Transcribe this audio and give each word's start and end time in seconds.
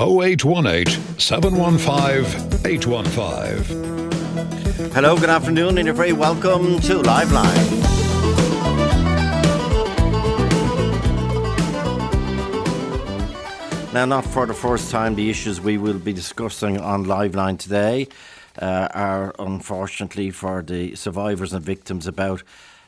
0818 0.00 1.20
715 1.20 2.66
815. 2.66 4.90
Hello, 4.90 5.16
good 5.16 5.30
afternoon, 5.30 5.78
and 5.78 5.86
you're 5.86 5.94
very 5.94 6.12
welcome 6.12 6.80
to 6.80 6.98
Live. 6.98 7.30
Now, 13.92 14.04
not 14.04 14.24
for 14.24 14.46
the 14.46 14.54
first 14.54 14.90
time, 14.90 15.14
the 15.14 15.30
issues 15.30 15.60
we 15.60 15.78
will 15.78 16.00
be 16.00 16.12
discussing 16.12 16.80
on 16.80 17.04
Live 17.04 17.36
Line 17.36 17.56
today 17.56 18.08
uh, 18.60 18.88
are 18.92 19.32
unfortunately 19.38 20.32
for 20.32 20.62
the 20.62 20.96
survivors 20.96 21.52
and 21.52 21.64
victims 21.64 22.08
about 22.08 22.42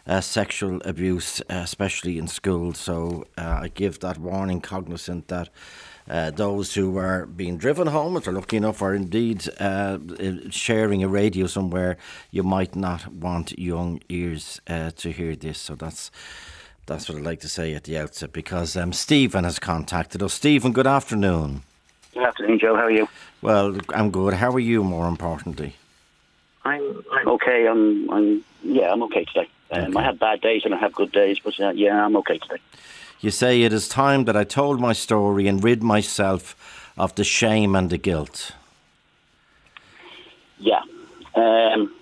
uh, 0.08 0.20
sexual 0.20 0.82
abuse, 0.84 1.40
especially 1.48 2.18
in 2.18 2.26
schools. 2.26 2.78
So 2.78 3.28
uh, 3.38 3.60
I 3.62 3.68
give 3.68 4.00
that 4.00 4.18
warning, 4.18 4.60
cognizant 4.60 5.28
that. 5.28 5.50
Uh, 6.08 6.30
those 6.30 6.74
who 6.74 6.96
are 6.98 7.26
being 7.26 7.58
driven 7.58 7.88
home, 7.88 8.16
if 8.16 8.24
they're 8.24 8.32
lucky 8.32 8.56
enough, 8.56 8.80
or 8.80 8.94
indeed 8.94 9.48
uh, 9.58 9.98
sharing 10.50 11.02
a 11.02 11.08
radio 11.08 11.46
somewhere, 11.46 11.96
you 12.30 12.42
might 12.44 12.76
not 12.76 13.08
want 13.12 13.58
young 13.58 14.00
ears 14.08 14.60
uh, 14.68 14.90
to 14.96 15.10
hear 15.10 15.34
this. 15.34 15.58
So 15.58 15.74
that's 15.74 16.10
that's 16.86 17.08
what 17.08 17.18
I'd 17.18 17.24
like 17.24 17.40
to 17.40 17.48
say 17.48 17.74
at 17.74 17.84
the 17.84 17.98
outset 17.98 18.32
because 18.32 18.76
um, 18.76 18.92
Stephen 18.92 19.42
has 19.42 19.58
contacted 19.58 20.22
us. 20.22 20.34
Stephen, 20.34 20.72
good 20.72 20.86
afternoon. 20.86 21.62
Good 22.14 22.22
afternoon, 22.22 22.60
Joe. 22.60 22.76
How 22.76 22.82
are 22.82 22.90
you? 22.90 23.08
Well, 23.42 23.76
I'm 23.92 24.10
good. 24.12 24.34
How 24.34 24.52
are 24.52 24.60
you, 24.60 24.84
more 24.84 25.08
importantly? 25.08 25.74
I'm, 26.64 27.04
I'm 27.12 27.28
okay. 27.28 27.66
I'm, 27.66 28.08
I'm, 28.10 28.44
yeah, 28.62 28.92
I'm 28.92 29.02
okay 29.04 29.24
today. 29.24 29.48
Um, 29.72 29.82
Okay. 29.82 29.98
I 29.98 30.02
have 30.04 30.18
bad 30.20 30.40
days 30.40 30.62
and 30.64 30.72
I 30.72 30.78
have 30.78 30.92
good 30.94 31.10
days, 31.10 31.40
but 31.40 31.58
uh, 31.58 31.70
yeah, 31.70 32.04
I'm 32.04 32.16
okay 32.18 32.38
today. 32.38 32.60
You 33.20 33.30
say 33.30 33.62
it 33.62 33.72
is 33.72 33.88
time 33.88 34.24
that 34.24 34.36
I 34.36 34.44
told 34.44 34.80
my 34.80 34.92
story 34.92 35.48
and 35.48 35.62
rid 35.64 35.82
myself 35.82 36.92
of 36.98 37.14
the 37.14 37.24
shame 37.24 37.74
and 37.74 37.90
the 37.90 37.98
guilt. 37.98 38.52
Yeah. 40.58 40.82
Um, 41.34 41.92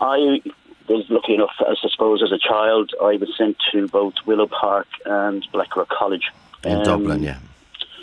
I 0.00 0.40
was 0.88 1.04
lucky 1.10 1.34
enough, 1.34 1.54
as 1.68 1.78
I 1.82 1.88
suppose, 1.88 2.22
as 2.22 2.32
a 2.32 2.38
child, 2.38 2.92
I 3.02 3.16
was 3.16 3.34
sent 3.36 3.56
to 3.72 3.88
both 3.88 4.14
Willow 4.26 4.46
Park 4.46 4.86
and 5.04 5.46
Blackrock 5.52 5.88
College. 5.88 6.30
In 6.64 6.78
Um, 6.78 6.82
Dublin, 6.84 7.22
yeah. 7.22 7.38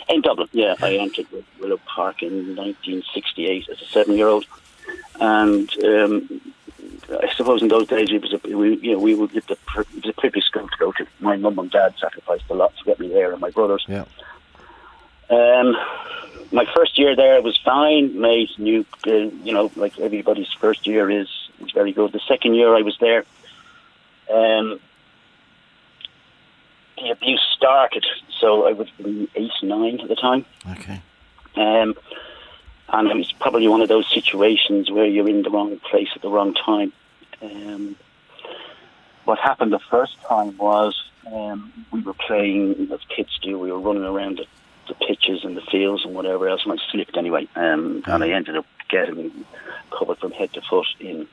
In 0.08 0.20
Dublin, 0.20 0.48
yeah. 0.52 0.74
I 0.82 0.96
entered 0.96 1.26
Willow 1.60 1.80
Park 1.86 2.22
in 2.22 2.56
1968 2.56 3.68
as 3.70 3.80
a 3.80 3.84
seven-year-old, 3.86 4.44
and 5.20 5.84
um, 5.84 6.40
I 7.10 7.32
suppose 7.34 7.62
in 7.62 7.68
those 7.68 7.86
days 7.86 8.10
it 8.10 8.22
was 8.22 8.32
a 8.32 8.56
we, 8.56 8.76
you 8.76 8.92
know 8.92 8.98
we 8.98 9.14
would 9.14 9.32
get 9.32 9.46
the 9.46 9.56
it 9.76 9.94
was 9.94 10.08
a 10.08 10.12
privileged 10.12 10.46
school 10.46 10.68
to 10.68 10.76
go 10.78 10.92
to. 10.92 11.06
My 11.20 11.36
mum 11.36 11.58
and 11.58 11.70
dad 11.70 11.94
sacrificed 11.98 12.44
a 12.50 12.54
lot 12.54 12.76
to 12.78 12.84
get 12.84 12.98
me 12.98 13.08
there, 13.08 13.32
and 13.32 13.40
my 13.40 13.50
brothers. 13.50 13.84
Yeah. 13.88 14.04
Um, 15.30 15.76
my 16.52 16.66
first 16.74 16.98
year 16.98 17.16
there 17.16 17.40
was 17.42 17.58
fine. 17.64 18.20
Made 18.20 18.50
new, 18.58 18.84
uh, 19.06 19.10
you 19.10 19.52
know, 19.52 19.70
like 19.76 19.98
everybody's 19.98 20.52
first 20.52 20.86
year 20.86 21.10
is 21.10 21.28
is 21.60 21.70
very 21.72 21.92
good. 21.92 22.12
The 22.12 22.20
second 22.26 22.54
year 22.54 22.74
I 22.74 22.82
was 22.82 22.96
there, 23.00 23.24
um, 24.32 24.80
the 26.96 27.10
abuse 27.10 27.42
started. 27.56 28.06
So 28.40 28.66
I 28.68 28.72
would 28.72 28.90
been 28.98 29.28
eight, 29.34 29.52
nine 29.62 30.00
at 30.00 30.08
the 30.08 30.16
time. 30.16 30.44
Okay. 30.70 31.00
Um, 31.56 31.94
and 32.98 33.08
it 33.10 33.16
was 33.16 33.32
probably 33.32 33.66
one 33.68 33.80
of 33.82 33.88
those 33.88 34.08
situations 34.12 34.90
where 34.90 35.06
you're 35.06 35.28
in 35.28 35.42
the 35.42 35.50
wrong 35.50 35.78
place 35.90 36.08
at 36.14 36.22
the 36.22 36.28
wrong 36.30 36.54
time. 36.54 36.92
Um, 37.42 37.96
what 39.24 39.38
happened 39.38 39.72
the 39.72 39.78
first 39.90 40.20
time 40.22 40.56
was 40.56 41.02
um, 41.32 41.72
we 41.90 42.00
were 42.02 42.14
playing, 42.14 42.88
as 42.92 43.00
kids 43.14 43.38
do, 43.42 43.58
we 43.58 43.72
were 43.72 43.80
running 43.80 44.04
around 44.04 44.38
the, 44.38 44.46
the 44.88 44.94
pitches 45.06 45.44
and 45.44 45.56
the 45.56 45.62
fields 45.62 46.04
and 46.04 46.14
whatever 46.14 46.48
else, 46.48 46.62
and 46.64 46.72
I 46.72 46.76
slipped 46.90 47.16
anyway. 47.16 47.48
Um, 47.56 48.02
and 48.06 48.22
I 48.22 48.30
ended 48.30 48.56
up 48.56 48.66
getting 48.88 49.44
covered 49.98 50.18
from 50.18 50.32
head 50.32 50.52
to 50.52 50.60
foot 50.62 50.86
in 51.00 51.26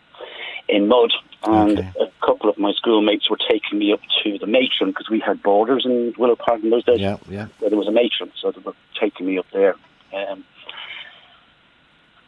in 0.67 0.87
mud. 0.87 1.11
And 1.43 1.79
Okay. 1.79 1.91
a 1.99 2.25
couple 2.25 2.49
of 2.49 2.57
my 2.57 2.71
schoolmates 2.73 3.29
were 3.29 3.37
taking 3.49 3.79
me 3.79 3.91
up 3.91 3.99
to 4.23 4.37
the 4.37 4.45
matron 4.47 4.91
because 4.91 5.09
we 5.09 5.19
had 5.19 5.41
borders 5.43 5.85
in 5.85 6.13
Willow 6.17 6.35
Park 6.35 6.63
in 6.63 6.69
those 6.69 6.85
days 6.85 6.99
Yeah, 6.99 7.17
yeah. 7.29 7.47
where 7.59 7.69
there 7.69 7.79
was 7.79 7.87
a 7.87 7.91
matron, 7.91 8.31
so 8.39 8.51
they 8.51 8.61
were 8.61 8.75
taking 8.99 9.25
me 9.25 9.37
up 9.39 9.47
there. 9.51 9.75
Um, 10.13 10.43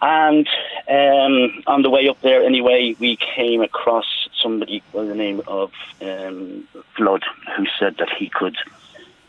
and 0.03 0.47
um, 0.89 1.63
on 1.65 1.81
the 1.81 1.89
way 1.89 2.09
up 2.09 2.17
there, 2.21 2.43
anyway, 2.43 2.93
we 2.99 3.17
came 3.35 3.61
across 3.61 4.05
somebody 4.41 4.83
by 4.93 5.05
the 5.05 5.15
name 5.15 5.41
of 5.47 5.71
um, 6.01 6.67
Flood, 6.97 7.23
who 7.55 7.65
said 7.79 7.95
that 7.99 8.09
he 8.19 8.29
could 8.29 8.57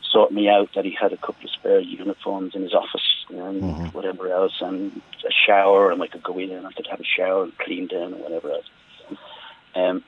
sort 0.03 0.33
me 0.33 0.49
out, 0.49 0.71
that 0.75 0.85
he 0.85 0.97
had 1.01 1.13
a 1.13 1.17
couple 1.17 1.45
of 1.45 1.51
spare 1.51 1.79
uniforms 1.79 2.57
in 2.57 2.63
his 2.63 2.75
office 2.75 3.25
and 3.31 3.93
whatever 3.93 4.33
else, 4.33 4.55
and 4.61 5.01
a 5.25 5.31
shower, 5.47 5.93
and 5.93 6.03
I 6.03 6.09
could 6.09 6.25
go 6.25 6.37
in 6.41 6.51
and 6.51 6.67
I 6.67 6.73
could 6.73 6.89
have 6.91 7.01
a 7.01 7.05
shower 7.05 7.45
and 7.45 7.57
clean 7.59 7.87
down 7.87 8.13
and 8.13 8.21
whatever 8.21 8.51
else. 8.51 8.67
Um, 9.77 10.03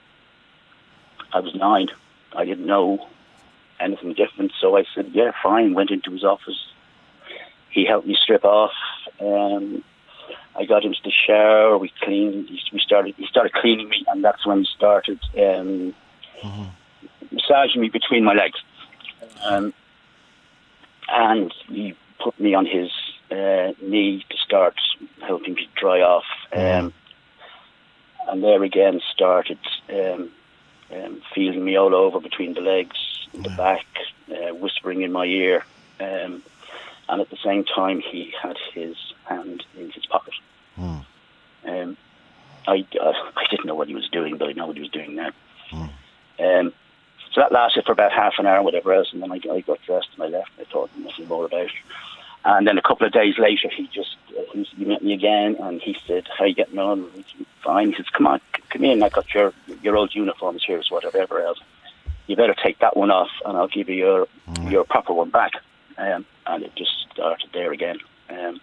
I 1.33 1.38
was 1.38 1.54
nine. 1.54 1.88
I 2.34 2.44
didn't 2.44 2.66
know 2.66 3.06
anything 3.78 4.15
different. 4.15 4.50
So 4.60 4.77
I 4.77 4.84
said, 4.97 5.10
yeah, 5.12 5.31
fine. 5.44 5.75
Went 5.75 5.93
into 5.93 6.10
his 6.10 6.25
office. 6.25 6.59
He 7.71 7.84
helped 7.84 8.09
me 8.09 8.16
strip 8.21 8.44
off. 8.44 8.72
Um, 9.21 9.84
I 10.59 10.64
got 10.64 10.84
into 10.84 10.98
the 11.04 11.10
shower. 11.26 11.76
We 11.78 11.92
cleaned. 12.00 12.48
he- 12.48 12.60
We 12.72 12.81
started. 12.81 13.14
He 13.16 13.26
started 13.26 13.53
cleaning 13.53 13.88
me, 13.88 14.04
and 14.09 14.25
that's 14.25 14.47
when 14.47 14.60
he 14.60 14.69
started 14.76 15.20
um, 15.38 15.94
massaging 17.31 17.81
me 17.82 17.88
between 17.88 18.25
my 18.25 18.34
legs. 18.34 18.59
Um, 19.44 19.72
and 21.09 21.53
he 21.69 21.94
put 22.19 22.38
me 22.41 22.54
on 22.54 22.66
his 22.66 22.91
uh, 23.31 23.72
knee 23.82 24.25
to 24.31 24.36
start 24.38 24.75
helping 25.22 25.54
me 25.54 25.69
dry 25.76 26.00
off. 26.00 26.25
Um, 26.53 26.92
and 28.28 28.42
there 28.42 28.62
again 28.62 29.00
started 29.12 29.59
um, 29.91 30.31
um, 30.92 31.22
feeling 31.34 31.65
me 31.65 31.76
all 31.76 31.94
over 31.94 32.19
between 32.20 32.54
the 32.54 32.60
legs, 32.60 32.97
the 33.34 33.50
back, 33.50 33.86
uh, 34.31 34.54
whispering 34.54 35.03
in 35.03 35.12
my 35.12 35.25
ear. 35.26 35.65
Um, 36.00 36.42
and 37.08 37.20
at 37.20 37.30
the 37.30 37.36
same 37.44 37.64
time, 37.64 38.00
he 38.00 38.32
had 38.42 38.56
his 38.74 38.96
hand 39.24 39.64
in 39.78 39.90
his 39.90 40.06
pocket. 40.06 40.34
Um, 41.66 41.96
I, 42.68 42.84
uh, 43.00 43.12
I 43.36 43.44
didn't 43.50 43.66
know 43.66 43.74
what 43.74 43.88
he 43.88 43.94
was 43.94 44.08
doing, 44.08 44.36
but 44.38 44.48
I 44.48 44.52
know 44.52 44.66
what 44.66 44.76
he 44.76 44.82
was 44.82 44.90
doing 44.90 45.14
now. 45.14 45.30
Um, 46.38 46.72
so 47.32 47.40
that 47.40 47.52
lasted 47.52 47.84
for 47.84 47.92
about 47.92 48.12
half 48.12 48.34
an 48.38 48.46
hour, 48.46 48.62
whatever 48.62 48.92
else, 48.92 49.12
and 49.12 49.22
then 49.22 49.30
I, 49.32 49.40
I 49.52 49.60
got 49.60 49.80
dressed 49.82 50.08
and 50.14 50.22
I 50.22 50.28
left. 50.28 50.50
And 50.58 50.66
I 50.66 50.70
thought 50.72 50.90
nothing 50.98 51.28
more 51.28 51.44
about 51.44 51.66
it. 51.66 51.70
And 52.44 52.66
then 52.66 52.78
a 52.78 52.82
couple 52.82 53.06
of 53.06 53.12
days 53.12 53.38
later, 53.38 53.68
he 53.68 53.88
just 53.88 54.16
uh, 54.38 54.42
he, 54.52 54.84
met 54.84 55.02
me 55.02 55.12
again, 55.12 55.56
and 55.60 55.80
he 55.80 55.96
said, 56.06 56.28
"How 56.38 56.44
you 56.44 56.54
getting 56.54 56.78
on?" 56.78 57.10
Said, 57.14 57.46
Fine. 57.62 57.88
He 57.90 57.96
says, 57.96 58.06
"Come 58.10 58.26
on, 58.28 58.40
c- 58.54 58.62
come 58.70 58.84
in. 58.84 59.02
I 59.02 59.08
got 59.08 59.34
your 59.34 59.52
your 59.82 59.96
old 59.96 60.14
uniforms 60.14 60.64
here, 60.64 60.80
so 60.82 60.94
whatever 60.94 61.40
else. 61.42 61.58
You 62.28 62.36
better 62.36 62.54
take 62.54 62.78
that 62.78 62.96
one 62.96 63.10
off, 63.10 63.30
and 63.44 63.56
I'll 63.56 63.66
give 63.68 63.88
you 63.88 63.96
your 63.96 64.28
your 64.70 64.84
proper 64.84 65.12
one 65.12 65.30
back." 65.30 65.52
Um, 65.98 66.24
and 66.46 66.62
it 66.62 66.74
just 66.76 67.06
started 67.12 67.50
there 67.52 67.72
again. 67.72 67.98
Um, 68.28 68.60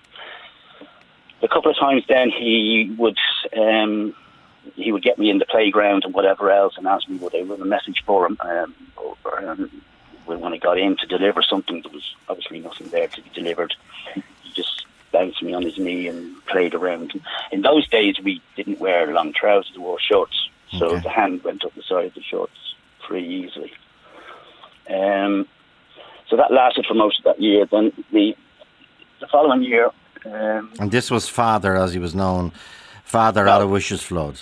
a 1.42 1.48
couple 1.48 1.72
of 1.72 1.78
times, 1.78 2.04
then 2.08 2.30
he 2.30 2.94
would 2.98 3.18
um, 3.58 4.16
he 4.76 4.92
would 4.92 5.04
get 5.04 5.20
me 5.20 5.30
in 5.30 5.40
the 5.40 5.46
playground 5.46 6.04
and 6.06 6.14
whatever 6.14 6.50
else, 6.52 6.76
and 6.78 6.88
ask 6.88 7.08
me 7.10 7.18
would 7.18 7.36
I 7.36 7.42
run 7.42 7.62
a 7.62 7.66
message 7.66 8.04
for 8.06 8.26
him. 8.26 8.38
Um, 8.40 8.76
or, 8.98 9.16
um, 9.50 9.70
when 10.26 10.54
I 10.54 10.58
got 10.58 10.78
in 10.80 10.96
to 10.98 11.06
deliver 11.06 11.42
something, 11.42 11.82
there 11.82 11.92
was 11.92 12.16
obviously 12.30 12.60
nothing 12.62 12.88
there 12.90 13.08
to 13.10 13.22
be 13.22 13.30
delivered. 13.34 13.74
He 14.16 14.54
just 14.54 14.86
bounced 15.12 15.44
me 15.44 15.54
on 15.54 15.64
his 15.64 15.78
knee 15.78 16.08
and 16.08 16.44
played 16.46 16.74
around. 16.74 17.12
In 17.52 17.62
those 17.62 17.88
days, 17.90 18.16
we 18.24 18.42
didn't 18.56 18.80
wear 18.80 19.12
long 19.14 19.34
trousers; 19.34 19.76
we 19.76 19.82
wore 19.84 20.00
shorts, 20.00 20.50
so 20.72 20.94
Okay. 20.94 21.04
the 21.04 21.10
hand 21.10 21.44
went 21.44 21.66
up 21.66 21.76
the 21.76 21.84
side 21.84 22.06
of 22.06 22.14
the 22.14 22.22
shorts 22.24 22.76
pretty 23.06 23.28
easily. 23.28 23.74
Um, 24.90 25.48
so 26.30 26.36
that 26.38 26.52
lasted 26.52 26.86
for 26.86 26.94
most 26.94 27.20
of 27.20 27.24
that 27.26 27.42
year. 27.42 27.66
Then 27.66 27.92
the 28.12 28.36
the 29.20 29.28
following 29.28 29.64
year, 29.64 29.90
um, 30.26 30.72
And 30.80 30.92
this 30.92 31.10
was 31.10 31.28
Father, 31.30 31.76
as 31.76 31.94
he 31.94 32.00
was 32.00 32.14
known, 32.14 32.52
Father 33.04 33.46
No. 33.46 33.62
Aloysius 33.62 34.04
Flood. 34.04 34.42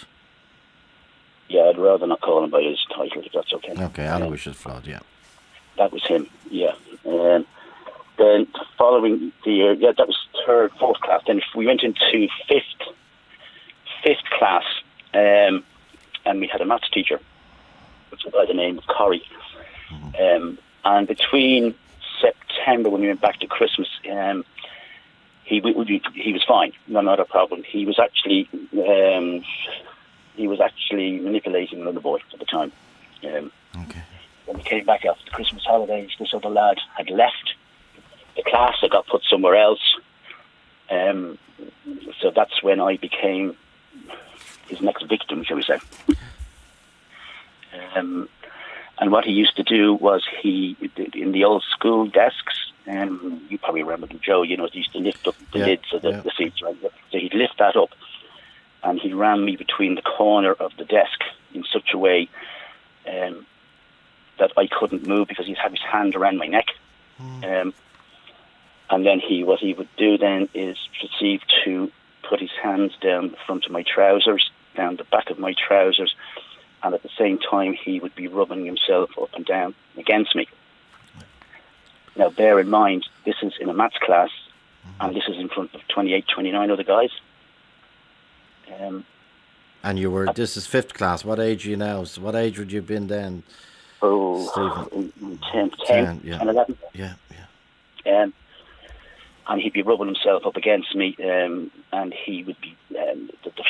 yeah, 1.49 1.63
I'd 1.69 1.77
rather 1.77 2.07
not 2.07 2.21
call 2.21 2.43
him 2.43 2.49
by 2.49 2.61
his 2.63 2.79
title 2.95 3.21
if 3.23 3.31
that's 3.33 3.53
okay. 3.53 3.73
Okay, 3.77 4.07
Aloysius 4.07 4.55
Flood, 4.55 4.87
yeah. 4.87 4.99
That 5.77 5.91
was 5.91 6.03
him, 6.05 6.27
yeah. 6.49 6.73
Um, 7.05 7.45
then 8.17 8.47
the 8.53 8.65
following 8.77 9.31
the 9.45 9.51
year, 9.51 9.73
yeah, 9.73 9.91
that 9.97 10.07
was 10.07 10.17
third, 10.45 10.71
fourth 10.79 10.99
class. 11.01 11.21
Then 11.27 11.41
we 11.55 11.65
went 11.67 11.81
into 11.83 12.27
fifth, 12.47 12.81
fifth 14.03 14.23
class, 14.37 14.63
um, 15.13 15.63
and 16.25 16.39
we 16.39 16.47
had 16.47 16.61
a 16.61 16.65
maths 16.65 16.89
teacher 16.89 17.19
by 18.33 18.45
the 18.45 18.53
name 18.53 18.77
of 18.77 18.85
Corrie. 18.87 19.23
Um, 20.19 20.57
and 20.83 21.07
between 21.07 21.75
September, 22.19 22.89
when 22.89 23.01
we 23.01 23.07
went 23.07 23.21
back 23.21 23.39
to 23.39 23.47
Christmas, 23.47 23.87
um, 24.11 24.45
he 25.43 25.59
he 26.15 26.33
was 26.33 26.43
fine, 26.47 26.71
no, 26.87 27.01
not 27.01 27.19
a 27.19 27.25
problem. 27.25 27.63
He 27.63 27.85
was 27.85 27.99
actually 27.99 28.47
um, 28.73 29.43
he 30.35 30.47
was 30.47 30.59
actually 30.61 31.19
manipulating 31.19 31.81
another 31.81 31.99
boy 31.99 32.19
at 32.33 32.39
the 32.39 32.45
time. 32.45 32.71
Um, 33.23 33.51
Okay. 33.83 34.01
when 34.45 34.57
we 34.57 34.63
came 34.63 34.85
back 34.85 35.05
after 35.05 35.23
the 35.25 35.31
Christmas 35.31 35.63
holidays, 35.63 36.09
this 36.19 36.33
other 36.33 36.49
lad 36.49 36.77
had 36.97 37.09
left. 37.09 37.53
the 38.35 38.43
class 38.43 38.75
I 38.81 38.87
got 38.87 39.07
put 39.07 39.23
somewhere 39.29 39.55
else. 39.55 39.81
Um, 40.89 41.37
so 42.19 42.31
that's 42.35 42.61
when 42.63 42.79
I 42.79 42.97
became 42.97 43.55
his 44.67 44.81
next 44.81 45.03
victim, 45.07 45.43
shall 45.43 45.57
we 45.57 45.63
say. 45.63 45.79
Um, 47.95 48.27
and 49.01 49.11
what 49.11 49.25
he 49.25 49.31
used 49.31 49.55
to 49.57 49.63
do 49.63 49.95
was 49.95 50.23
he, 50.41 50.77
in 51.15 51.31
the 51.31 51.43
old 51.43 51.63
school 51.63 52.05
desks, 52.05 52.71
um, 52.87 53.41
you 53.49 53.57
probably 53.57 53.81
remember 53.81 54.05
them, 54.05 54.19
Joe, 54.23 54.43
you 54.43 54.55
know, 54.55 54.67
he 54.71 54.79
used 54.79 54.93
to 54.93 54.99
lift 54.99 55.27
up 55.27 55.35
the 55.51 55.59
Yeah, 55.59 55.65
lid 55.65 55.79
so 55.89 55.97
that 55.99 56.11
yeah. 56.11 56.21
the 56.21 56.31
seats 56.37 56.61
right. 56.61 56.77
So 57.11 57.17
he'd 57.17 57.33
lift 57.33 57.57
that 57.57 57.75
up 57.75 57.89
and 58.83 58.99
he 58.99 59.11
ran 59.11 59.43
me 59.43 59.55
between 59.55 59.95
the 59.95 60.03
corner 60.03 60.53
of 60.53 60.71
the 60.77 60.85
desk 60.85 61.19
in 61.53 61.63
such 61.73 61.89
a 61.93 61.97
way 61.97 62.29
um, 63.07 63.45
that 64.39 64.51
I 64.55 64.67
couldn't 64.67 65.07
move 65.07 65.27
because 65.27 65.47
he'd 65.47 65.57
have 65.57 65.71
his 65.71 65.81
hand 65.81 66.15
around 66.15 66.37
my 66.37 66.47
neck. 66.47 66.67
Um, 67.19 67.73
and 68.91 69.05
then 69.05 69.19
he, 69.19 69.43
what 69.43 69.59
he 69.59 69.73
would 69.73 69.89
do 69.97 70.17
then 70.17 70.47
is 70.53 70.77
proceed 70.99 71.41
to 71.65 71.91
put 72.27 72.39
his 72.39 72.51
hands 72.61 72.93
down 73.01 73.31
the 73.31 73.37
front 73.47 73.65
of 73.65 73.71
my 73.71 73.83
trousers, 73.83 74.51
down 74.75 74.97
the 74.97 75.05
back 75.05 75.29
of 75.31 75.39
my 75.39 75.53
trousers, 75.53 76.15
and 76.83 76.93
at 76.93 77.03
the 77.03 77.09
same 77.17 77.37
time 77.39 77.73
he 77.73 77.99
would 77.99 78.15
be 78.15 78.27
rubbing 78.27 78.65
himself 78.65 79.11
up 79.21 79.29
and 79.33 79.45
down 79.45 79.75
against 79.97 80.35
me. 80.35 80.47
Now, 82.15 82.29
bear 82.29 82.59
in 82.59 82.69
mind, 82.69 83.07
this 83.25 83.35
is 83.41 83.53
in 83.59 83.69
a 83.69 83.73
maths 83.73 83.97
class, 83.99 84.29
and 84.99 85.15
this 85.15 85.23
is 85.29 85.37
in 85.37 85.47
front 85.47 85.73
of 85.73 85.81
28, 85.87 86.25
29 86.27 86.71
other 86.71 86.83
guys. 86.83 87.09
Um, 88.79 89.05
And 89.83 89.97
you 89.97 90.11
were, 90.11 90.31
this 90.33 90.57
is 90.57 90.67
fifth 90.67 90.93
class. 90.93 91.23
What 91.23 91.39
age 91.39 91.65
are 91.65 91.69
you 91.69 91.77
now? 91.77 92.03
So 92.03 92.21
what 92.21 92.35
age 92.35 92.59
would 92.59 92.71
you 92.71 92.79
have 92.79 92.87
been 92.87 93.07
then? 93.07 93.43
oh, 94.01 94.45
Stephen. 94.47 95.11
in- 95.21 95.29
in 95.31 95.37
10, 95.51 95.69
10, 95.87 96.05
10, 96.05 96.21
yeah. 96.23 96.37
10, 96.39 96.49
11. 96.49 96.77
Yeah, 96.93 97.13
yeah. 98.05 98.21
Um, 98.23 98.33
and 99.47 99.61
he'd 99.61 99.73
be 99.73 99.81
rubbing 99.81 100.07
himself 100.07 100.45
up 100.45 100.55
against 100.57 100.95
me, 100.95 101.15
um, 101.23 101.71
and 101.91 102.13
he 102.13 102.43
would 102.43 102.59
be. 102.61 102.75
Um, 102.97 103.29
the, 103.43 103.49
the, 103.51 103.63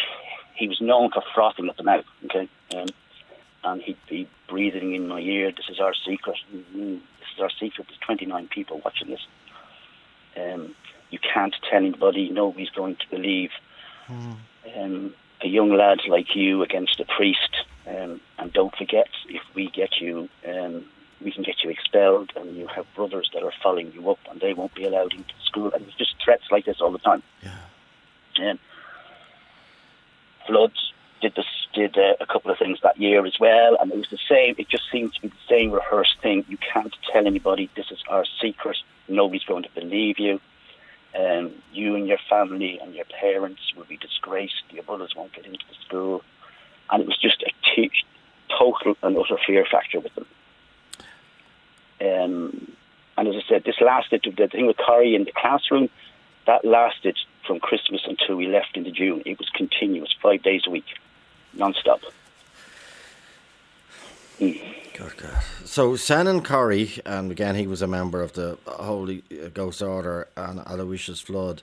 he 0.62 0.68
was 0.68 0.80
known 0.80 1.10
for 1.10 1.24
frothing 1.34 1.68
at 1.70 1.76
the 1.78 1.84
mouth, 1.84 2.06
okay, 2.26 2.48
um, 2.76 2.88
and 3.64 3.82
he'd 3.82 3.98
be 4.08 4.28
breathing 4.48 4.94
in 4.94 5.08
my 5.08 5.20
ear. 5.20 5.52
This 5.52 5.70
is 5.70 5.80
our 5.80 5.94
secret. 5.96 6.38
Mm, 6.54 7.00
This 7.20 7.30
is 7.36 7.42
our 7.42 7.50
secret. 7.50 7.88
There's 7.88 8.00
29 8.00 8.48
people 8.48 8.80
watching 8.86 9.10
this. 9.10 9.26
Um, 10.38 10.76
you 11.10 11.18
can't 11.34 11.56
tell 11.68 11.80
anybody. 11.80 12.30
Nobody's 12.30 12.70
going 12.70 12.96
to 12.98 13.10
believe. 13.10 13.50
Um, 14.78 15.14
a 15.42 15.48
young 15.48 15.72
lad 15.76 16.02
like 16.08 16.36
you 16.36 16.62
against 16.62 17.00
a 17.00 17.06
priest, 17.06 17.54
um, 17.88 18.22
and 18.38 18.54
don't 18.54 18.76
forget, 18.76 19.08
if 19.28 19.42
we 19.56 19.68
get 19.72 20.00
you, 20.00 20.30
um, 20.48 20.86
we 21.24 21.32
can 21.32 21.42
get 21.44 21.64
you 21.64 21.72
expelled, 21.72 22.32
and 22.36 22.56
you 22.56 22.68
have 22.68 22.86
brothers 22.96 23.30
that 23.34 23.42
are 23.44 23.54
following 23.64 23.92
you 23.94 24.12
up, 24.12 24.20
and 24.30 24.40
they 24.40 24.54
won't 24.54 24.76
be 24.76 24.86
allowed 24.86 25.14
into 25.14 25.34
school. 25.44 25.72
And 25.74 25.88
it's 25.88 25.98
just 25.98 26.14
threats 26.24 26.44
like 26.52 26.66
this 26.66 26.82
all 26.82 26.92
the 26.92 27.00
time. 27.00 27.24
Yeah. 27.44 28.52
Um, 28.52 28.60
Floods 30.52 30.92
did 31.22 31.34
this, 31.36 31.46
did 31.74 31.98
uh, 31.98 32.16
a 32.20 32.26
couple 32.26 32.52
of 32.52 32.58
things 32.58 32.80
that 32.84 33.00
year 33.00 33.26
as 33.26 33.40
well, 33.40 33.78
and 33.80 33.90
it 33.90 33.98
was 33.98 34.10
the 34.12 34.20
same. 34.30 34.56
It 34.58 34.68
just 34.68 34.84
seemed 34.92 35.14
to 35.14 35.22
be 35.22 35.30
the 35.30 35.48
same 35.48 35.72
rehearsed 35.72 36.20
thing. 36.22 36.44
You 36.50 36.58
can't 36.58 36.94
tell 37.12 37.26
anybody 37.26 37.70
this 37.78 37.90
is 37.90 38.04
our 38.10 38.26
secret. 38.42 38.76
Nobody's 39.08 39.46
going 39.46 39.64
to 39.64 39.70
believe 39.74 40.20
you. 40.20 40.42
Um, 41.18 41.52
you 41.72 41.96
and 41.96 42.06
your 42.06 42.18
family 42.30 42.80
and 42.80 42.94
your 42.94 43.06
parents 43.06 43.62
will 43.78 43.86
be 43.86 43.96
disgraced. 43.96 44.64
Your 44.72 44.84
brothers 44.84 45.14
won't 45.16 45.32
get 45.34 45.46
into 45.46 45.64
the 45.70 45.76
school, 45.86 46.22
and 46.90 47.02
it 47.02 47.08
was 47.08 47.18
just 47.18 47.42
a 47.44 47.52
t- 47.74 47.92
total 48.50 48.98
and 49.04 49.18
utter 49.18 49.38
fear 49.48 49.66
factor 49.72 50.02
with 50.02 50.14
them. 50.16 50.26
Um, 52.02 52.76
and 53.18 53.28
as 53.30 53.36
I 53.36 53.48
said, 53.48 53.64
this 53.64 53.80
lasted. 53.80 54.26
The 54.36 54.48
thing 54.50 54.68
with 54.68 54.78
Corrie 54.78 55.16
in 55.16 55.24
the 55.24 55.32
classroom, 55.34 55.90
that 56.46 56.66
lasted 56.66 57.18
from 57.52 57.60
Christmas 57.60 58.00
until 58.06 58.38
we 58.38 58.48
left 58.48 58.78
into 58.78 58.92
June. 58.92 59.22
It 59.26 59.38
was 59.38 59.50
continuous, 59.50 60.16
five 60.24 60.42
days 60.42 60.62
a 60.66 60.70
week, 60.70 60.86
non-stop. 61.54 62.00
Good 64.40 65.18
God. 65.18 65.44
So 65.66 65.92
Senan 65.94 66.46
Corrie, 66.46 66.92
and 67.06 67.30
again 67.30 67.56
he 67.56 67.68
was 67.68 67.82
a 67.82 67.88
member 67.88 68.22
of 68.22 68.32
the 68.34 68.58
Holy 68.66 69.22
Ghost 69.54 69.82
Order 69.82 70.30
and 70.38 70.62
Aloysius 70.66 71.20
Flood. 71.20 71.62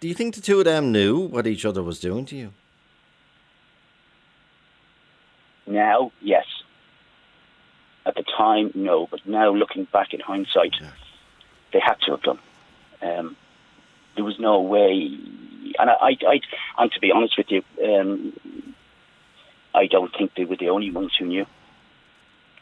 Do 0.00 0.08
you 0.08 0.14
think 0.14 0.34
the 0.34 0.40
two 0.40 0.58
of 0.60 0.64
them 0.64 0.90
knew 0.92 1.18
what 1.20 1.46
each 1.46 1.66
other 1.66 1.82
was 1.82 2.00
doing 2.00 2.24
to 2.26 2.36
you? 2.36 2.52
Now, 5.66 6.10
yes. 6.22 6.46
At 8.06 8.14
the 8.14 8.24
time, 8.36 8.72
no. 8.74 9.06
But 9.10 9.26
now, 9.26 9.52
looking 9.52 9.84
back 9.92 10.14
in 10.14 10.20
hindsight, 10.20 10.74
Yeah. 10.80 10.88
they 11.72 11.80
had 11.80 12.00
to 12.06 12.12
have 12.12 12.22
done. 12.22 12.38
Um, 13.02 13.36
there 14.14 14.24
was 14.24 14.38
no 14.38 14.60
way. 14.60 15.18
And 15.78 15.90
I, 15.90 15.94
I, 15.94 16.16
I, 16.26 16.40
and 16.78 16.92
to 16.92 17.00
be 17.00 17.12
honest 17.12 17.36
with 17.38 17.50
you, 17.50 17.62
um, 17.82 18.32
I 19.74 19.86
don't 19.86 20.12
think 20.16 20.34
they 20.34 20.44
were 20.44 20.56
the 20.56 20.68
only 20.68 20.90
ones 20.90 21.12
who 21.18 21.26
knew. 21.26 21.46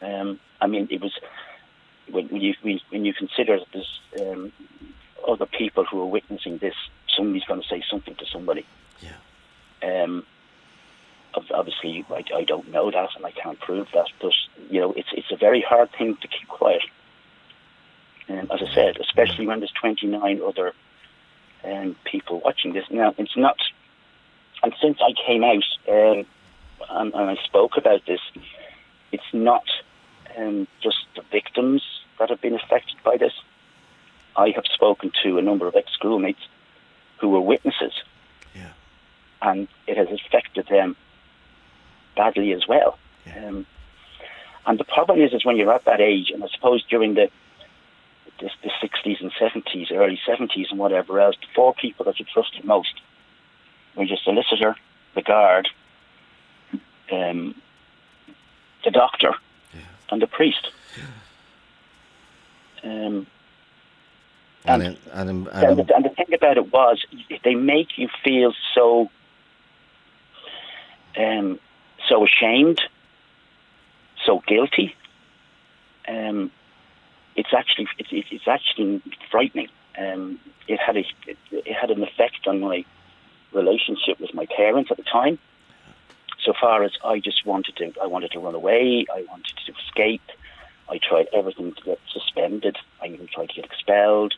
Um, 0.01 0.39
I 0.59 0.67
mean, 0.67 0.87
it 0.89 1.01
was 1.01 1.13
when, 2.09 2.27
when 2.27 2.41
you 2.41 2.55
when, 2.89 3.05
you 3.05 3.13
consider 3.13 3.59
that 3.59 3.67
there's 3.73 3.99
um, 4.19 4.51
other 5.27 5.45
people 5.45 5.85
who 5.85 6.01
are 6.01 6.05
witnessing 6.07 6.57
this. 6.57 6.75
Somebody's 7.15 7.43
going 7.43 7.61
to 7.61 7.67
say 7.67 7.83
something 7.89 8.15
to 8.15 8.25
somebody. 8.25 8.65
Yeah. 9.01 10.05
Um, 10.05 10.25
obviously, 11.53 12.05
I, 12.09 12.23
I 12.35 12.43
don't 12.43 12.69
know 12.71 12.89
that, 12.91 13.09
and 13.15 13.25
I 13.25 13.31
can't 13.31 13.59
prove 13.59 13.87
that. 13.93 14.07
But 14.21 14.33
you 14.69 14.79
know, 14.79 14.93
it's 14.93 15.09
it's 15.13 15.31
a 15.31 15.37
very 15.37 15.61
hard 15.61 15.89
thing 15.97 16.17
to 16.21 16.27
keep 16.27 16.47
quiet. 16.47 16.83
Um, 18.29 18.49
as 18.51 18.61
I 18.61 18.73
said, 18.73 18.97
especially 19.01 19.47
when 19.47 19.59
there's 19.59 19.71
29 19.71 20.41
other 20.45 20.73
um, 21.63 21.95
people 22.05 22.41
watching 22.43 22.73
this. 22.73 22.85
Now, 22.89 23.13
it's 23.17 23.35
not. 23.37 23.57
And 24.63 24.73
since 24.81 24.99
I 25.01 25.13
came 25.25 25.43
out 25.43 25.63
um, 25.89 26.25
and, 26.89 27.13
and 27.13 27.29
I 27.29 27.35
spoke 27.43 27.77
about 27.77 28.05
this, 28.05 28.19
it's 29.11 29.33
not 29.33 29.63
um, 30.37 30.67
just 30.81 30.97
the 31.15 31.23
victims 31.31 31.83
that 32.19 32.29
have 32.29 32.41
been 32.41 32.55
affected 32.55 32.97
by 33.03 33.17
this. 33.17 33.33
I 34.35 34.51
have 34.55 34.65
spoken 34.73 35.11
to 35.23 35.37
a 35.37 35.41
number 35.41 35.67
of 35.67 35.75
ex-schoolmates 35.75 36.39
who 37.19 37.29
were 37.29 37.41
witnesses 37.41 37.93
Yeah. 38.55 38.69
and 39.41 39.67
it 39.87 39.97
has 39.97 40.07
affected 40.11 40.67
them 40.67 40.95
badly 42.15 42.53
as 42.53 42.67
well. 42.67 42.97
Yeah. 43.25 43.47
Um, 43.47 43.65
and 44.65 44.79
the 44.79 44.83
problem 44.83 45.19
is, 45.21 45.33
is 45.33 45.43
when 45.43 45.57
you're 45.57 45.73
at 45.73 45.85
that 45.85 45.99
age, 45.99 46.29
and 46.31 46.43
I 46.43 46.47
suppose 46.47 46.83
during 46.85 47.15
the 47.15 47.29
the, 48.41 48.49
the 48.63 48.69
60s 48.87 49.21
and 49.21 49.31
70s, 49.33 49.91
early 49.91 50.19
70s, 50.27 50.69
and 50.69 50.79
whatever 50.79 51.19
else, 51.19 51.35
the 51.41 51.47
four 51.55 51.73
people 51.73 52.03
that 52.05 52.19
you 52.19 52.25
trusted 52.25 52.65
most 52.65 52.93
were 53.95 54.03
your 54.03 54.17
solicitor, 54.17 54.75
the 55.15 55.21
guard, 55.21 55.69
um, 57.11 57.55
the 58.83 58.91
doctor, 58.91 59.33
Yeah. 59.73 59.81
and 60.09 60.21
the 60.21 60.27
priest. 60.27 60.69
Um, 62.83 63.27
And, 64.65 64.83
And- 64.83 64.97
and, 65.13 65.29
and, 65.29 65.47
and 65.47 65.79
the, 65.79 65.95
and 65.95 66.05
the 66.05 66.09
thing 66.09 66.33
about 66.33 66.57
it 66.57 66.71
was, 66.71 67.03
they 67.43 67.55
make 67.55 67.97
you 67.97 68.09
feel 68.23 68.53
so, 68.75 69.09
um, 71.17 71.59
so 72.07 72.25
ashamed, 72.25 72.79
so 74.25 74.43
guilty. 74.47 74.95
Um, 76.07 76.51
it's 77.35 77.53
actually 77.53 77.87
it's, 77.97 78.09
it's 78.11 78.47
actually 78.47 79.01
frightening. 79.29 79.67
Um, 79.97 80.39
it 80.67 80.79
had 80.79 80.97
a 80.97 81.05
it, 81.27 81.37
it 81.51 81.73
had 81.73 81.91
an 81.91 82.03
effect 82.03 82.47
on 82.47 82.59
my 82.59 82.85
relationship 83.53 84.19
with 84.19 84.33
my 84.33 84.45
parents 84.45 84.91
at 84.91 84.97
the 84.97 85.03
time. 85.03 85.39
So 86.43 86.53
far 86.59 86.83
as 86.83 86.91
I 87.03 87.19
just 87.19 87.45
wanted 87.45 87.75
to, 87.77 87.93
I 88.01 88.07
wanted 88.07 88.31
to 88.31 88.39
run 88.39 88.55
away. 88.55 89.05
I 89.13 89.23
wanted 89.29 89.53
to 89.65 89.73
escape. 89.73 90.23
I 90.89 90.97
tried 90.97 91.27
everything 91.33 91.73
to 91.73 91.81
get 91.83 91.99
suspended. 92.11 92.77
I 93.01 93.07
even 93.07 93.27
tried 93.27 93.49
to 93.49 93.55
get 93.55 93.65
expelled 93.65 94.33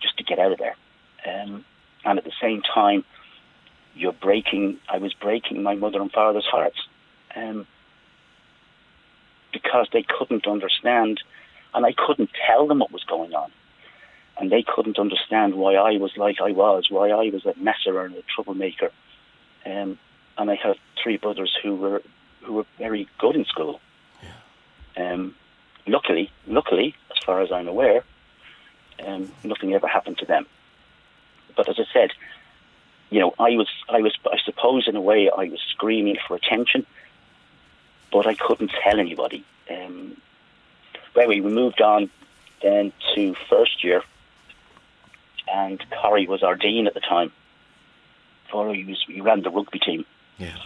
just 0.00 0.18
to 0.18 0.24
get 0.24 0.38
out 0.38 0.52
of 0.52 0.58
there. 0.58 0.76
Um, 1.24 1.64
and 2.04 2.18
at 2.18 2.24
the 2.24 2.32
same 2.40 2.62
time, 2.62 3.04
you're 3.94 4.12
breaking. 4.12 4.78
I 4.88 4.98
was 4.98 5.14
breaking 5.14 5.62
my 5.62 5.74
mother 5.74 6.00
and 6.00 6.10
father's 6.10 6.44
hearts 6.44 6.76
um, 7.36 7.66
because 9.52 9.88
they 9.92 10.02
couldn't 10.02 10.46
understand, 10.46 11.20
and 11.74 11.84
I 11.84 11.92
couldn't 11.92 12.30
tell 12.46 12.66
them 12.66 12.78
what 12.78 12.92
was 12.92 13.04
going 13.04 13.34
on, 13.34 13.50
and 14.38 14.50
they 14.50 14.62
couldn't 14.62 14.98
understand 14.98 15.54
why 15.54 15.74
I 15.74 15.96
was 15.96 16.16
like 16.16 16.40
I 16.40 16.52
was, 16.52 16.86
why 16.90 17.10
I 17.10 17.30
was 17.30 17.44
a 17.46 17.54
messer 17.56 18.04
and 18.04 18.14
a 18.14 18.22
troublemaker. 18.22 18.90
Um, 19.66 19.98
and 20.36 20.50
I 20.50 20.56
have 20.56 20.76
three 21.02 21.16
brothers 21.16 21.56
who 21.62 21.76
were 21.76 22.02
who 22.42 22.54
were 22.54 22.66
very 22.78 23.08
good 23.18 23.36
in 23.36 23.44
school. 23.44 23.80
Um, 24.96 25.34
luckily, 25.86 26.30
luckily, 26.46 26.94
as 27.10 27.24
far 27.24 27.40
as 27.40 27.50
I'm 27.50 27.68
aware, 27.68 28.04
um, 29.04 29.32
nothing 29.42 29.74
ever 29.74 29.88
happened 29.88 30.18
to 30.18 30.26
them. 30.26 30.46
But 31.56 31.68
as 31.68 31.78
I 31.78 31.84
said, 31.92 32.10
you 33.10 33.20
know, 33.20 33.34
I 33.38 33.50
was, 33.50 33.68
I 33.88 34.00
was, 34.00 34.16
I 34.30 34.38
suppose, 34.44 34.88
in 34.88 34.96
a 34.96 35.00
way, 35.00 35.30
I 35.30 35.44
was 35.44 35.60
screaming 35.70 36.16
for 36.26 36.36
attention, 36.36 36.86
but 38.12 38.26
I 38.26 38.34
couldn't 38.34 38.72
tell 38.82 38.98
anybody. 38.98 39.44
Um, 39.70 40.16
anyway, 41.16 41.40
we 41.40 41.50
moved 41.52 41.80
on 41.80 42.10
then 42.62 42.92
to 43.14 43.34
first 43.48 43.84
year, 43.84 44.02
and 45.52 45.82
Corrie 45.90 46.26
was 46.26 46.42
our 46.42 46.56
dean 46.56 46.86
at 46.86 46.94
the 46.94 47.00
time. 47.00 47.32
He 48.50 48.84
was 48.84 49.04
he 49.08 49.20
ran 49.20 49.42
the 49.42 49.50
rugby 49.50 49.80
team. 49.80 50.04
Yeah. 50.38 50.56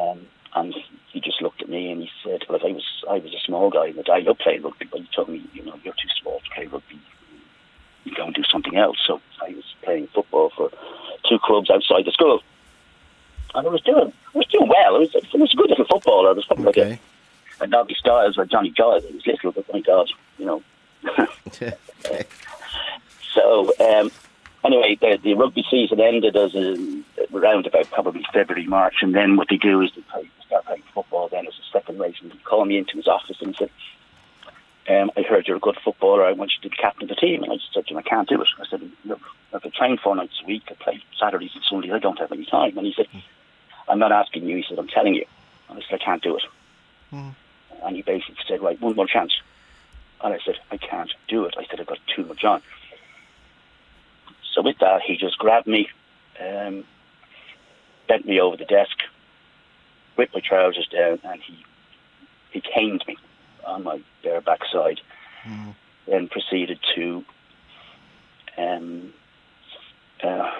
Um, 0.00 0.26
and 0.54 0.74
he 1.12 1.20
just 1.20 1.40
looked 1.40 1.62
at 1.62 1.68
me 1.68 1.90
and 1.92 2.02
he 2.02 2.10
said, 2.24 2.42
"Well, 2.48 2.58
if 2.58 2.64
I 2.64 2.72
was 2.72 3.04
I 3.08 3.18
was 3.18 3.32
a 3.32 3.38
small 3.46 3.70
guy 3.70 3.86
in 3.86 3.96
the 3.96 4.02
day. 4.02 4.12
I 4.12 4.18
love 4.18 4.38
playing 4.38 4.62
rugby, 4.62 4.86
but 4.90 5.00
he 5.00 5.08
told 5.14 5.28
me, 5.28 5.44
you 5.52 5.64
know, 5.64 5.78
you're 5.84 5.94
too 5.94 6.08
small 6.20 6.40
to 6.40 6.50
play 6.54 6.66
rugby. 6.66 6.98
You 8.04 8.14
go 8.14 8.24
and 8.24 8.34
do 8.34 8.42
something 8.50 8.76
else." 8.76 8.98
So 9.06 9.20
I 9.40 9.50
was 9.50 9.64
playing 9.82 10.08
football 10.08 10.50
for 10.56 10.70
two 11.28 11.38
clubs 11.44 11.70
outside 11.70 12.04
the 12.06 12.10
school, 12.12 12.42
and 13.54 13.66
I 13.66 13.70
was 13.70 13.82
doing 13.82 14.12
I 14.34 14.38
was 14.38 14.46
doing 14.48 14.68
well. 14.68 14.96
I 14.96 14.98
was 14.98 15.14
I 15.14 15.36
was 15.36 15.52
a 15.54 15.56
good 15.56 15.70
little 15.70 15.84
footballer. 15.86 16.30
I 16.30 16.32
was 16.32 16.44
probably 16.44 16.66
Okay. 16.68 16.90
like 16.90 16.98
a, 16.98 17.02
a 17.60 17.66
Nobby 17.66 17.94
Stiles 17.94 18.38
or 18.38 18.44
Johnny 18.44 18.70
Giles. 18.70 19.04
I 19.04 19.14
was 19.14 19.26
little, 19.26 19.52
but 19.52 19.72
my 19.72 19.80
God, 19.80 20.10
you 20.38 20.46
know. 20.46 20.62
So 23.34 23.72
um, 23.80 24.10
anyway, 24.64 24.96
the, 25.00 25.18
the 25.22 25.34
rugby 25.34 25.64
season 25.70 26.00
ended 26.00 26.36
as 26.36 26.54
a, 26.54 27.02
around 27.32 27.66
about 27.66 27.90
probably 27.90 28.24
February, 28.32 28.66
March, 28.66 28.96
and 29.02 29.14
then 29.14 29.36
what 29.36 29.48
they 29.48 29.56
do 29.56 29.80
is 29.82 29.90
they 29.94 30.02
play, 30.02 30.28
start 30.46 30.64
playing 30.66 30.82
football. 30.94 31.28
Then 31.28 31.46
as 31.46 31.54
a 31.54 31.72
second 31.72 31.98
race, 31.98 32.16
and 32.22 32.32
he 32.32 32.38
called 32.38 32.68
me 32.68 32.78
into 32.78 32.96
his 32.96 33.06
office 33.06 33.36
and 33.40 33.54
said, 33.56 33.70
um, 34.88 35.10
"I 35.16 35.22
heard 35.22 35.46
you're 35.46 35.56
a 35.56 35.60
good 35.60 35.78
footballer. 35.84 36.24
I 36.24 36.32
want 36.32 36.52
you 36.56 36.62
to 36.62 36.70
be 36.70 36.76
captain 36.76 37.04
of 37.04 37.08
the 37.08 37.14
team." 37.20 37.42
And 37.42 37.52
I 37.52 37.56
just 37.56 37.72
said 37.72 37.86
to 37.86 37.94
him, 37.94 37.98
"I 37.98 38.02
can't 38.02 38.28
do 38.28 38.40
it." 38.40 38.48
I 38.58 38.66
said, 38.68 38.90
"Look, 39.04 39.20
I 39.54 39.58
could 39.58 39.74
train 39.74 39.98
four 39.98 40.16
nights 40.16 40.40
a 40.42 40.46
week. 40.46 40.64
I 40.68 40.74
play 40.74 41.02
Saturdays 41.18 41.52
and 41.54 41.64
Sundays. 41.64 41.92
I 41.92 41.98
don't 41.98 42.18
have 42.18 42.32
any 42.32 42.46
time." 42.46 42.76
And 42.76 42.86
he 42.86 42.94
said, 42.94 43.06
"I'm 43.88 43.98
not 43.98 44.12
asking 44.12 44.44
you." 44.44 44.56
He 44.56 44.64
said, 44.68 44.78
"I'm 44.78 44.88
telling 44.88 45.14
you." 45.14 45.26
And 45.68 45.78
I 45.78 45.82
said, 45.88 46.00
"I 46.00 46.04
can't 46.04 46.22
do 46.22 46.36
it." 46.36 46.42
And 47.82 47.96
he 47.96 48.02
basically 48.02 48.36
said, 48.46 48.60
"Right, 48.60 48.80
one 48.80 48.96
more 48.96 49.06
chance." 49.06 49.40
And 50.22 50.34
I 50.34 50.38
said, 50.44 50.58
"I 50.70 50.76
can't 50.76 51.12
do 51.28 51.44
it." 51.44 51.54
I 51.58 51.64
said, 51.66 51.80
"I've 51.80 51.86
got 51.86 51.98
too 52.14 52.24
much 52.24 52.44
on." 52.44 52.62
So 54.54 54.62
with 54.62 54.78
that, 54.78 55.02
he 55.02 55.16
just 55.16 55.38
grabbed 55.38 55.66
me, 55.66 55.88
um, 56.40 56.84
bent 58.08 58.26
me 58.26 58.40
over 58.40 58.56
the 58.56 58.64
desk, 58.64 58.98
ripped 60.16 60.34
my 60.34 60.40
trousers 60.40 60.88
down, 60.88 61.20
and 61.24 61.40
he 61.42 61.64
he 62.52 62.60
caned 62.60 63.04
me 63.06 63.16
on 63.64 63.84
my 63.84 64.00
bare 64.22 64.40
backside. 64.40 65.00
Then 66.06 66.28
proceeded 66.28 66.80
to 66.96 67.24
um, 68.58 69.12
uh, 70.22 70.50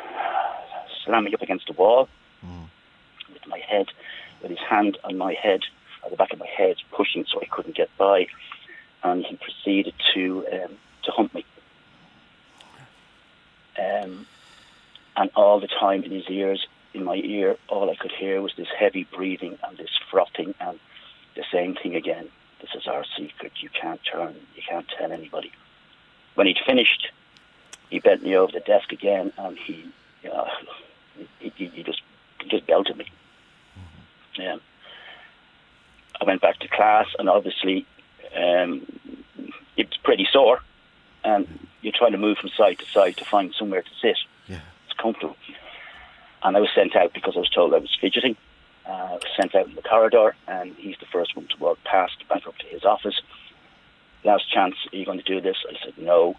slam 1.05 1.25
me 1.25 1.35
up 1.35 1.43
against 1.43 1.67
the 1.67 1.73
wall 1.73 2.09
with 3.33 3.47
my 3.47 3.59
head, 3.59 3.87
with 4.41 4.51
his 4.51 4.61
hand 4.61 4.97
on 5.05 5.19
my 5.19 5.35
head, 5.35 5.61
at 6.05 6.11
the 6.11 6.17
back 6.17 6.33
of 6.33 6.39
my 6.39 6.47
head, 6.47 6.77
pushing 6.93 7.25
so 7.27 7.41
I 7.41 7.47
couldn't 7.47 7.77
get 7.77 7.91
by. 7.97 8.27
And 9.03 9.25
he 9.25 9.37
proceeded 9.37 9.95
to 10.15 10.47
um, 10.53 10.77
to 11.05 11.11
hump 11.13 11.35
me. 11.35 11.45
Um, 13.79 14.27
and 15.17 15.31
all 15.35 15.61
the 15.61 15.69
time 15.69 16.03
in 16.05 16.11
his 16.11 16.29
ears, 16.29 16.67
in 16.93 17.05
my 17.05 17.17
ear, 17.17 17.57
all 17.69 17.91
I 17.91 17.97
could 17.97 18.13
hear 18.13 18.43
was 18.43 18.53
this 18.57 18.69
heavy 18.77 19.05
breathing 19.05 19.59
and 19.67 19.77
this 19.77 19.91
frothing 20.11 20.55
and 20.61 20.79
the 21.37 21.45
same 21.53 21.75
thing 21.75 21.95
again. 21.95 22.29
This 22.61 22.71
is 22.75 22.87
our 22.87 23.05
secret. 23.17 23.53
You 23.61 23.71
can't 23.71 24.01
turn. 24.05 24.35
You 24.55 24.63
can't 24.69 24.87
tell 24.99 25.13
anybody. 25.13 25.53
When 26.35 26.47
he'd 26.47 26.59
finished, 26.67 27.11
he 27.89 28.01
bent 28.01 28.23
me 28.23 28.37
over 28.37 28.53
the 28.53 28.61
desk 28.61 28.93
again, 28.93 29.33
and 29.39 29.57
he, 29.59 29.85
you 30.23 30.29
know, 30.29 30.49
he, 31.39 31.53
he, 31.57 31.67
he 31.67 31.83
just 31.83 32.03
he 32.43 32.49
just 32.49 32.67
belted 32.67 32.97
me. 32.97 33.07
Yeah. 34.37 34.57
I 36.21 36.25
went 36.25 36.43
back 36.43 36.59
to 36.61 36.69
class, 36.69 37.07
and 37.19 37.29
obviously, 37.29 37.87
um, 38.37 38.87
it's 39.77 39.97
pretty 39.99 40.29
sore, 40.31 40.61
and 41.25 41.47
you're 41.83 41.95
trying 41.97 42.13
to 42.13 42.19
move 42.19 42.39
from 42.39 42.51
side 42.51 42.79
to 42.79 42.87
side 42.87 43.17
to 43.17 43.25
find 43.25 43.55
somewhere 43.55 43.83
to 43.83 43.91
sit. 44.01 44.19
Yeah. 44.47 44.61
It's 44.87 44.99
comfortable. 45.01 45.37
And 46.43 46.57
I 46.57 46.61
was 46.61 46.71
sent 46.75 46.97
out 46.97 47.13
because 47.13 47.37
I 47.37 47.41
was 47.41 47.51
told 47.51 47.75
I 47.75 47.79
was 47.79 47.97
fidgeting. 48.01 48.37
Uh, 48.87 48.91
I 48.91 49.13
was 49.15 49.23
sent 49.37 49.55
out 49.55 49.67
in 49.69 49.75
the 49.75 49.83
corridor, 49.83 50.35
and 50.47 50.75
he's 50.77 50.97
the 51.01 51.07
first 51.07 51.37
one 51.37 51.47
to 51.49 51.57
walk 51.59 51.79
past, 51.85 52.27
back 52.29 52.47
up 52.47 52.57
to 52.59 52.67
his 52.67 52.85
office. 52.85 53.21
Last 54.25 54.51
chance, 54.53 54.75
are 54.93 54.97
you 54.97 55.07
going 55.07 55.19
to 55.19 55.25
do 55.25 55.41
this? 55.41 55.57
I 55.69 55.85
said 55.85 55.95
no. 55.97 56.37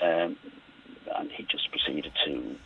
Um, 0.00 0.36
and 1.16 1.30
he 1.30 1.44
just 1.44 1.70
proceeded 1.70 2.12
to. 2.24 2.56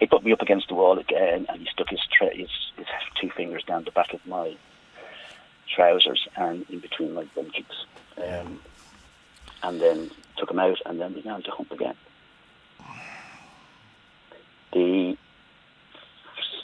He 0.00 0.06
put 0.06 0.24
me 0.24 0.32
up 0.32 0.42
against 0.42 0.68
the 0.68 0.74
wall 0.74 0.98
again, 0.98 1.46
and 1.48 1.60
he 1.60 1.68
stuck 1.72 1.88
his, 1.88 2.00
tra- 2.10 2.34
his, 2.34 2.48
his 2.76 2.86
two 3.20 3.30
fingers 3.36 3.62
down 3.64 3.84
the 3.84 3.90
back 3.90 4.12
of 4.12 4.24
my 4.26 4.56
trousers 5.74 6.26
and 6.36 6.64
in 6.68 6.80
between 6.80 7.14
my 7.14 7.24
bum 7.34 7.50
cheeks. 7.52 7.86
Um, 8.16 8.60
and 9.62 9.80
then 9.80 10.10
took 10.36 10.50
him 10.50 10.58
out, 10.58 10.78
and 10.84 11.00
then 11.00 11.14
began 11.14 11.42
to 11.42 11.50
hump 11.50 11.70
again. 11.72 11.94
The 14.72 15.16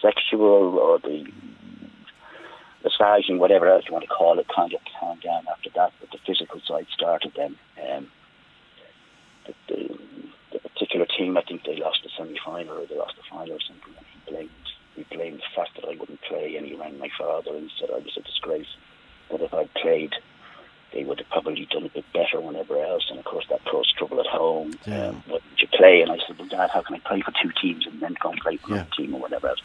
sexual 0.02 0.78
or 0.78 0.98
the 0.98 1.26
massaging, 2.84 3.38
whatever 3.38 3.68
else 3.68 3.84
you 3.86 3.92
want 3.92 4.04
to 4.04 4.08
call 4.08 4.38
it, 4.38 4.46
kind 4.54 4.72
of 4.72 4.80
calmed 4.98 5.22
down 5.22 5.44
after 5.50 5.70
that, 5.76 5.92
but 6.00 6.10
the 6.10 6.18
physical 6.26 6.60
side 6.66 6.86
started 6.92 7.32
then. 7.36 7.56
Um, 7.90 8.08
the, 9.46 9.54
the, 9.68 9.98
particular 10.80 11.06
team, 11.06 11.36
I 11.36 11.42
think 11.42 11.64
they 11.64 11.76
lost 11.76 12.00
the 12.02 12.10
semi-final 12.16 12.78
or 12.78 12.86
they 12.86 12.96
lost 12.96 13.16
the 13.16 13.22
final 13.30 13.54
or 13.56 13.60
something, 13.60 13.92
and 13.96 14.06
he 14.24 14.30
blamed, 14.30 14.50
he 14.96 15.02
blamed 15.14 15.38
the 15.40 15.54
fact 15.54 15.76
that 15.76 15.84
I 15.84 15.94
wouldn't 15.98 16.22
play, 16.22 16.56
and 16.56 16.66
he 16.66 16.74
rang 16.74 16.98
my 16.98 17.10
father 17.18 17.54
and 17.54 17.70
said 17.78 17.90
I 17.90 17.98
was 17.98 18.16
a 18.16 18.22
disgrace, 18.22 18.66
that 19.30 19.42
if 19.42 19.52
I'd 19.52 19.72
played, 19.74 20.14
they 20.94 21.04
would 21.04 21.18
have 21.18 21.28
probably 21.28 21.66
done 21.70 21.84
a 21.84 21.88
bit 21.90 22.04
better 22.14 22.40
whenever 22.40 22.82
else, 22.82 23.06
and 23.10 23.18
of 23.18 23.24
course 23.26 23.44
that 23.50 23.62
caused 23.66 23.94
trouble 23.96 24.20
at 24.20 24.26
home. 24.26 24.72
Yeah. 24.86 25.08
Um, 25.08 25.22
what 25.28 25.42
did 25.50 25.60
you 25.60 25.68
play? 25.68 26.00
And 26.00 26.10
I 26.10 26.18
said, 26.26 26.38
well, 26.38 26.48
Dad, 26.48 26.70
how 26.70 26.80
can 26.82 26.96
I 26.96 27.00
play 27.00 27.20
for 27.20 27.32
two 27.42 27.50
teams 27.60 27.86
and 27.86 28.00
then 28.00 28.16
go 28.22 28.30
and 28.30 28.40
play 28.40 28.56
for 28.56 28.70
Yeah. 28.70 28.74
another 28.76 28.90
team 28.96 29.14
or 29.14 29.20
whatever 29.20 29.48
else? 29.48 29.62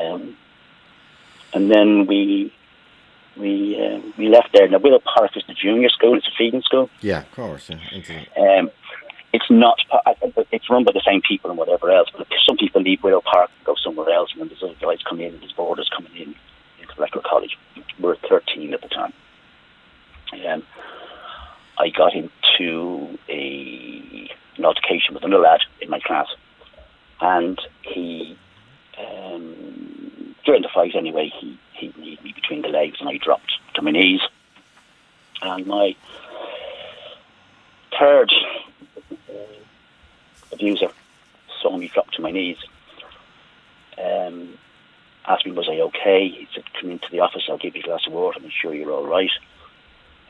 Um, 0.00 0.36
and 1.52 1.70
then 1.70 2.06
we 2.06 2.52
we 3.36 3.78
uh, 3.80 4.00
we 4.16 4.28
left 4.28 4.52
there. 4.52 4.68
Now 4.68 4.78
Willow 4.78 4.98
Park 4.98 5.36
is 5.36 5.44
the 5.46 5.54
junior 5.54 5.88
school; 5.90 6.14
it's 6.16 6.26
a 6.26 6.30
feeding 6.36 6.62
school. 6.62 6.90
Yeah, 7.00 7.20
of 7.20 7.30
course. 7.32 7.70
Yeah. 7.70 8.24
Um, 8.36 8.70
it's 9.36 9.50
not. 9.50 9.78
It's 10.50 10.70
run 10.70 10.84
by 10.84 10.92
the 10.92 11.02
same 11.04 11.20
people 11.20 11.50
and 11.50 11.58
whatever 11.58 11.90
else. 11.90 12.08
But 12.16 12.26
some 12.46 12.56
people 12.56 12.80
leave 12.80 13.02
Willow 13.02 13.20
Park 13.20 13.50
and 13.54 13.66
go 13.66 13.74
somewhere 13.74 14.08
else, 14.08 14.30
and 14.32 14.40
then 14.40 14.48
there's 14.48 14.62
other 14.62 14.74
guys 14.80 15.02
come 15.06 15.20
in. 15.20 15.38
There's 15.40 15.52
boarders 15.52 15.90
coming 15.94 16.12
in 16.16 16.34
into 16.80 16.94
Record 16.98 17.24
College. 17.24 17.58
We 17.76 18.04
were 18.04 18.16
13 18.28 18.72
at 18.72 18.80
the 18.80 18.88
time. 18.88 19.12
Um, 20.48 20.62
I 21.78 21.90
got 21.90 22.14
into 22.14 23.18
a 23.28 24.30
an 24.56 24.64
altercation 24.64 25.12
with 25.12 25.22
another 25.22 25.42
lad 25.42 25.60
in 25.82 25.90
my 25.90 26.00
class, 26.00 26.28
and 27.20 27.60
he 27.82 28.38
um, 28.98 30.34
during 30.46 30.62
the 30.62 30.70
fight 30.74 30.94
anyway 30.94 31.30
he 31.38 31.58
he 31.74 31.92
kneed 31.98 32.24
me 32.24 32.32
between 32.32 32.62
the 32.62 32.68
legs, 32.68 32.96
and 33.00 33.08
I 33.10 33.18
dropped 33.18 33.52
to 33.74 33.82
my 33.82 33.90
knees, 33.90 34.22
and 35.42 35.66
my 35.66 35.94
third 37.98 38.32
abuser 40.52 40.90
saw 41.60 41.76
me 41.76 41.88
drop 41.88 42.10
to 42.12 42.22
my 42.22 42.30
knees. 42.30 42.58
Um, 44.02 44.58
asked 45.26 45.46
me, 45.46 45.52
was 45.52 45.68
I 45.68 45.80
okay? 45.80 46.28
He 46.28 46.48
said, 46.54 46.64
come 46.78 46.90
into 46.90 47.10
the 47.10 47.20
office, 47.20 47.44
I'll 47.48 47.58
give 47.58 47.74
you 47.74 47.82
a 47.82 47.84
glass 47.84 48.06
of 48.06 48.12
water, 48.12 48.40
make 48.40 48.52
sure 48.52 48.74
you're 48.74 48.92
all 48.92 49.06
right. 49.06 49.30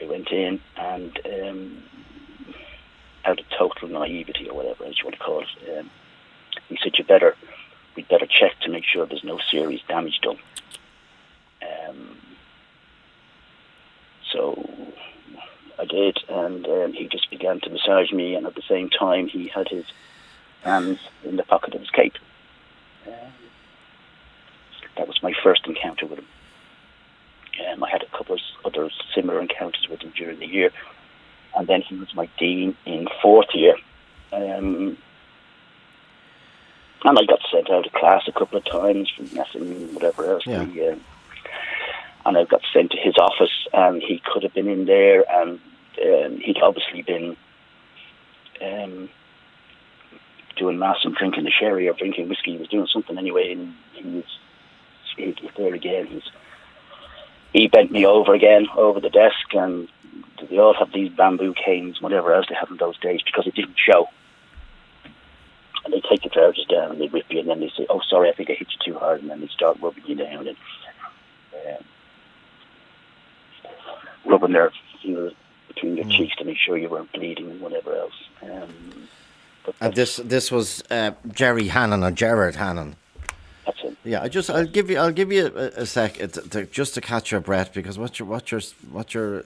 I 0.00 0.06
went 0.06 0.30
in 0.30 0.60
and 0.76 1.18
um, 1.24 1.82
out 3.24 3.40
of 3.40 3.46
total 3.58 3.88
naivety 3.88 4.48
or 4.48 4.56
whatever 4.56 4.84
as 4.84 4.98
you 4.98 5.04
want 5.04 5.16
to 5.16 5.22
call 5.22 5.40
it, 5.40 5.78
um, 5.78 5.90
he 6.68 6.78
said, 6.82 6.92
you 6.96 7.04
better, 7.04 7.36
we'd 7.94 8.08
better 8.08 8.26
check 8.26 8.58
to 8.62 8.70
make 8.70 8.84
sure 8.84 9.06
there's 9.06 9.24
no 9.24 9.38
serious 9.50 9.82
damage 9.88 10.20
done. 10.20 10.38
Um, 11.62 12.16
so 14.32 14.68
I 15.78 15.84
did, 15.84 16.18
and 16.28 16.66
um, 16.66 16.92
he 16.92 17.06
just 17.06 17.30
began 17.30 17.60
to 17.60 17.70
massage 17.70 18.12
me, 18.12 18.34
and 18.34 18.46
at 18.46 18.54
the 18.54 18.62
same 18.62 18.88
time, 18.88 19.28
he 19.28 19.48
had 19.48 19.68
his 19.68 19.84
hands 20.62 20.98
in 21.24 21.36
the 21.36 21.42
pocket 21.42 21.74
of 21.74 21.80
his 21.80 21.90
cape. 21.90 22.14
Um, 23.06 23.12
that 24.96 25.06
was 25.06 25.22
my 25.22 25.32
first 25.42 25.66
encounter 25.66 26.06
with 26.06 26.20
him. 26.20 26.26
Um, 27.72 27.84
I 27.84 27.90
had 27.90 28.02
a 28.02 28.16
couple 28.16 28.34
of 28.34 28.40
other 28.64 28.90
similar 29.14 29.40
encounters 29.40 29.86
with 29.88 30.00
him 30.00 30.12
during 30.16 30.38
the 30.38 30.46
year, 30.46 30.70
and 31.56 31.66
then 31.66 31.82
he 31.82 31.96
was 31.96 32.14
my 32.14 32.28
dean 32.38 32.76
in 32.84 33.06
fourth 33.22 33.54
year. 33.54 33.76
Um, 34.32 34.96
and 37.04 37.18
I 37.18 37.24
got 37.24 37.40
sent 37.52 37.70
out 37.70 37.86
of 37.86 37.92
class 37.92 38.22
a 38.26 38.32
couple 38.32 38.58
of 38.58 38.64
times 38.64 39.10
for 39.16 39.22
messing 39.34 39.62
and 39.62 39.94
whatever 39.94 40.32
else. 40.32 40.46
Yeah. 40.46 40.64
He, 40.64 40.88
um, 40.88 41.00
and 42.26 42.36
I 42.36 42.44
got 42.44 42.62
sent 42.72 42.90
to 42.92 42.98
his 42.98 43.14
office, 43.18 43.66
and 43.72 44.02
he 44.02 44.20
could 44.24 44.42
have 44.42 44.54
been 44.54 44.68
in 44.68 44.86
there, 44.86 45.24
and 45.28 45.60
um, 46.02 46.38
he'd 46.38 46.60
obviously 46.62 47.02
been 47.02 47.36
um, 48.60 49.08
doing 50.56 50.78
mass 50.78 50.98
and 51.04 51.14
drinking 51.14 51.44
the 51.44 51.50
sherry 51.50 51.88
or 51.88 51.94
drinking 51.94 52.28
whiskey. 52.28 52.52
He 52.52 52.58
was 52.58 52.68
doing 52.68 52.88
something 52.92 53.16
anyway, 53.16 53.52
and 53.52 53.74
he 53.94 54.16
was 54.16 54.24
he 55.16 55.50
there 55.56 55.74
again. 55.74 56.06
He's 56.06 56.28
he 57.52 57.68
bent 57.68 57.90
me 57.90 58.04
over 58.04 58.34
again 58.34 58.66
over 58.76 59.00
the 59.00 59.08
desk 59.08 59.54
and 59.54 59.88
they 60.50 60.58
all 60.58 60.74
have 60.74 60.92
these 60.92 61.10
bamboo 61.10 61.54
canes, 61.54 62.00
whatever 62.00 62.34
else 62.34 62.46
they 62.48 62.54
have 62.54 62.70
in 62.70 62.76
those 62.76 62.98
days, 62.98 63.20
because 63.24 63.46
it 63.46 63.54
didn't 63.54 63.76
show. 63.78 64.08
And 65.84 65.94
they 65.94 66.02
take 66.08 66.22
the 66.22 66.28
trousers 66.28 66.66
down 66.66 66.90
and 66.90 67.00
they 67.00 67.06
whip 67.06 67.24
you, 67.30 67.40
and 67.40 67.48
then 67.48 67.60
they 67.60 67.70
say, 67.76 67.86
"Oh, 67.88 68.00
sorry, 68.08 68.28
I 68.28 68.34
think 68.34 68.50
I 68.50 68.54
hit 68.54 68.68
you 68.72 68.92
too 68.92 68.98
hard," 68.98 69.20
and 69.22 69.30
then 69.30 69.40
they 69.40 69.48
start 69.48 69.78
rubbing 69.80 70.04
you 70.06 70.16
down 70.16 70.48
and 70.48 70.56
um, 71.66 71.84
rubbing 74.46 74.54
their 74.54 74.72
fingers 75.02 75.32
between 75.68 75.96
your 75.96 76.06
mm. 76.06 76.16
cheeks 76.16 76.36
to 76.36 76.44
make 76.44 76.56
sure 76.56 76.76
you 76.76 76.88
weren't 76.88 77.12
bleeding 77.12 77.50
and 77.50 77.60
whatever 77.60 77.94
else. 77.94 78.14
Um, 78.42 79.08
and 79.80 79.94
this 79.94 80.16
this 80.16 80.52
was 80.52 80.82
uh, 80.90 81.12
Jerry 81.32 81.68
Hannon 81.68 82.04
or 82.04 82.12
Gerard 82.12 82.54
Hannon. 82.54 82.96
That's 83.64 83.78
it. 83.82 83.96
Yeah, 84.04 84.22
I 84.22 84.28
just 84.28 84.48
I'll 84.48 84.64
give 84.64 84.88
you 84.90 84.98
I'll 84.98 85.12
give 85.12 85.32
you 85.32 85.46
a, 85.46 85.82
a 85.82 85.86
sec 85.86 86.14
to, 86.14 86.28
to, 86.28 86.66
just 86.66 86.94
to 86.94 87.00
catch 87.00 87.32
your 87.32 87.40
breath 87.40 87.72
because 87.74 87.98
what 87.98 88.18
you're 88.18 88.28
what 88.28 88.52
you're 88.52 88.60
what 88.92 89.12
you're 89.12 89.44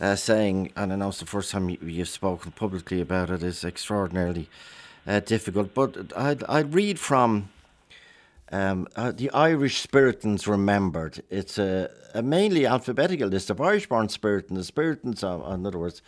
uh, 0.00 0.14
saying, 0.14 0.72
and 0.76 0.92
I 0.92 0.96
know 0.96 1.08
it's 1.08 1.18
the 1.18 1.26
first 1.26 1.50
time 1.50 1.68
you, 1.68 1.98
have 1.98 2.08
spoken 2.08 2.52
publicly 2.52 3.00
about 3.00 3.28
it, 3.28 3.42
is 3.42 3.64
extraordinarily 3.64 4.48
uh, 5.06 5.18
difficult. 5.20 5.74
But 5.74 6.12
I'd 6.16 6.44
I'd 6.44 6.74
read 6.74 6.98
from. 6.98 7.48
Um, 8.52 8.88
uh, 8.96 9.12
the 9.12 9.30
Irish 9.30 9.86
Spiritans 9.86 10.48
remembered. 10.48 11.22
It's 11.30 11.56
a, 11.56 11.88
a, 12.14 12.22
mainly 12.22 12.66
alphabetical 12.66 13.28
list 13.28 13.48
of 13.48 13.60
Irish-born 13.60 14.08
Spiritans. 14.08 14.70
Spiritans, 14.70 15.22
uh, 15.22 15.54
in 15.54 15.64
other 15.64 15.78
words, 15.78 16.02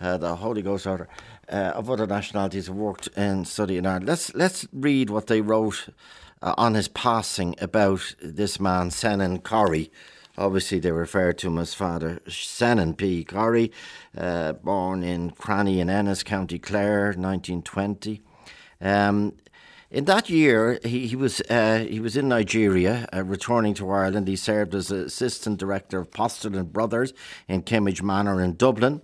uh, 0.00 0.18
the 0.18 0.34
Holy 0.36 0.60
Ghost 0.60 0.88
order 0.88 1.08
uh, 1.48 1.72
of 1.74 1.88
other 1.88 2.06
nationalities 2.06 2.66
have 2.66 2.74
worked 2.74 3.08
and 3.14 3.46
studied 3.46 3.78
in 3.78 3.86
Ireland. 3.86 4.08
Let's 4.08 4.34
let's 4.34 4.66
read 4.72 5.08
what 5.08 5.28
they 5.28 5.40
wrote 5.40 5.88
uh, 6.42 6.54
on 6.58 6.74
his 6.74 6.88
passing 6.88 7.54
about 7.60 8.16
this 8.20 8.58
man, 8.58 8.90
Senan 8.90 9.44
Corrie. 9.44 9.92
Obviously, 10.36 10.80
they 10.80 10.90
refer 10.90 11.32
to 11.32 11.46
him 11.46 11.58
as 11.58 11.74
Father 11.74 12.20
Senan 12.26 12.96
P. 12.96 13.22
Corrie, 13.22 13.70
uh, 14.18 14.54
born 14.54 15.04
in 15.04 15.30
Cranny 15.30 15.78
in 15.78 15.88
Ennis, 15.88 16.24
County 16.24 16.58
Clare, 16.58 17.14
1920. 17.16 18.20
Um, 18.80 19.34
in 19.94 20.06
that 20.06 20.28
year, 20.28 20.80
he, 20.82 21.06
he 21.06 21.14
was 21.14 21.40
uh, 21.42 21.86
he 21.88 22.00
was 22.00 22.16
in 22.16 22.26
Nigeria, 22.26 23.08
uh, 23.14 23.22
returning 23.22 23.74
to 23.74 23.88
Ireland. 23.88 24.26
He 24.26 24.34
served 24.34 24.74
as 24.74 24.90
assistant 24.90 25.60
director 25.60 26.00
of 26.00 26.10
Postel 26.10 26.64
Brothers 26.64 27.12
in 27.46 27.62
Kimmage 27.62 28.02
Manor 28.02 28.42
in 28.42 28.56
Dublin. 28.56 29.00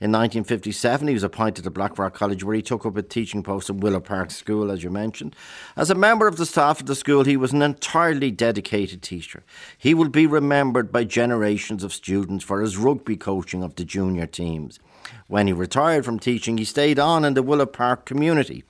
In 0.00 0.12
1957, 0.12 1.08
he 1.08 1.14
was 1.14 1.22
appointed 1.22 1.64
to 1.64 1.70
Blackrock 1.70 2.12
College, 2.12 2.44
where 2.44 2.56
he 2.56 2.60
took 2.60 2.84
up 2.84 2.94
a 2.98 3.02
teaching 3.02 3.42
post 3.42 3.70
in 3.70 3.78
Willow 3.78 4.00
Park 4.00 4.30
School, 4.30 4.70
as 4.70 4.84
you 4.84 4.90
mentioned. 4.90 5.34
As 5.76 5.88
a 5.88 5.94
member 5.94 6.26
of 6.26 6.36
the 6.36 6.44
staff 6.44 6.80
of 6.80 6.86
the 6.86 6.94
school, 6.94 7.24
he 7.24 7.38
was 7.38 7.54
an 7.54 7.62
entirely 7.62 8.30
dedicated 8.30 9.00
teacher. 9.00 9.44
He 9.78 9.94
will 9.94 10.10
be 10.10 10.26
remembered 10.26 10.92
by 10.92 11.04
generations 11.04 11.82
of 11.82 11.94
students 11.94 12.44
for 12.44 12.60
his 12.60 12.76
rugby 12.76 13.16
coaching 13.16 13.62
of 13.62 13.76
the 13.76 13.84
junior 13.86 14.26
teams. 14.26 14.78
When 15.26 15.46
he 15.46 15.54
retired 15.54 16.04
from 16.04 16.18
teaching, 16.18 16.58
he 16.58 16.66
stayed 16.66 16.98
on 16.98 17.24
in 17.24 17.32
the 17.32 17.42
Willow 17.42 17.64
Park 17.64 18.04
community. 18.04 18.64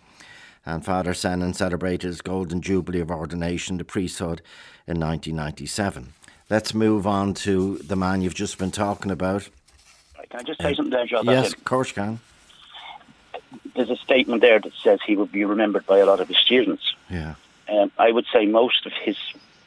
And 0.67 0.85
Father 0.85 1.13
Senan 1.13 1.55
celebrated 1.55 2.07
his 2.07 2.23
golden 2.23 2.61
jubilee 2.61 3.01
of 3.01 3.11
ordination, 3.11 3.79
to 3.79 3.85
priesthood, 3.85 4.41
in 4.87 4.99
1997. 4.99 6.15
Let's 6.51 6.75
move 6.75 7.07
on 7.07 7.35
to 7.35 7.79
the 7.79 7.97
man 7.97 8.23
you've 8.23 8.35
just 8.35 8.59
been 8.59 8.71
talking 8.71 9.11
about. 9.11 9.49
Can 10.31 10.41
I 10.41 10.43
just 10.43 10.61
say 10.61 10.75
something 10.75 10.91
there, 10.91 11.07
John? 11.07 11.27
Yes, 11.27 11.53
of 11.53 11.65
course, 11.65 11.93
can. 11.93 12.19
There's 13.77 13.91
a 13.91 13.97
statement 13.97 14.41
there 14.41 14.61
that 14.61 14.73
says 14.83 14.99
he 15.07 15.17
would 15.17 15.31
be 15.31 15.45
remembered 15.45 15.87
by 15.87 15.99
a 15.99 16.07
lot 16.07 16.21
of 16.21 16.29
his 16.29 16.39
students. 16.39 16.95
Yeah. 17.09 17.35
Um, 17.69 17.93
I 17.99 18.11
would 18.11 18.27
say 18.33 18.47
most 18.47 18.85
of 18.85 18.93
his 18.93 19.17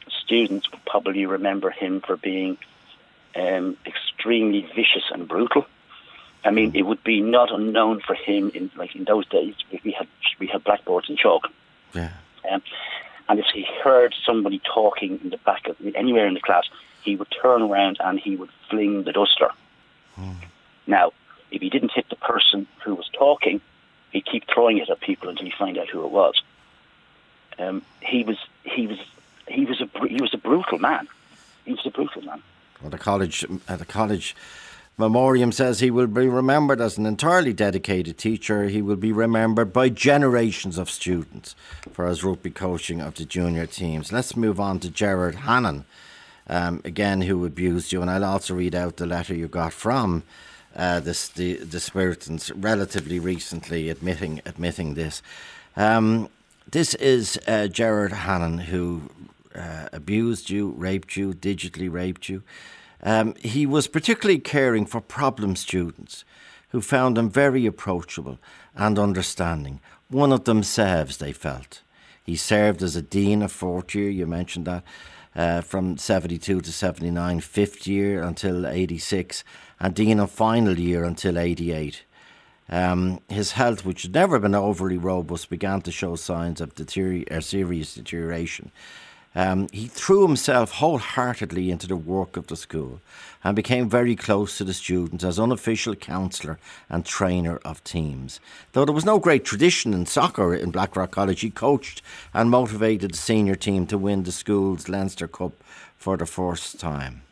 students 0.08 0.70
would 0.70 0.84
probably 0.84 1.26
remember 1.26 1.70
him 1.70 2.00
for 2.00 2.16
being 2.16 2.58
um, 3.34 3.76
extremely 3.86 4.62
vicious 4.74 5.04
and 5.10 5.26
brutal. 5.26 5.66
I 6.44 6.50
mean, 6.50 6.74
it 6.74 6.82
would 6.82 7.02
be 7.02 7.20
not 7.20 7.52
unknown 7.52 8.00
for 8.00 8.14
him 8.14 8.50
in 8.54 8.70
like 8.76 8.94
in 8.94 9.04
those 9.04 9.26
days. 9.26 9.54
We 9.84 9.92
had 9.92 10.06
we 10.38 10.46
had 10.46 10.64
blackboards 10.64 11.08
and 11.08 11.18
chalk. 11.18 11.48
Yeah. 11.94 12.10
Um, 12.50 12.62
and 13.28 13.38
if 13.38 13.46
he 13.52 13.66
heard 13.84 14.14
somebody 14.24 14.60
talking 14.60 15.20
in 15.22 15.30
the 15.30 15.36
back 15.38 15.68
of 15.68 15.76
anywhere 15.94 16.26
in 16.26 16.34
the 16.34 16.40
class, 16.40 16.64
he 17.02 17.16
would 17.16 17.28
turn 17.42 17.62
around 17.62 17.98
and 18.00 18.18
he 18.18 18.36
would 18.36 18.50
fling 18.70 19.04
the 19.04 19.12
duster. 19.12 19.50
Mm. 20.18 20.36
Now, 20.86 21.12
if 21.50 21.60
he 21.60 21.68
didn't 21.68 21.92
hit 21.92 22.08
the 22.08 22.16
person 22.16 22.66
who 22.84 22.94
was 22.94 23.08
talking, 23.12 23.60
he'd 24.12 24.24
keep 24.24 24.44
throwing 24.52 24.78
it 24.78 24.88
at 24.88 25.00
people 25.00 25.28
until 25.28 25.44
he 25.44 25.52
find 25.58 25.76
out 25.76 25.88
who 25.88 26.04
it 26.04 26.10
was. 26.10 26.40
Um, 27.58 27.82
he 28.00 28.24
was 28.24 28.38
he 28.64 28.86
was 28.86 28.98
he 29.48 29.64
was 29.64 29.80
a 29.80 30.06
he 30.06 30.20
was 30.20 30.32
a 30.32 30.38
brutal 30.38 30.78
man. 30.78 31.08
He 31.64 31.72
was 31.72 31.84
a 31.84 31.90
brutal 31.90 32.22
man. 32.22 32.42
Well, 32.80 32.90
the 32.90 32.98
college 32.98 33.44
at 33.44 33.50
uh, 33.68 33.76
the 33.76 33.84
college 33.84 34.36
memoriam 34.98 35.52
says 35.52 35.80
he 35.80 35.90
will 35.90 36.08
be 36.08 36.28
remembered 36.28 36.80
as 36.80 36.98
an 36.98 37.06
entirely 37.06 37.52
dedicated 37.52 38.18
teacher. 38.18 38.64
He 38.64 38.82
will 38.82 38.96
be 38.96 39.12
remembered 39.12 39.72
by 39.72 39.88
generations 39.88 40.76
of 40.76 40.90
students 40.90 41.54
for 41.92 42.06
his 42.06 42.22
rugby 42.24 42.50
coaching 42.50 43.00
of 43.00 43.14
the 43.14 43.24
junior 43.24 43.66
teams. 43.66 44.12
Let's 44.12 44.36
move 44.36 44.60
on 44.60 44.80
to 44.80 44.90
Gerard 44.90 45.36
Hannon, 45.36 45.84
um, 46.48 46.82
again 46.84 47.22
who 47.22 47.46
abused 47.46 47.92
you, 47.92 48.02
and 48.02 48.10
I'll 48.10 48.24
also 48.24 48.54
read 48.54 48.74
out 48.74 48.96
the 48.96 49.06
letter 49.06 49.34
you 49.34 49.48
got 49.48 49.72
from 49.72 50.24
uh, 50.76 51.00
this, 51.00 51.28
the 51.28 51.54
the 51.54 51.78
Spiritans 51.78 52.52
relatively 52.54 53.18
recently 53.18 53.88
admitting 53.88 54.40
admitting 54.44 54.94
this. 54.94 55.22
Um, 55.76 56.28
this 56.70 56.94
is 56.94 57.38
uh, 57.46 57.68
Gerard 57.68 58.12
Hannon 58.12 58.58
who 58.58 59.10
uh, 59.54 59.88
abused 59.92 60.50
you, 60.50 60.70
raped 60.76 61.16
you, 61.16 61.32
digitally 61.32 61.90
raped 61.90 62.28
you. 62.28 62.42
Um, 63.02 63.34
he 63.36 63.66
was 63.66 63.86
particularly 63.86 64.40
caring 64.40 64.86
for 64.86 65.00
problem 65.00 65.56
students 65.56 66.24
who 66.70 66.80
found 66.80 67.16
him 67.16 67.30
very 67.30 67.66
approachable 67.66 68.38
and 68.74 68.98
understanding. 68.98 69.80
One 70.08 70.32
of 70.32 70.44
themselves, 70.44 71.18
they 71.18 71.32
felt. 71.32 71.82
He 72.24 72.36
served 72.36 72.82
as 72.82 72.96
a 72.96 73.02
dean 73.02 73.42
of 73.42 73.52
fourth 73.52 73.94
year, 73.94 74.10
you 74.10 74.26
mentioned 74.26 74.66
that, 74.66 74.84
uh, 75.34 75.60
from 75.60 75.96
72 75.96 76.60
to 76.60 76.72
79, 76.72 77.40
fifth 77.40 77.86
year 77.86 78.22
until 78.22 78.66
86, 78.66 79.44
and 79.80 79.94
Dean 79.94 80.18
of 80.18 80.30
final 80.30 80.78
year 80.78 81.04
until 81.04 81.38
88. 81.38 82.04
Um, 82.68 83.20
his 83.28 83.52
health, 83.52 83.84
which 83.84 84.02
had 84.02 84.14
never 84.14 84.38
been 84.38 84.54
overly 84.54 84.98
robust, 84.98 85.48
began 85.48 85.80
to 85.82 85.92
show 85.92 86.16
signs 86.16 86.60
of 86.60 86.74
deterior- 86.74 87.24
uh, 87.30 87.40
serious 87.40 87.94
deterioration. 87.94 88.70
Um, 89.38 89.68
he 89.72 89.86
threw 89.86 90.26
himself 90.26 90.72
wholeheartedly 90.72 91.70
into 91.70 91.86
the 91.86 91.94
work 91.94 92.36
of 92.36 92.48
the 92.48 92.56
school 92.56 93.00
and 93.44 93.54
became 93.54 93.88
very 93.88 94.16
close 94.16 94.58
to 94.58 94.64
the 94.64 94.74
students 94.74 95.22
as 95.22 95.38
unofficial 95.38 95.94
counsellor 95.94 96.58
and 96.90 97.06
trainer 97.06 97.58
of 97.58 97.84
teams. 97.84 98.40
Though 98.72 98.84
there 98.84 98.92
was 98.92 99.04
no 99.04 99.20
great 99.20 99.44
tradition 99.44 99.94
in 99.94 100.06
soccer 100.06 100.52
in 100.56 100.72
Blackrock 100.72 101.12
College, 101.12 101.42
he 101.42 101.50
coached 101.50 102.02
and 102.34 102.50
motivated 102.50 103.12
the 103.12 103.16
senior 103.16 103.54
team 103.54 103.86
to 103.86 103.96
win 103.96 104.24
the 104.24 104.32
school's 104.32 104.88
Leinster 104.88 105.28
Cup 105.28 105.52
for 105.96 106.16
the 106.16 106.26
first 106.26 106.80
time. 106.80 107.22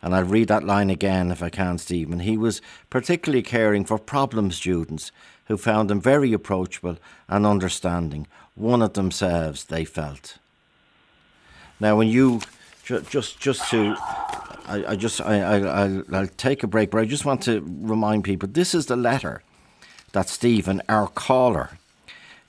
And 0.00 0.14
I'll 0.14 0.22
read 0.22 0.46
that 0.46 0.62
line 0.62 0.90
again 0.90 1.32
if 1.32 1.42
I 1.42 1.50
can, 1.50 1.78
Stephen. 1.78 2.20
He 2.20 2.38
was 2.38 2.62
particularly 2.88 3.42
caring 3.42 3.84
for 3.84 3.98
problem 3.98 4.52
students 4.52 5.10
who 5.46 5.56
found 5.56 5.90
him 5.90 6.00
very 6.00 6.32
approachable 6.32 6.98
and 7.28 7.44
understanding, 7.44 8.28
one 8.54 8.80
of 8.80 8.92
themselves, 8.92 9.64
they 9.64 9.84
felt. 9.84 10.38
Now, 11.80 11.96
when 11.96 12.08
you 12.08 12.40
just 12.84 13.38
just 13.38 13.70
to, 13.70 13.96
I, 14.66 14.84
I 14.88 14.96
just 14.96 15.20
I, 15.20 15.40
I 15.40 15.58
I'll, 15.60 16.14
I'll 16.14 16.26
take 16.26 16.62
a 16.62 16.66
break, 16.66 16.90
but 16.90 16.98
I 16.98 17.04
just 17.04 17.24
want 17.24 17.42
to 17.44 17.62
remind 17.64 18.24
people 18.24 18.48
this 18.48 18.74
is 18.74 18.86
the 18.86 18.96
letter 18.96 19.42
that 20.12 20.28
Stephen, 20.28 20.82
our 20.88 21.08
caller, 21.08 21.70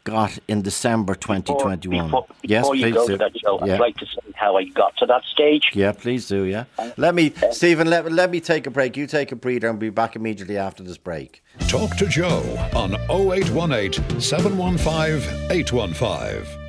got 0.06 0.40
in 0.48 0.62
December 0.62 1.14
2021. 1.14 2.06
Before, 2.06 2.22
before, 2.22 2.36
yes, 2.44 2.64
before 2.64 2.76
you 2.76 2.92
go 2.92 3.06
do. 3.06 3.14
to 3.14 3.18
that 3.18 3.38
show, 3.38 3.66
yeah. 3.66 3.74
I'd 3.74 3.80
like 3.80 3.98
to 3.98 4.06
say 4.06 4.32
how 4.36 4.58
I 4.58 4.64
got 4.64 4.96
to 4.98 5.06
that 5.06 5.24
stage. 5.26 5.72
Yeah, 5.74 5.92
please 5.92 6.28
do. 6.28 6.44
Yeah, 6.44 6.66
let 6.98 7.14
me, 7.16 7.34
Stephen. 7.52 7.90
Let, 7.90 8.12
let 8.12 8.32
me 8.32 8.40
take 8.40 8.66
a 8.66 8.72
break. 8.72 8.98
You 8.98 9.08
take 9.08 9.32
a 9.32 9.36
breather, 9.36 9.68
and 9.68 9.78
be 9.78 9.90
back 9.90 10.16
immediately 10.16 10.58
after 10.58 10.84
this 10.84 10.98
break. 10.98 11.44
Talk 11.68 11.96
to 11.98 12.08
Joe 12.08 12.42
on 12.74 12.96
0818 13.10 14.22
715 14.22 15.52
815. 15.52 16.69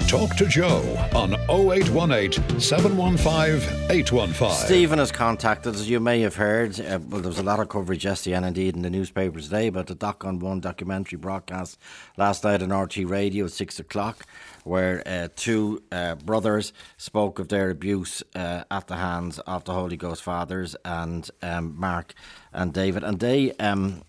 Talk 0.00 0.36
to 0.36 0.46
Joe 0.46 0.82
on 1.14 1.34
0818 1.50 2.60
715 2.60 3.90
815. 3.90 4.50
Stephen 4.50 4.98
has 5.00 5.10
contacted 5.10 5.74
us, 5.74 5.86
you 5.86 5.98
may 5.98 6.20
have 6.20 6.36
heard. 6.36 6.78
Uh, 6.78 7.00
well, 7.08 7.20
there 7.20 7.28
was 7.28 7.40
a 7.40 7.42
lot 7.42 7.58
of 7.58 7.68
coverage 7.68 8.04
yesterday 8.04 8.36
and 8.36 8.46
indeed 8.46 8.76
in 8.76 8.82
the 8.82 8.90
newspapers 8.90 9.44
today 9.48 9.66
about 9.66 9.88
the 9.88 9.96
Doc 9.96 10.24
on 10.24 10.38
One 10.38 10.60
documentary 10.60 11.18
broadcast 11.18 11.78
last 12.16 12.44
night 12.44 12.62
on 12.62 12.72
RT 12.72 12.98
Radio 12.98 13.46
at 13.46 13.50
6 13.50 13.80
o'clock, 13.80 14.24
where 14.62 15.02
uh, 15.06 15.28
two 15.34 15.82
uh, 15.90 16.14
brothers 16.14 16.72
spoke 16.96 17.40
of 17.40 17.48
their 17.48 17.70
abuse 17.70 18.22
uh, 18.36 18.62
at 18.70 18.86
the 18.86 18.96
hands 18.96 19.40
of 19.40 19.64
the 19.64 19.72
Holy 19.72 19.96
Ghost 19.96 20.22
Fathers 20.22 20.76
and 20.84 21.28
um, 21.42 21.74
Mark 21.76 22.14
and 22.52 22.72
David. 22.72 23.02
And 23.02 23.18
they. 23.18 23.52
Um, 23.54 24.02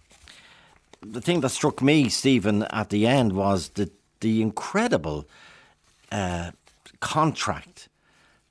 the 1.02 1.22
thing 1.22 1.42
that 1.42 1.50
struck 1.50 1.82
me, 1.82 2.10
Stephen, 2.10 2.64
at 2.64 2.90
the 2.90 3.08
end 3.08 3.34
was 3.34 3.70
the, 3.70 3.90
the 4.20 4.42
incredible 4.42 5.28
contract 7.00 7.90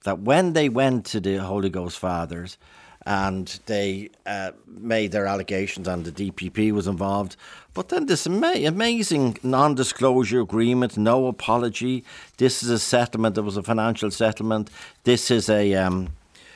that 0.05 0.21
when 0.21 0.53
they 0.53 0.69
went 0.69 1.05
to 1.07 1.21
the 1.21 1.37
Holy 1.37 1.69
Ghost 1.69 1.99
Fathers 1.99 2.59
and 3.07 3.61
they 3.67 4.11
uh, 4.27 4.51
made 4.67 5.13
their 5.13 5.27
allegations, 5.27 5.87
and 5.87 6.05
the 6.05 6.31
DPP 6.31 6.73
was 6.73 6.89
involved. 6.89 7.37
But 7.73 7.89
then 7.89 8.07
this 8.07 8.27
ama- 8.27 8.67
amazing 8.67 9.39
non-disclosure 9.45 10.41
agreement, 10.41 10.99
no 10.99 11.29
apology. 11.29 12.03
This 12.39 12.65
is 12.65 12.69
a 12.71 12.81
settlement. 12.81 13.37
There 13.37 13.45
was 13.45 13.57
a 13.57 13.63
financial 13.63 14.11
settlement. 14.11 14.71
This 15.05 15.31
is 15.31 15.49
a 15.49 15.75
um, 15.75 16.09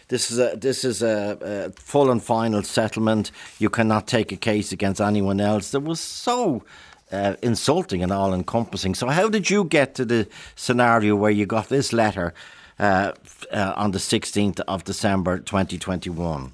this 0.08 0.32
is 0.32 0.40
a 0.40 0.56
this 0.56 0.84
is 0.84 1.02
a, 1.02 1.38
a, 1.40 1.80
full 1.80 2.10
and 2.10 2.22
final 2.22 2.64
settlement. 2.64 3.30
You 3.60 3.70
cannot 3.70 4.08
take 4.08 4.32
a 4.32 4.36
case 4.36 4.72
against 4.72 5.00
anyone 5.00 5.40
else. 5.40 5.70
That 5.70 5.80
was 5.80 6.00
so 6.00 6.64
uh, 7.12 7.36
insulting 7.42 8.02
and 8.02 8.12
all 8.12 8.34
encompassing. 8.34 8.94
So, 8.94 9.08
how 9.08 9.28
did 9.28 9.50
you 9.50 9.64
get 9.64 9.94
to 9.96 10.04
the 10.04 10.28
scenario 10.56 11.16
where 11.16 11.30
you 11.30 11.46
got 11.46 11.68
this 11.68 11.92
letter 11.92 12.34
uh, 12.78 13.12
uh, 13.52 13.72
on 13.76 13.90
the 13.92 13.98
16th 13.98 14.60
of 14.66 14.84
December 14.84 15.38
2021? 15.38 16.52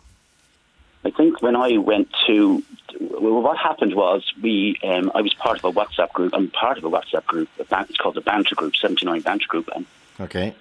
I 1.04 1.10
think 1.10 1.40
when 1.40 1.54
I 1.54 1.78
went 1.78 2.08
to, 2.26 2.62
well, 3.00 3.40
what 3.40 3.56
happened 3.58 3.94
was 3.94 4.24
we, 4.42 4.76
um, 4.82 5.12
I 5.14 5.20
was 5.22 5.34
part 5.34 5.58
of 5.58 5.64
a 5.64 5.72
WhatsApp 5.72 6.12
group. 6.12 6.34
I'm 6.34 6.50
part 6.50 6.78
of 6.78 6.84
a 6.84 6.90
WhatsApp 6.90 7.26
group. 7.26 7.48
It's 7.58 7.96
called 7.96 8.16
the 8.16 8.20
Banter 8.20 8.56
Group, 8.56 8.74
79 8.74 9.20
Banter 9.20 9.46
Group. 9.46 9.68
And 9.74 9.86
okay. 10.18 10.54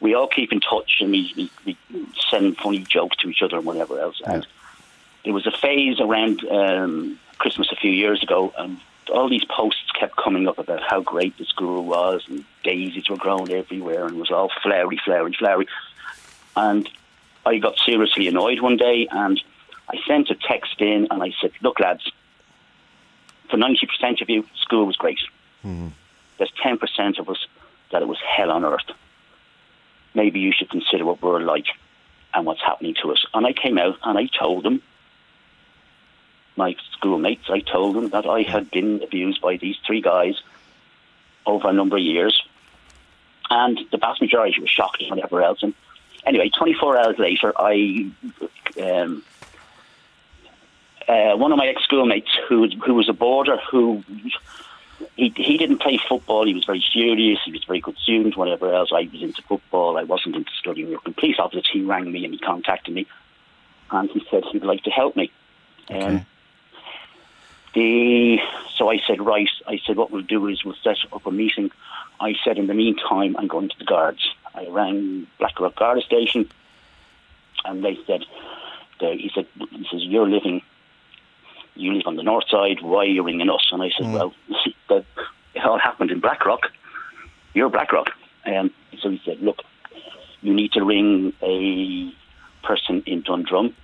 We 0.00 0.14
all 0.14 0.28
keep 0.28 0.50
in 0.50 0.60
touch 0.60 0.96
and 1.00 1.10
we, 1.10 1.32
we, 1.36 1.76
we 1.92 2.06
send 2.30 2.56
funny 2.56 2.78
jokes 2.78 3.18
to 3.18 3.28
each 3.28 3.42
other 3.42 3.58
and 3.58 3.66
whatever 3.66 4.00
else. 4.00 4.20
Yeah. 4.20 4.32
And 4.32 4.46
there 5.24 5.34
was 5.34 5.46
a 5.46 5.52
phase 5.52 6.00
around 6.00 6.42
um, 6.50 7.18
Christmas 7.38 7.70
a 7.70 7.76
few 7.76 7.90
years 7.90 8.22
ago, 8.22 8.52
and 8.56 8.78
all 9.10 9.28
these 9.28 9.44
posts 9.44 9.90
kept 9.98 10.16
coming 10.16 10.48
up 10.48 10.58
about 10.58 10.82
how 10.82 11.00
great 11.00 11.36
the 11.38 11.44
school 11.44 11.84
was 11.84 12.22
and 12.28 12.44
daisies 12.62 13.08
were 13.08 13.16
growing 13.16 13.52
everywhere 13.52 14.06
and 14.06 14.16
it 14.16 14.20
was 14.20 14.30
all 14.30 14.50
flowery, 14.62 15.00
flowery, 15.04 15.34
flowery. 15.38 15.68
And 16.56 16.88
I 17.44 17.58
got 17.58 17.78
seriously 17.78 18.28
annoyed 18.28 18.60
one 18.60 18.76
day 18.76 19.08
and 19.10 19.42
I 19.88 19.96
sent 20.06 20.30
a 20.30 20.34
text 20.34 20.80
in 20.80 21.08
and 21.10 21.22
I 21.22 21.32
said, 21.40 21.52
look, 21.62 21.80
lads, 21.80 22.10
for 23.50 23.56
90% 23.56 24.22
of 24.22 24.30
you, 24.30 24.46
school 24.60 24.86
was 24.86 24.96
great. 24.96 25.18
Mm-hmm. 25.64 25.88
There's 26.38 26.52
10% 26.64 27.18
of 27.18 27.28
us 27.28 27.46
that 27.90 28.02
it 28.02 28.08
was 28.08 28.18
hell 28.20 28.50
on 28.50 28.64
earth. 28.64 28.90
Maybe 30.14 30.40
you 30.40 30.52
should 30.52 30.70
consider 30.70 31.04
what 31.04 31.22
we're 31.22 31.40
like 31.40 31.66
and 32.34 32.46
what's 32.46 32.62
happening 32.62 32.94
to 33.02 33.12
us. 33.12 33.24
And 33.34 33.46
I 33.46 33.52
came 33.52 33.78
out 33.78 33.96
and 34.04 34.18
I 34.18 34.26
told 34.26 34.64
them 34.64 34.82
my 36.56 36.76
schoolmates, 36.92 37.48
I 37.48 37.60
told 37.60 37.96
them 37.96 38.10
that 38.10 38.26
I 38.26 38.42
had 38.42 38.70
been 38.70 39.02
abused 39.02 39.40
by 39.40 39.56
these 39.56 39.76
three 39.86 40.00
guys 40.00 40.34
over 41.46 41.68
a 41.68 41.72
number 41.72 41.96
of 41.96 42.02
years. 42.02 42.40
And 43.50 43.78
the 43.90 43.98
vast 43.98 44.20
majority 44.20 44.60
were 44.60 44.66
shocked 44.66 45.02
and 45.02 45.10
whatever 45.10 45.42
else. 45.42 45.62
And 45.62 45.74
anyway, 46.24 46.50
24 46.56 46.98
hours 46.98 47.18
later, 47.18 47.52
I, 47.56 48.10
um, 48.80 49.22
uh, 51.08 51.36
one 51.36 51.52
of 51.52 51.58
my 51.58 51.66
ex 51.66 51.82
schoolmates 51.84 52.30
who, 52.48 52.68
who 52.84 52.94
was 52.94 53.08
a 53.08 53.12
boarder 53.12 53.58
who 53.70 54.02
he, 55.16 55.32
he 55.36 55.58
didn't 55.58 55.78
play 55.78 55.98
football. 56.08 56.46
He 56.46 56.54
was 56.54 56.64
very 56.64 56.84
serious. 56.92 57.40
He 57.44 57.52
was 57.52 57.62
a 57.62 57.66
very 57.66 57.80
good 57.80 57.96
student, 57.98 58.36
whatever 58.36 58.72
else. 58.72 58.90
I 58.92 59.08
was 59.12 59.22
into 59.22 59.42
football. 59.42 59.98
I 59.98 60.04
wasn't 60.04 60.36
into 60.36 60.50
studying. 60.58 60.90
Were 60.90 60.98
complete 60.98 61.38
opposites. 61.38 61.68
He 61.70 61.82
rang 61.82 62.10
me 62.10 62.24
and 62.24 62.32
he 62.32 62.38
contacted 62.38 62.94
me. 62.94 63.06
And 63.90 64.08
he 64.10 64.24
said 64.30 64.44
he'd 64.50 64.64
like 64.64 64.82
to 64.84 64.90
help 64.90 65.16
me. 65.16 65.30
Okay. 65.90 66.00
Um, 66.00 66.26
the 67.74 68.38
so 68.76 68.90
I 68.90 68.98
said, 69.06 69.20
right. 69.20 69.48
I 69.66 69.80
said, 69.86 69.96
what 69.96 70.10
we'll 70.10 70.22
do 70.22 70.46
is 70.48 70.64
we'll 70.64 70.74
set 70.82 70.98
up 71.12 71.26
a 71.26 71.30
meeting. 71.30 71.70
I 72.20 72.34
said, 72.44 72.58
in 72.58 72.66
the 72.66 72.74
meantime, 72.74 73.36
I'm 73.38 73.48
going 73.48 73.68
to 73.68 73.78
the 73.78 73.84
guards. 73.84 74.34
I 74.54 74.66
rang 74.68 75.26
Blackrock 75.38 75.76
Guard 75.76 76.02
Station, 76.02 76.48
and 77.64 77.84
they 77.84 77.98
said, 78.06 78.24
they, 79.00 79.16
he 79.16 79.30
said, 79.34 79.46
he 79.70 79.86
says, 79.90 80.02
you're 80.02 80.28
living, 80.28 80.62
you 81.74 81.94
live 81.94 82.06
on 82.06 82.16
the 82.16 82.22
north 82.22 82.48
side. 82.48 82.82
Why 82.82 83.00
are 83.00 83.04
you 83.06 83.22
ringing 83.22 83.50
us? 83.50 83.68
And 83.72 83.82
I 83.82 83.90
said, 83.90 84.06
mm. 84.06 84.12
well, 84.12 84.34
that 84.88 85.04
it 85.54 85.64
all 85.64 85.78
happened 85.78 86.10
in 86.10 86.20
Blackrock. 86.20 86.70
You're 87.54 87.70
Blackrock. 87.70 88.10
And 88.44 88.70
so 89.00 89.10
he 89.10 89.20
said, 89.24 89.40
look, 89.40 89.62
you 90.42 90.52
need 90.52 90.72
to 90.72 90.84
ring 90.84 91.32
a 91.42 92.12
person 92.62 93.02
in 93.06 93.22
Dundrum, 93.22 93.74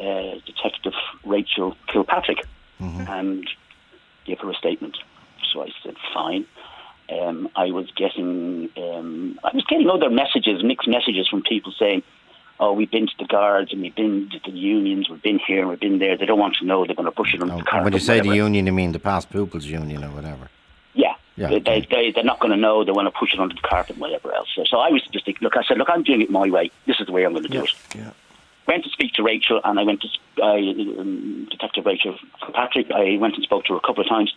uh, 0.00 0.34
Detective 0.46 0.94
Rachel 1.24 1.76
Kilpatrick 1.88 2.44
mm-hmm. 2.80 3.10
and 3.10 3.48
give 4.24 4.38
her 4.40 4.50
a 4.50 4.54
statement. 4.54 4.96
So 5.52 5.62
I 5.62 5.68
said, 5.82 5.96
fine. 6.14 6.46
Um, 7.10 7.48
I 7.56 7.66
was 7.70 7.90
getting 7.96 8.68
um, 8.76 9.38
I 9.42 9.50
was 9.54 9.64
getting 9.64 9.88
other 9.88 10.10
messages, 10.10 10.62
mixed 10.62 10.86
messages 10.86 11.26
from 11.26 11.42
people 11.42 11.72
saying, 11.78 12.02
"Oh, 12.60 12.74
we've 12.74 12.90
been 12.90 13.06
to 13.06 13.12
the 13.18 13.24
guards 13.24 13.72
and 13.72 13.80
we've 13.80 13.94
been 13.94 14.28
to 14.30 14.50
the 14.50 14.58
unions, 14.58 15.08
we've 15.08 15.22
been 15.22 15.38
here, 15.38 15.60
and 15.60 15.70
we've 15.70 15.80
been 15.80 16.00
there. 16.00 16.18
They 16.18 16.26
don't 16.26 16.38
want 16.38 16.56
to 16.56 16.66
know. 16.66 16.84
They're 16.84 16.94
going 16.94 17.06
to 17.06 17.12
push 17.12 17.32
it 17.32 17.40
under 17.40 17.54
no, 17.54 17.60
the 17.60 17.64
carpet." 17.64 17.84
When 17.84 17.92
you 17.94 17.98
say 17.98 18.20
the 18.20 18.34
union, 18.34 18.66
you 18.66 18.72
mean 18.74 18.92
the 18.92 18.98
past 18.98 19.30
pupils 19.30 19.64
union 19.64 20.04
or 20.04 20.10
whatever? 20.10 20.50
Yeah, 20.92 21.14
yeah. 21.36 21.48
They, 21.48 21.60
they, 21.60 21.86
they, 21.90 22.12
they're 22.12 22.24
not 22.24 22.40
going 22.40 22.50
to 22.50 22.58
know. 22.58 22.84
They 22.84 22.92
want 22.92 23.06
to 23.06 23.18
push 23.18 23.32
it 23.32 23.40
under 23.40 23.54
the 23.54 23.62
carpet, 23.62 23.92
and 23.92 24.02
whatever 24.02 24.34
else. 24.34 24.48
So, 24.54 24.64
so 24.64 24.78
I 24.80 24.90
was 24.90 25.00
just 25.10 25.24
thinking, 25.24 25.44
look, 25.44 25.56
I 25.56 25.62
said, 25.62 25.78
look, 25.78 25.88
I'm 25.88 26.02
doing 26.02 26.20
it 26.20 26.28
my 26.28 26.50
way. 26.50 26.70
This 26.86 27.00
is 27.00 27.06
the 27.06 27.12
way 27.12 27.24
I'm 27.24 27.32
going 27.32 27.44
to 27.44 27.48
do 27.48 27.56
yeah, 27.56 27.64
it. 27.64 27.74
Yeah 27.94 28.10
went 28.68 28.84
to 28.84 28.90
speak 28.90 29.14
to 29.14 29.22
Rachel, 29.22 29.60
and 29.64 29.80
I 29.80 29.82
went 29.82 30.02
to 30.02 30.08
uh, 30.42 31.00
um, 31.00 31.48
Detective 31.50 31.86
Rachel 31.86 32.16
Patrick. 32.52 32.90
I 32.92 33.16
went 33.16 33.34
and 33.34 33.42
spoke 33.42 33.64
to 33.64 33.72
her 33.72 33.78
a 33.78 33.86
couple 33.86 34.02
of 34.02 34.08
times. 34.08 34.32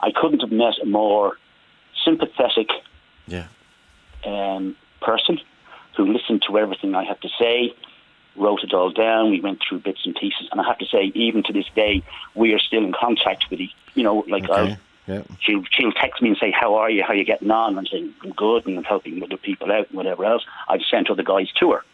I 0.00 0.10
couldn't 0.10 0.40
have 0.40 0.52
met 0.52 0.74
a 0.82 0.86
more 0.86 1.38
sympathetic 2.04 2.68
yeah. 3.26 3.46
um, 4.24 4.76
person 5.00 5.40
who 5.96 6.12
listened 6.12 6.44
to 6.48 6.58
everything 6.58 6.94
I 6.94 7.04
had 7.04 7.20
to 7.22 7.28
say, 7.38 7.74
wrote 8.36 8.62
it 8.62 8.74
all 8.74 8.90
down. 8.90 9.30
We 9.30 9.40
went 9.40 9.60
through 9.66 9.78
bits 9.78 10.00
and 10.04 10.14
pieces, 10.14 10.48
and 10.50 10.60
I 10.60 10.64
have 10.64 10.78
to 10.78 10.86
say, 10.86 11.04
even 11.14 11.42
to 11.44 11.52
this 11.52 11.66
day, 11.74 12.02
we 12.34 12.52
are 12.52 12.58
still 12.58 12.84
in 12.84 12.92
contact 12.92 13.46
with 13.50 13.60
each. 13.60 13.74
You 13.94 14.02
know, 14.02 14.24
like 14.28 14.48
okay. 14.48 14.76
yeah. 15.06 15.22
she'll 15.40 15.64
she'll 15.70 15.92
text 15.92 16.20
me 16.20 16.28
and 16.28 16.38
say, 16.38 16.50
"How 16.50 16.74
are 16.74 16.90
you? 16.90 17.02
How 17.02 17.14
are 17.14 17.16
you 17.16 17.24
getting 17.24 17.50
on?" 17.50 17.78
And 17.78 17.88
saying, 17.90 18.12
"I'm 18.22 18.32
good," 18.32 18.66
and 18.66 18.76
I'm 18.76 18.84
helping 18.84 19.22
other 19.22 19.38
people 19.38 19.72
out 19.72 19.88
and 19.88 19.96
whatever 19.96 20.24
else. 20.26 20.44
I've 20.68 20.82
sent 20.90 21.08
other 21.08 21.22
guys 21.22 21.50
to 21.60 21.72
her. 21.72 21.84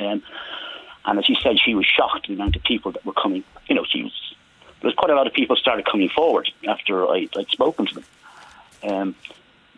Um, 0.00 0.22
and 1.06 1.18
as 1.18 1.24
she 1.24 1.36
said, 1.42 1.58
she 1.58 1.74
was 1.74 1.86
shocked 1.86 2.24
at 2.24 2.28
the 2.28 2.34
amount 2.34 2.56
of 2.56 2.62
people 2.62 2.92
that 2.92 3.04
were 3.04 3.12
coming. 3.12 3.44
You 3.68 3.74
know, 3.74 3.84
she 3.84 4.02
was 4.02 4.34
there 4.80 4.88
was 4.88 4.94
quite 4.94 5.10
a 5.10 5.14
lot 5.14 5.26
of 5.26 5.32
people 5.32 5.56
started 5.56 5.84
coming 5.84 6.08
forward 6.08 6.50
after 6.66 7.06
I, 7.06 7.28
would 7.34 7.50
spoken 7.50 7.86
to 7.86 7.94
them. 7.94 8.04
Um, 8.82 9.14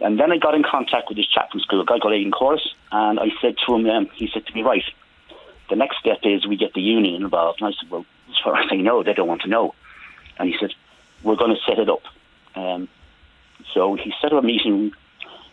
and 0.01 0.19
then 0.19 0.33
I 0.33 0.39
got 0.39 0.55
in 0.55 0.63
contact 0.63 1.09
with 1.09 1.17
this 1.17 1.27
chap 1.27 1.51
from 1.51 1.61
school, 1.61 1.81
a 1.81 1.85
guy 1.85 1.99
called 1.99 2.15
Aidan 2.15 2.33
Corris, 2.33 2.67
and 2.91 3.19
I 3.19 3.29
said 3.41 3.57
to 3.67 3.75
him, 3.75 3.89
um, 3.89 4.09
he 4.15 4.29
said 4.33 4.47
to 4.47 4.55
me, 4.55 4.63
right, 4.63 4.85
the 5.71 5.77
next 5.77 5.99
step 5.99 6.21
is 6.23 6.47
we 6.47 6.57
get 6.57 6.75
the 6.75 6.81
union 6.81 7.23
involved. 7.23 7.61
And 7.61 7.69
I 7.69 7.73
said, 7.81 7.91
well, 7.91 8.05
as 8.31 8.37
far 8.43 8.57
as 8.57 8.69
I 8.71 8.77
know, 8.77 9.03
they 9.03 9.13
don't 9.13 9.29
want 9.29 9.43
to 9.43 9.49
know. 9.49 9.75
And 10.39 10.49
he 10.49 10.57
said, 10.59 10.73
we're 11.23 11.37
going 11.37 11.55
to 11.55 11.63
set 11.67 11.79
it 11.79 11.89
up. 11.89 12.03
Um, 12.55 12.89
so 13.73 13.95
he 13.95 14.13
set 14.21 14.33
up 14.33 14.43
a 14.43 14.47
meeting 14.47 14.93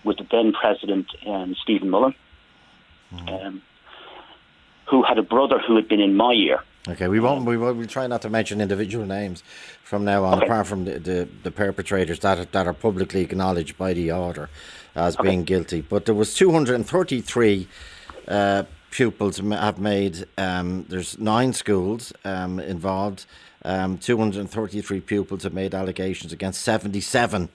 with 0.03 0.17
the 0.17 0.27
then 0.29 0.51
president, 0.53 1.07
um, 1.25 1.55
Stephen 1.61 1.89
Mullen. 1.89 2.15
Mm. 3.13 3.45
Um, 3.45 3.61
who 4.89 5.03
had 5.03 5.17
a 5.17 5.23
brother 5.23 5.59
who 5.59 5.75
had 5.75 5.87
been 5.87 5.99
in 5.99 6.15
my 6.15 6.33
year. 6.33 6.59
Okay, 6.87 7.07
we 7.07 7.19
won't. 7.19 7.45
We 7.45 7.57
will. 7.57 7.73
We'll 7.73 7.87
try 7.87 8.07
not 8.07 8.21
to 8.23 8.29
mention 8.29 8.61
individual 8.61 9.05
names 9.05 9.43
from 9.83 10.05
now 10.05 10.23
on, 10.23 10.37
okay. 10.37 10.45
apart 10.45 10.67
from 10.67 10.85
the, 10.85 10.97
the, 10.99 11.27
the, 11.43 11.51
perpetrators 11.51 12.19
that 12.19 12.39
are, 12.39 12.45
that 12.45 12.67
are 12.67 12.73
publicly 12.73 13.21
acknowledged 13.21 13.77
by 13.77 13.93
the 13.93 14.11
order 14.11 14.49
as 14.95 15.15
okay. 15.15 15.29
being 15.29 15.43
guilty. 15.43 15.81
But 15.81 16.05
there 16.05 16.15
was 16.15 16.33
233 16.33 17.67
uh, 18.27 18.63
pupils 18.91 19.37
have 19.37 19.77
made. 19.77 20.25
Um, 20.37 20.85
there's 20.89 21.19
nine 21.19 21.53
schools 21.53 22.13
um, 22.23 22.59
involved. 22.59 23.25
Um, 23.65 23.97
233 23.97 25.01
pupils 25.01 25.43
have 25.43 25.53
made 25.53 25.75
allegations 25.75 26.31
against 26.31 26.61
77 26.61 27.49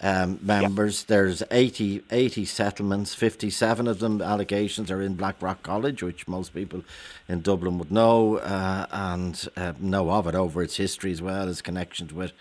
um, 0.00 0.38
members. 0.42 1.04
There's 1.04 1.42
80, 1.50 2.02
80 2.10 2.44
settlements, 2.44 3.14
57 3.14 3.88
of 3.88 3.98
them 3.98 4.22
allegations 4.22 4.90
are 4.90 5.02
in 5.02 5.14
Blackrock 5.14 5.62
College, 5.62 6.02
which 6.02 6.28
most 6.28 6.54
people 6.54 6.84
in 7.28 7.40
Dublin 7.40 7.78
would 7.78 7.90
know 7.90 8.36
uh, 8.38 8.86
and 8.90 9.48
uh, 9.56 9.72
know 9.78 10.10
of 10.10 10.26
it 10.26 10.34
over 10.34 10.62
its 10.62 10.76
history 10.76 11.12
as 11.12 11.22
well 11.22 11.48
as 11.48 11.62
connections 11.62 12.12
with. 12.12 12.32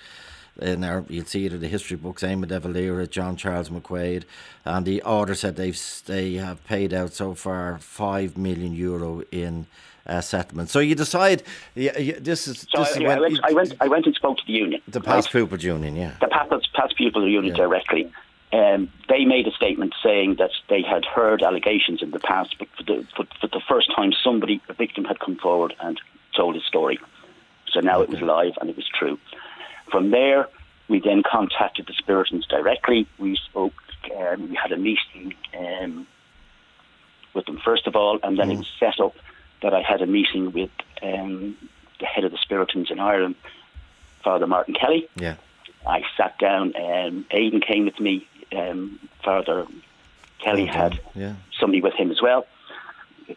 In 0.59 0.83
our, 0.83 1.05
you'll 1.07 1.25
see 1.25 1.45
it 1.45 1.53
in 1.53 1.59
the 1.59 1.67
history 1.67 1.97
books. 1.97 2.23
Eamon 2.23 2.47
de 2.47 2.59
Valera, 2.59 3.05
John 3.05 3.35
Charles 3.35 3.69
McQuaid, 3.69 4.23
and 4.65 4.87
the 4.87 5.03
order 5.03 5.35
said 5.35 5.55
they've 5.55 5.79
they 6.07 6.33
have 6.33 6.65
paid 6.65 6.95
out 6.95 7.13
so 7.13 7.35
far 7.35 7.77
five 7.77 8.37
million 8.37 8.73
euro 8.73 9.21
in 9.31 9.67
uh, 10.07 10.21
settlement. 10.21 10.69
So 10.69 10.79
you 10.79 10.95
decide. 10.95 11.43
Yeah, 11.75 11.97
yeah 11.97 12.15
this 12.19 12.47
is. 12.47 12.65
So 12.71 12.79
this 12.79 12.89
I, 12.89 12.91
is 12.91 12.97
I, 12.97 13.19
went, 13.19 13.39
I, 13.43 13.53
went, 13.53 13.73
I 13.81 13.87
went 13.87 14.05
and 14.05 14.15
spoke 14.15 14.37
to 14.37 14.43
the 14.45 14.53
union. 14.53 14.81
The 14.87 15.01
past 15.01 15.27
right? 15.27 15.41
pupils 15.41 15.63
union, 15.63 15.95
yeah. 15.95 16.13
The 16.19 16.27
past, 16.27 16.73
past 16.73 16.95
pupils 16.95 17.29
union 17.29 17.55
yeah. 17.55 17.63
directly. 17.63 18.11
Um, 18.53 18.89
they 19.09 19.25
made 19.25 19.45
a 19.45 19.51
statement 19.51 19.93
saying 20.01 20.35
that 20.35 20.51
they 20.69 20.81
had 20.81 21.03
heard 21.03 21.43
allegations 21.43 22.01
in 22.01 22.11
the 22.11 22.19
past, 22.19 22.55
but 22.57 22.69
for 22.77 22.83
the, 22.83 23.05
for, 23.13 23.25
for 23.41 23.47
the 23.47 23.59
first 23.67 23.93
time, 23.93 24.13
somebody, 24.23 24.61
a 24.69 24.73
victim, 24.73 25.03
had 25.03 25.19
come 25.19 25.35
forward 25.35 25.73
and 25.81 25.99
told 26.33 26.55
his 26.55 26.63
story. 26.63 26.97
So 27.69 27.81
now 27.81 27.99
okay. 27.99 28.03
it 28.03 28.09
was 28.09 28.21
live 28.21 28.53
and 28.61 28.69
it 28.69 28.77
was 28.77 28.87
true. 28.97 29.19
From 29.91 30.11
there, 30.11 30.47
we 30.87 31.01
then 31.01 31.23
contacted 31.29 31.87
the 31.87 31.93
Spiritans 31.93 32.47
directly. 32.47 33.05
We 33.17 33.35
spoke. 33.35 33.73
Um, 34.17 34.49
we 34.49 34.55
had 34.55 34.71
a 34.71 34.77
meeting 34.77 35.33
um, 35.57 36.07
with 37.33 37.45
them 37.45 37.59
first 37.63 37.87
of 37.87 37.95
all, 37.97 38.19
and 38.23 38.39
then 38.39 38.47
mm. 38.47 38.53
it 38.53 38.57
was 38.59 38.71
set 38.79 38.99
up 39.01 39.13
that 39.61 39.73
I 39.73 39.81
had 39.81 40.01
a 40.01 40.05
meeting 40.05 40.51
with 40.51 40.69
um, 41.01 41.57
the 41.99 42.05
head 42.05 42.23
of 42.23 42.31
the 42.31 42.37
Spiritans 42.37 42.91
in 42.91 42.99
Ireland, 42.99 43.35
Father 44.23 44.47
Martin 44.47 44.73
Kelly. 44.73 45.07
Yeah. 45.15 45.35
I 45.85 46.03
sat 46.15 46.37
down. 46.37 46.73
and 46.75 47.25
Aidan 47.31 47.61
came 47.61 47.85
with 47.85 47.99
me. 47.99 48.27
Um, 48.55 48.99
Father 49.23 49.65
Kelly 50.39 50.65
Well 50.65 50.73
had. 50.73 50.99
Yeah. 51.15 51.33
somebody 51.59 51.81
with 51.81 51.93
him 51.95 52.11
as 52.11 52.21
well. 52.21 52.45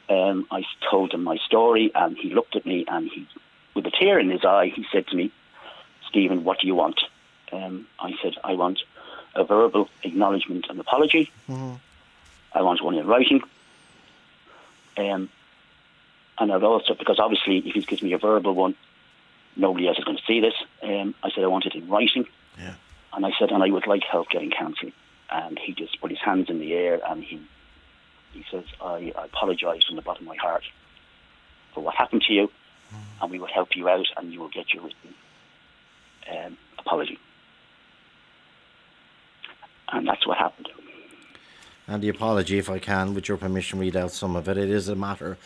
Um, 0.09 0.47
I 0.51 0.65
told 0.89 1.13
him 1.13 1.25
my 1.25 1.37
story, 1.39 1.91
and 1.95 2.17
he 2.17 2.33
looked 2.33 2.55
at 2.55 2.65
me, 2.65 2.85
and 2.87 3.11
he, 3.11 3.27
with 3.75 3.87
a 3.87 3.91
tear 3.91 4.19
in 4.21 4.31
his 4.31 4.45
eye, 4.45 4.67
he 4.75 4.87
said 4.93 5.07
to 5.09 5.17
me, 5.17 5.33
"Stephen, 6.09 6.45
what 6.45 6.61
do 6.61 6.67
you 6.69 6.77
want?" 6.77 7.01
Um, 7.51 7.87
I 7.99 8.15
said, 8.23 8.35
"I 8.45 8.55
want 8.55 8.83
a 9.35 9.43
verbal 9.43 9.89
acknowledgement 10.05 10.67
and 10.71 10.79
apology. 10.79 11.33
I 11.49 12.63
want 12.63 12.83
one 12.83 12.95
in 12.95 13.07
writing." 13.07 13.43
Um, 14.97 15.29
and 16.41 16.51
I'd 16.51 16.63
also, 16.63 16.95
because 16.95 17.19
obviously, 17.19 17.59
if 17.59 17.75
he 17.75 17.83
gives 17.83 18.03
me 18.03 18.15
a 18.15 18.19
verbal 18.19 18.55
one, 18.55 18.75
nobody 19.57 19.87
else 19.87 19.99
is 19.99 20.05
going 20.05 20.17
to 20.17 20.23
see 20.27 20.41
this. 20.41 20.55
Um, 20.83 21.15
I 21.23 21.31
said 21.31 21.45
I 21.45 21.49
want 21.49 21.67
it 21.67 21.75
in 21.75 21.89
writing. 21.89 22.27
Yeah. 22.59 22.75
And 23.13 23.27
I 23.27 23.31
said, 23.39 23.51
and 23.51 23.63
I 23.63 23.71
would 23.71 23.87
like 23.87 24.03
help 24.11 24.31
getting 24.31 24.51
counselling. 24.51 24.95
And 25.31 25.59
he 25.59 25.75
just 25.75 26.01
put 26.01 26.11
his 26.11 26.19
hands 26.19 26.49
in 26.49 26.59
the 26.59 26.73
air 26.73 27.01
and 27.07 27.23
he 27.23 27.41
he 28.33 28.45
says, 28.51 28.65
I, 28.81 29.13
I 29.19 29.25
apologise 29.25 29.85
from 29.85 29.97
the 29.97 30.03
bottom 30.03 30.23
of 30.23 30.29
my 30.29 30.37
heart 30.37 30.63
for 31.75 31.83
what 31.83 31.97
happened 31.97 32.23
to 32.29 32.33
you, 32.33 32.51
and 33.21 33.31
we 33.31 33.41
will 33.41 33.49
help 33.49 33.75
you 33.75 33.89
out, 33.89 34.07
and 34.17 34.33
you 34.33 34.39
will 34.39 34.49
get 34.49 34.73
your 34.73 34.85
written 34.85 35.15
um, 36.31 36.57
apology. 36.79 37.19
And 39.89 40.07
that's 40.07 40.25
what 40.29 40.39
happened. 40.39 40.69
And 41.89 42.01
the 42.01 42.09
apology, 42.09 42.59
if 42.59 42.71
I 42.71 42.79
can, 42.79 43.15
with 43.15 43.27
your 43.27 43.37
permission, 43.37 43.81
read 43.81 43.97
out 43.97 44.13
some 44.13 44.37
of 44.37 44.49
it. 44.49 44.57
It 44.57 44.71
is 44.71 44.89
a 44.89 44.95
matter 44.95 45.37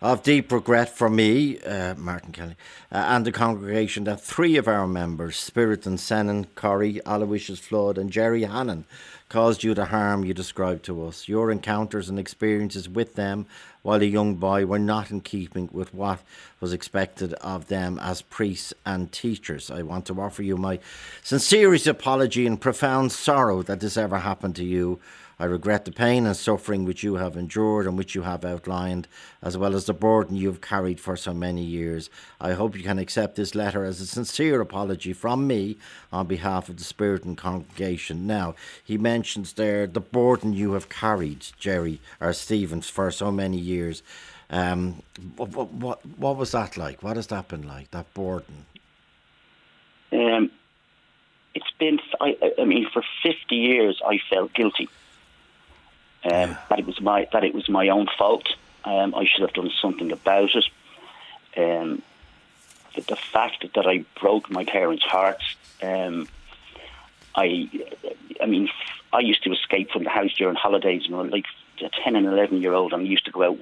of 0.00 0.22
deep 0.22 0.52
regret 0.52 0.88
for 0.88 1.10
me, 1.10 1.58
uh, 1.60 1.94
Martin 1.96 2.32
Kelly, 2.32 2.56
uh, 2.92 3.04
and 3.08 3.24
the 3.24 3.32
congregation 3.32 4.04
that 4.04 4.20
three 4.20 4.56
of 4.56 4.68
our 4.68 4.86
members, 4.86 5.36
Spiritan 5.36 5.98
Senan, 5.98 6.46
Corrie, 6.54 7.00
Aloysius 7.04 7.58
Flood, 7.58 7.98
and 7.98 8.10
Jerry 8.10 8.42
Hannon, 8.44 8.84
caused 9.28 9.62
you 9.62 9.74
the 9.74 9.86
harm 9.86 10.24
you 10.24 10.32
described 10.32 10.84
to 10.84 11.04
us. 11.04 11.28
Your 11.28 11.50
encounters 11.50 12.08
and 12.08 12.18
experiences 12.18 12.88
with 12.88 13.14
them 13.14 13.46
while 13.82 14.00
a 14.00 14.06
young 14.06 14.36
boy 14.36 14.64
were 14.66 14.78
not 14.78 15.10
in 15.10 15.20
keeping 15.20 15.68
with 15.72 15.92
what 15.92 16.20
was 16.60 16.72
expected 16.72 17.34
of 17.34 17.68
them 17.68 17.98
as 18.00 18.22
priests 18.22 18.72
and 18.86 19.12
teachers. 19.12 19.70
I 19.70 19.82
want 19.82 20.06
to 20.06 20.20
offer 20.20 20.42
you 20.42 20.56
my 20.56 20.78
sincerest 21.22 21.86
apology 21.86 22.46
and 22.46 22.60
profound 22.60 23.12
sorrow 23.12 23.62
that 23.62 23.80
this 23.80 23.96
ever 23.96 24.18
happened 24.18 24.56
to 24.56 24.64
you. 24.64 24.98
I 25.40 25.44
regret 25.44 25.84
the 25.84 25.92
pain 25.92 26.26
and 26.26 26.36
suffering 26.36 26.84
which 26.84 27.04
you 27.04 27.14
have 27.14 27.36
endured 27.36 27.86
and 27.86 27.96
which 27.96 28.16
you 28.16 28.22
have 28.22 28.44
outlined, 28.44 29.06
as 29.40 29.56
well 29.56 29.76
as 29.76 29.84
the 29.84 29.94
burden 29.94 30.34
you 30.34 30.48
have 30.48 30.60
carried 30.60 30.98
for 30.98 31.16
so 31.16 31.32
many 31.32 31.62
years. 31.62 32.10
I 32.40 32.54
hope 32.54 32.76
you 32.76 32.82
can 32.82 32.98
accept 32.98 33.36
this 33.36 33.54
letter 33.54 33.84
as 33.84 34.00
a 34.00 34.06
sincere 34.06 34.60
apology 34.60 35.12
from 35.12 35.46
me 35.46 35.78
on 36.12 36.26
behalf 36.26 36.68
of 36.68 36.76
the 36.76 36.82
Spiritan 36.82 37.36
congregation. 37.36 38.26
Now, 38.26 38.56
he 38.82 38.98
mentions 38.98 39.52
there 39.52 39.86
the 39.86 40.00
burden 40.00 40.54
you 40.54 40.72
have 40.72 40.88
carried, 40.88 41.46
Jerry 41.58 42.00
or 42.20 42.32
Stevens, 42.32 42.90
for 42.90 43.12
so 43.12 43.30
many 43.30 43.58
years. 43.58 44.02
Um, 44.50 45.02
what, 45.36 45.50
what, 45.50 46.04
what, 46.18 46.36
was 46.36 46.50
that 46.52 46.76
like? 46.76 47.02
What 47.02 47.16
has 47.16 47.28
that 47.28 47.48
been 47.48 47.68
like, 47.68 47.92
that 47.92 48.12
burden? 48.12 48.66
Um, 50.10 50.50
it's 51.54 51.70
been, 51.78 52.00
I, 52.20 52.36
I 52.58 52.64
mean, 52.64 52.88
for 52.92 53.04
50 53.22 53.54
years 53.54 54.00
I 54.04 54.18
felt 54.30 54.52
guilty. 54.54 54.88
Um, 56.24 56.58
that 56.68 56.78
it 56.80 56.86
was 56.86 57.00
my 57.00 57.28
that 57.32 57.44
it 57.44 57.54
was 57.54 57.68
my 57.68 57.88
own 57.88 58.08
fault. 58.18 58.48
Um, 58.84 59.14
I 59.14 59.24
should 59.24 59.42
have 59.42 59.52
done 59.52 59.70
something 59.80 60.10
about 60.12 60.50
it. 60.54 60.64
Um, 61.56 62.02
the, 62.94 63.02
the 63.02 63.16
fact 63.16 63.64
that 63.74 63.86
I 63.86 64.04
broke 64.20 64.50
my 64.50 64.64
parents' 64.64 65.04
hearts. 65.04 65.44
Um, 65.82 66.28
I, 67.34 67.70
I 68.40 68.46
mean, 68.46 68.68
I 69.12 69.20
used 69.20 69.44
to 69.44 69.52
escape 69.52 69.90
from 69.92 70.04
the 70.04 70.10
house 70.10 70.34
during 70.34 70.56
holidays. 70.56 71.08
Know, 71.08 71.22
like 71.22 71.46
a 71.80 71.90
ten 72.02 72.16
and 72.16 72.26
eleven 72.26 72.60
year 72.60 72.72
old, 72.72 72.92
I 72.92 72.98
used 73.00 73.26
to 73.26 73.30
go 73.30 73.44
out 73.44 73.58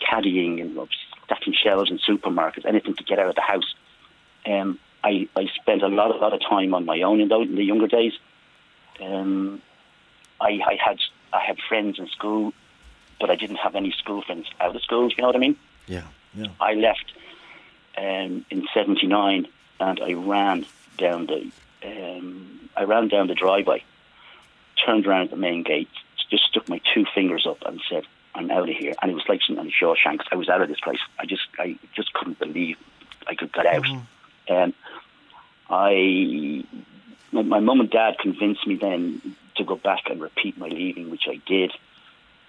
caddying 0.00 0.60
and 0.60 0.88
stacking 1.24 1.54
shelves 1.54 1.90
in 1.90 1.98
supermarkets, 1.98 2.66
anything 2.66 2.94
to 2.94 3.04
get 3.04 3.18
out 3.18 3.28
of 3.28 3.34
the 3.34 3.40
house. 3.42 3.74
Um, 4.44 4.78
I, 5.04 5.28
I 5.36 5.46
spent 5.54 5.82
a 5.82 5.88
lot, 5.88 6.14
a 6.14 6.18
lot 6.18 6.32
of 6.32 6.40
time 6.40 6.74
on 6.74 6.84
my 6.84 7.02
own 7.02 7.20
in 7.20 7.28
those 7.28 7.48
in 7.48 7.54
the 7.54 7.64
younger 7.64 7.86
days. 7.86 8.12
Um, 9.00 9.62
I, 10.40 10.60
I 10.66 10.78
had 10.84 10.98
I 11.36 11.44
had 11.44 11.58
friends 11.68 11.98
in 11.98 12.08
school, 12.08 12.52
but 13.20 13.30
I 13.30 13.36
didn't 13.36 13.56
have 13.56 13.74
any 13.74 13.92
school 13.92 14.22
friends 14.22 14.46
out 14.60 14.74
of 14.74 14.82
school. 14.82 15.08
You 15.10 15.16
know 15.18 15.26
what 15.26 15.36
I 15.36 15.40
mean? 15.40 15.56
Yeah, 15.86 16.04
yeah. 16.34 16.48
I 16.60 16.74
left 16.74 17.12
um, 17.98 18.44
in 18.50 18.66
'79, 18.72 19.46
and 19.80 20.00
I 20.00 20.12
ran 20.14 20.66
down 20.96 21.26
the 21.26 21.50
um, 21.84 22.70
I 22.76 22.84
ran 22.84 23.08
down 23.08 23.26
the 23.26 23.34
driveway, 23.34 23.84
turned 24.84 25.06
around 25.06 25.24
at 25.24 25.30
the 25.30 25.36
main 25.36 25.62
gate, 25.62 25.90
just 26.30 26.44
stuck 26.44 26.68
my 26.68 26.80
two 26.94 27.04
fingers 27.14 27.46
up, 27.46 27.58
and 27.66 27.80
said, 27.88 28.04
"I'm 28.34 28.50
out 28.50 28.68
of 28.68 28.74
here." 28.74 28.94
And 29.02 29.10
it 29.10 29.14
was 29.14 29.28
like 29.28 29.40
something 29.46 29.66
on 29.66 29.70
Shawshank. 29.70 30.20
I 30.32 30.36
was 30.36 30.48
out 30.48 30.62
of 30.62 30.68
this 30.68 30.80
place. 30.80 31.00
I 31.18 31.26
just 31.26 31.46
I 31.58 31.78
just 31.94 32.12
couldn't 32.14 32.38
believe 32.38 32.78
I 33.26 33.34
could 33.34 33.52
get 33.52 33.66
out. 33.66 33.86
Um, 34.48 34.74
I 35.68 36.64
my, 37.32 37.42
my 37.42 37.60
mum 37.60 37.80
and 37.80 37.90
dad 37.90 38.18
convinced 38.18 38.66
me 38.66 38.76
then 38.76 39.36
to 39.56 39.64
go 39.64 39.76
back 39.76 40.04
and 40.10 40.20
repeat 40.20 40.58
my 40.58 40.68
leaving, 40.68 41.10
which 41.10 41.24
I 41.28 41.40
did. 41.46 41.72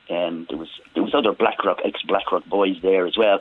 And 0.09 0.47
there 0.47 0.57
was 0.57 0.69
there 0.93 1.03
was 1.03 1.13
other 1.13 1.33
Blackrock 1.33 1.79
ex 1.83 2.01
Blackrock 2.03 2.45
boys 2.45 2.77
there 2.81 3.05
as 3.05 3.17
well, 3.17 3.39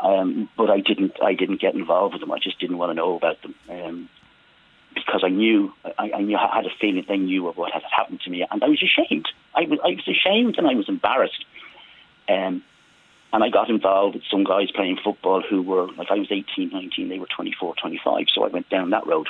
um, 0.00 0.48
but 0.56 0.70
I 0.70 0.80
didn't 0.80 1.12
I 1.22 1.34
didn't 1.34 1.60
get 1.60 1.74
involved 1.74 2.14
with 2.14 2.20
them. 2.20 2.32
I 2.32 2.38
just 2.38 2.58
didn't 2.58 2.78
want 2.78 2.90
to 2.90 2.94
know 2.94 3.16
about 3.16 3.42
them 3.42 3.54
um, 3.68 4.08
because 4.94 5.22
I 5.24 5.28
knew 5.28 5.72
I, 5.98 6.10
I 6.14 6.22
knew 6.22 6.36
I 6.36 6.56
had 6.56 6.64
a 6.64 6.74
feeling 6.80 7.04
they 7.06 7.18
knew 7.18 7.46
of 7.48 7.56
what 7.58 7.72
had 7.72 7.82
happened 7.94 8.20
to 8.22 8.30
me, 8.30 8.46
and 8.50 8.64
I 8.64 8.68
was 8.68 8.82
ashamed. 8.82 9.28
I 9.54 9.62
was 9.62 9.78
I 9.84 9.88
was 9.88 10.08
ashamed 10.08 10.56
and 10.56 10.66
I 10.66 10.74
was 10.74 10.88
embarrassed. 10.88 11.44
Um, 12.28 12.62
and 13.32 13.44
I 13.44 13.50
got 13.50 13.68
involved 13.68 14.14
with 14.14 14.24
some 14.30 14.44
guys 14.44 14.70
playing 14.70 14.98
football 15.02 15.42
who 15.42 15.60
were 15.60 15.92
like 15.92 16.10
I 16.10 16.14
was 16.14 16.28
18, 16.30 16.70
19, 16.70 17.08
they 17.08 17.18
were 17.18 17.26
24, 17.26 17.74
25. 17.74 18.26
So 18.34 18.44
I 18.44 18.48
went 18.48 18.70
down 18.70 18.90
that 18.90 19.06
road 19.06 19.28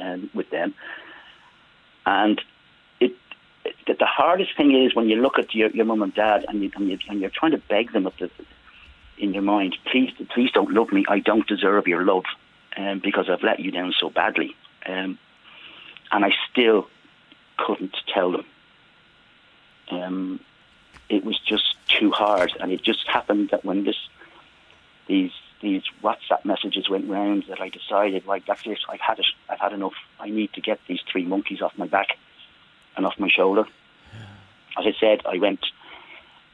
um, 0.00 0.30
with 0.34 0.50
them. 0.50 0.74
And 2.04 2.40
it, 3.86 3.98
the 3.98 4.06
hardest 4.06 4.56
thing 4.56 4.84
is 4.84 4.94
when 4.94 5.08
you 5.08 5.16
look 5.16 5.38
at 5.38 5.54
your, 5.54 5.70
your 5.70 5.84
mum 5.84 6.02
and 6.02 6.14
dad 6.14 6.44
and, 6.48 6.62
you, 6.62 6.70
and, 6.76 6.88
you, 6.88 6.98
and 7.08 7.20
you're 7.20 7.30
trying 7.30 7.52
to 7.52 7.58
beg 7.58 7.92
them 7.92 8.06
at 8.06 8.16
the, 8.18 8.30
in 9.18 9.32
your 9.32 9.42
mind, 9.42 9.76
please, 9.90 10.12
please 10.34 10.50
don't 10.52 10.72
love 10.72 10.92
me. 10.92 11.04
I 11.08 11.20
don't 11.20 11.46
deserve 11.46 11.86
your 11.86 12.04
love 12.04 12.24
um, 12.76 13.00
because 13.02 13.28
I've 13.30 13.42
let 13.42 13.60
you 13.60 13.70
down 13.70 13.94
so 13.98 14.10
badly. 14.10 14.54
Um, 14.86 15.18
and 16.10 16.24
I 16.24 16.32
still 16.50 16.88
couldn't 17.56 17.96
tell 18.12 18.32
them. 18.32 18.46
Um, 19.90 20.40
it 21.08 21.24
was 21.24 21.38
just 21.38 21.76
too 21.88 22.10
hard, 22.10 22.52
and 22.60 22.72
it 22.72 22.82
just 22.82 23.06
happened 23.06 23.50
that 23.50 23.64
when 23.64 23.84
this 23.84 23.96
these 25.06 25.30
these 25.62 25.82
WhatsApp 26.02 26.44
messages 26.44 26.88
went 26.88 27.08
round, 27.08 27.44
that 27.48 27.60
I 27.60 27.68
decided, 27.68 28.26
like 28.26 28.46
that's 28.46 28.66
it. 28.66 28.78
I've 28.88 29.00
had 29.00 29.20
it. 29.20 29.26
I've 29.48 29.60
had 29.60 29.72
enough. 29.72 29.94
I 30.18 30.28
need 30.28 30.52
to 30.54 30.60
get 30.60 30.80
these 30.88 31.00
three 31.10 31.24
monkeys 31.24 31.62
off 31.62 31.78
my 31.78 31.86
back 31.86 32.18
and 32.96 33.06
off 33.06 33.14
my 33.18 33.28
shoulder. 33.28 33.64
As 34.78 34.84
I 34.86 34.92
said, 35.00 35.20
I 35.26 35.38
went. 35.38 35.60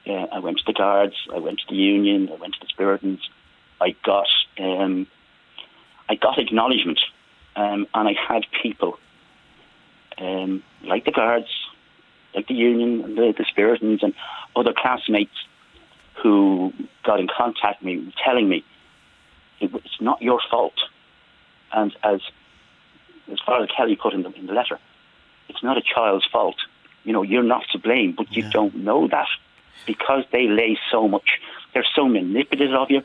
Uh, 0.07 0.27
I 0.33 0.41
went 0.41 0.59
to 0.59 0.65
the 0.67 0.73
guards. 0.73 1.15
I 1.33 1.39
went 1.39 1.61
to 1.61 1.65
the 1.69 1.77
union. 1.77 2.29
I 2.33 2.37
went 2.37 2.55
to 2.55 2.61
the 2.61 2.73
Spiritans. 2.73 3.21
I 3.81 3.95
got. 4.05 4.27
Um, 4.59 5.07
I 6.09 6.17
got 6.17 6.39
acknowledgement, 6.39 7.01
um, 7.57 7.87
and 7.95 8.09
I 8.09 8.15
had 8.29 8.45
people 8.63 8.99
um, 10.19 10.63
like 10.85 11.05
the 11.05 11.13
guards, 11.13 11.49
like 12.35 12.49
the 12.49 12.55
union 12.55 13.03
and 13.03 13.17
the, 13.17 13.35
the 13.37 13.45
Spiritans 13.45 14.03
and 14.03 14.15
other 14.57 14.73
classmates 14.77 15.35
who 16.23 16.73
got 17.05 17.21
in 17.21 17.29
contact 17.29 17.83
with 17.83 17.87
me, 17.87 18.15
telling 18.25 18.49
me 18.49 18.65
it's 19.61 20.01
not 20.01 20.21
your 20.21 20.41
fault. 20.51 20.75
And 21.73 21.97
as 22.03 22.21
as 23.33 23.39
Father 23.47 23.69
Kelly 23.75 23.97
put 23.97 24.13
in 24.13 24.23
the, 24.23 24.33
in 24.33 24.47
the 24.47 24.53
letter, 24.53 24.79
it's 25.53 25.63
not 25.63 25.77
a 25.77 25.83
child's 25.83 26.27
fault. 26.27 26.57
You 27.05 27.13
know, 27.13 27.23
you're 27.23 27.43
not 27.43 27.65
to 27.73 27.79
blame, 27.79 28.13
but 28.13 28.35
you 28.37 28.43
Yeah. 28.43 28.51
don't 28.53 28.75
know 28.77 29.09
that 29.09 29.29
because 29.87 30.25
they 30.33 30.47
lay 30.49 30.79
so 30.91 31.09
much. 31.09 31.41
They're 31.73 31.87
so 31.95 32.09
manipulative 32.09 32.75
of 32.75 32.91
you. 32.91 33.03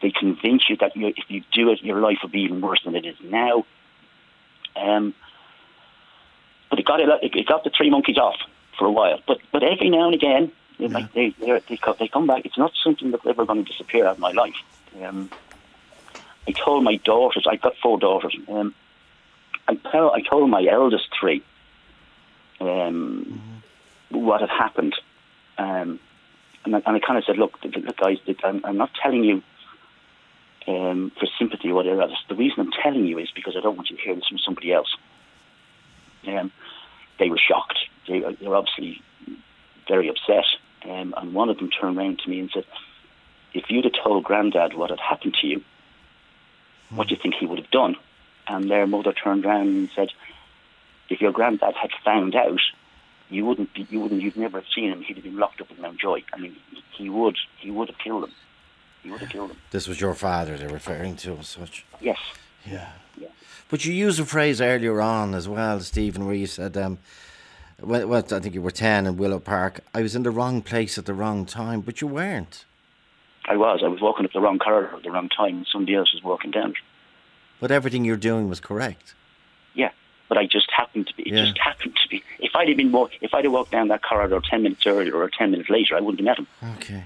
They 0.00 0.10
convince 0.10 0.68
you 0.68 0.76
that 0.76 0.96
you, 0.96 1.08
if 1.08 1.24
you 1.28 1.42
do 1.52 1.70
it, 1.70 1.82
your 1.82 2.00
life 2.00 2.18
will 2.22 2.30
be 2.30 2.42
even 2.42 2.60
worse 2.60 2.82
than 2.84 2.94
it 2.94 3.04
is 3.04 3.16
now. 3.22 3.64
Um, 4.76 5.14
but 6.70 6.78
it 6.78 6.86
got 6.86 7.00
it, 7.00 7.08
it 7.22 7.46
got 7.46 7.64
the 7.64 7.70
three 7.70 7.90
monkeys 7.90 8.18
off 8.18 8.36
for 8.78 8.86
a 8.86 8.92
while. 8.92 9.20
But 9.26 9.38
but 9.52 9.62
every 9.62 9.90
now 9.90 10.06
and 10.06 10.14
again, 10.14 10.52
they, 10.78 10.88
like 10.88 11.12
they 11.14 11.34
they 11.40 11.60
they, 11.68 11.78
they 11.98 12.08
come 12.08 12.26
back. 12.26 12.44
It's 12.44 12.58
not 12.58 12.72
something 12.82 13.10
that's 13.10 13.26
ever 13.26 13.44
going 13.44 13.64
to 13.64 13.70
disappear 13.70 14.06
out 14.06 14.12
of 14.12 14.18
my 14.18 14.32
life. 14.32 14.54
Um, 15.02 15.30
I 16.46 16.52
told 16.52 16.84
my 16.84 16.96
daughters. 16.96 17.46
I've 17.50 17.62
got 17.62 17.74
four 17.82 17.98
daughters. 17.98 18.36
Um, 18.48 18.74
I 19.68 19.74
tell 19.90 20.12
I 20.12 20.20
told 20.20 20.50
my 20.50 20.66
eldest 20.70 21.08
three 21.18 21.42
um, 22.60 23.62
what 24.10 24.40
had 24.40 24.50
happened. 24.50 24.94
Um, 25.58 26.00
and 26.64 26.76
I, 26.76 26.78
I 26.84 26.98
kind 26.98 27.18
of 27.18 27.24
said, 27.24 27.36
look, 27.36 27.58
look 27.62 27.96
guys, 27.96 28.18
I'm, 28.42 28.64
I'm 28.64 28.76
not 28.76 28.90
telling 29.02 29.24
you 29.24 29.42
um, 30.66 31.12
for 31.18 31.26
sympathy 31.38 31.70
or 31.70 31.74
whatever 31.74 32.02
else. 32.02 32.12
The 32.28 32.34
reason 32.34 32.60
I'm 32.60 32.72
telling 32.82 33.06
you 33.06 33.18
is 33.18 33.30
because 33.34 33.56
I 33.56 33.60
don't 33.60 33.76
want 33.76 33.90
you 33.90 33.96
to 33.96 34.02
hear 34.02 34.14
this 34.14 34.26
from 34.28 34.38
somebody 34.38 34.72
else. 34.72 34.96
Um, 36.26 36.52
they 37.18 37.28
were 37.28 37.38
shocked. 37.38 37.78
They, 38.08 38.20
they 38.20 38.48
were 38.48 38.56
obviously 38.56 39.02
very 39.88 40.08
upset. 40.08 40.46
Um, 40.84 41.14
and 41.16 41.34
one 41.34 41.48
of 41.48 41.58
them 41.58 41.70
turned 41.70 41.96
around 41.96 42.20
to 42.20 42.30
me 42.30 42.40
and 42.40 42.50
said, 42.52 42.64
if 43.52 43.70
you'd 43.70 43.84
have 43.84 43.94
told 44.02 44.24
Grandad 44.24 44.74
what 44.74 44.90
had 44.90 45.00
happened 45.00 45.36
to 45.40 45.46
you, 45.46 45.62
what 46.90 47.08
do 47.08 47.14
you 47.14 47.20
think 47.20 47.34
he 47.38 47.46
would 47.46 47.58
have 47.58 47.70
done? 47.70 47.96
And 48.46 48.70
their 48.70 48.86
mother 48.86 49.12
turned 49.12 49.46
around 49.46 49.68
and 49.68 49.90
said, 49.94 50.10
if 51.08 51.20
your 51.20 51.32
granddad 51.32 51.74
had 51.74 51.90
found 52.04 52.34
out, 52.34 52.60
you 53.30 53.44
wouldn't 53.44 53.72
be, 53.74 53.86
you 53.90 54.00
wouldn't, 54.00 54.22
you'd 54.22 54.36
never 54.36 54.60
have 54.60 54.68
seen 54.74 54.90
him. 54.90 55.02
He'd 55.02 55.16
have 55.16 55.24
been 55.24 55.38
locked 55.38 55.60
up 55.60 55.70
in 55.70 55.80
Mountjoy. 55.80 56.22
I 56.32 56.38
mean, 56.38 56.56
he 56.92 57.08
would, 57.08 57.36
he 57.58 57.70
would 57.70 57.88
have 57.88 57.98
killed 57.98 58.24
him. 58.24 58.32
He 59.02 59.10
would 59.10 59.20
have 59.20 59.30
killed 59.30 59.50
him. 59.50 59.58
This 59.70 59.88
was 59.88 60.00
your 60.00 60.14
father 60.14 60.56
they're 60.56 60.68
referring 60.68 61.16
to 61.16 61.38
as 61.38 61.48
such. 61.48 61.84
Yes. 62.00 62.18
Yeah. 62.64 62.90
Yeah. 63.16 63.28
But 63.68 63.84
you 63.84 63.92
used 63.92 64.20
a 64.20 64.24
phrase 64.24 64.60
earlier 64.60 65.00
on 65.00 65.34
as 65.34 65.48
well, 65.48 65.80
Stephen, 65.80 66.26
where 66.26 66.34
you 66.34 66.46
said, 66.46 66.76
um, 66.76 66.98
well, 67.80 68.06
well, 68.06 68.24
I 68.30 68.40
think 68.40 68.54
you 68.54 68.62
were 68.62 68.70
10 68.70 69.06
in 69.06 69.16
Willow 69.16 69.40
Park. 69.40 69.80
I 69.92 70.02
was 70.02 70.14
in 70.14 70.22
the 70.22 70.30
wrong 70.30 70.62
place 70.62 70.96
at 70.96 71.06
the 71.06 71.14
wrong 71.14 71.44
time, 71.44 71.80
but 71.80 72.00
you 72.00 72.06
weren't. 72.06 72.64
I 73.46 73.56
was. 73.56 73.80
I 73.84 73.88
was 73.88 74.00
walking 74.00 74.24
up 74.24 74.32
the 74.32 74.40
wrong 74.40 74.58
corridor 74.58 74.96
at 74.96 75.02
the 75.02 75.10
wrong 75.10 75.28
time, 75.28 75.56
and 75.56 75.66
somebody 75.70 75.94
else 75.94 76.14
was 76.14 76.22
walking 76.22 76.50
down. 76.50 76.74
But 77.64 77.70
everything 77.72 78.04
you're 78.04 78.18
doing 78.18 78.50
was 78.50 78.60
correct. 78.60 79.14
Yeah, 79.72 79.88
but 80.28 80.36
I 80.36 80.44
just 80.44 80.70
happened 80.70 81.06
to 81.06 81.14
be. 81.16 81.22
It 81.22 81.32
Yeah. 81.34 81.44
just 81.46 81.56
happened 81.56 81.96
to 82.02 82.08
be. 82.10 82.22
If 82.38 82.54
I'd 82.54 82.68
have 82.68 82.76
been 82.76 82.92
walk, 82.92 83.12
if 83.22 83.32
I'd 83.32 83.44
have 83.44 83.54
walked 83.54 83.70
down 83.70 83.88
that 83.88 84.02
corridor 84.02 84.38
ten 84.50 84.64
minutes 84.64 84.86
earlier 84.86 85.14
or 85.14 85.30
ten 85.30 85.50
minutes 85.50 85.70
later, 85.70 85.96
I 85.96 86.00
wouldn't 86.00 86.20
have 86.20 86.26
met 86.26 86.38
him. 86.40 86.46
Okay. 86.76 87.04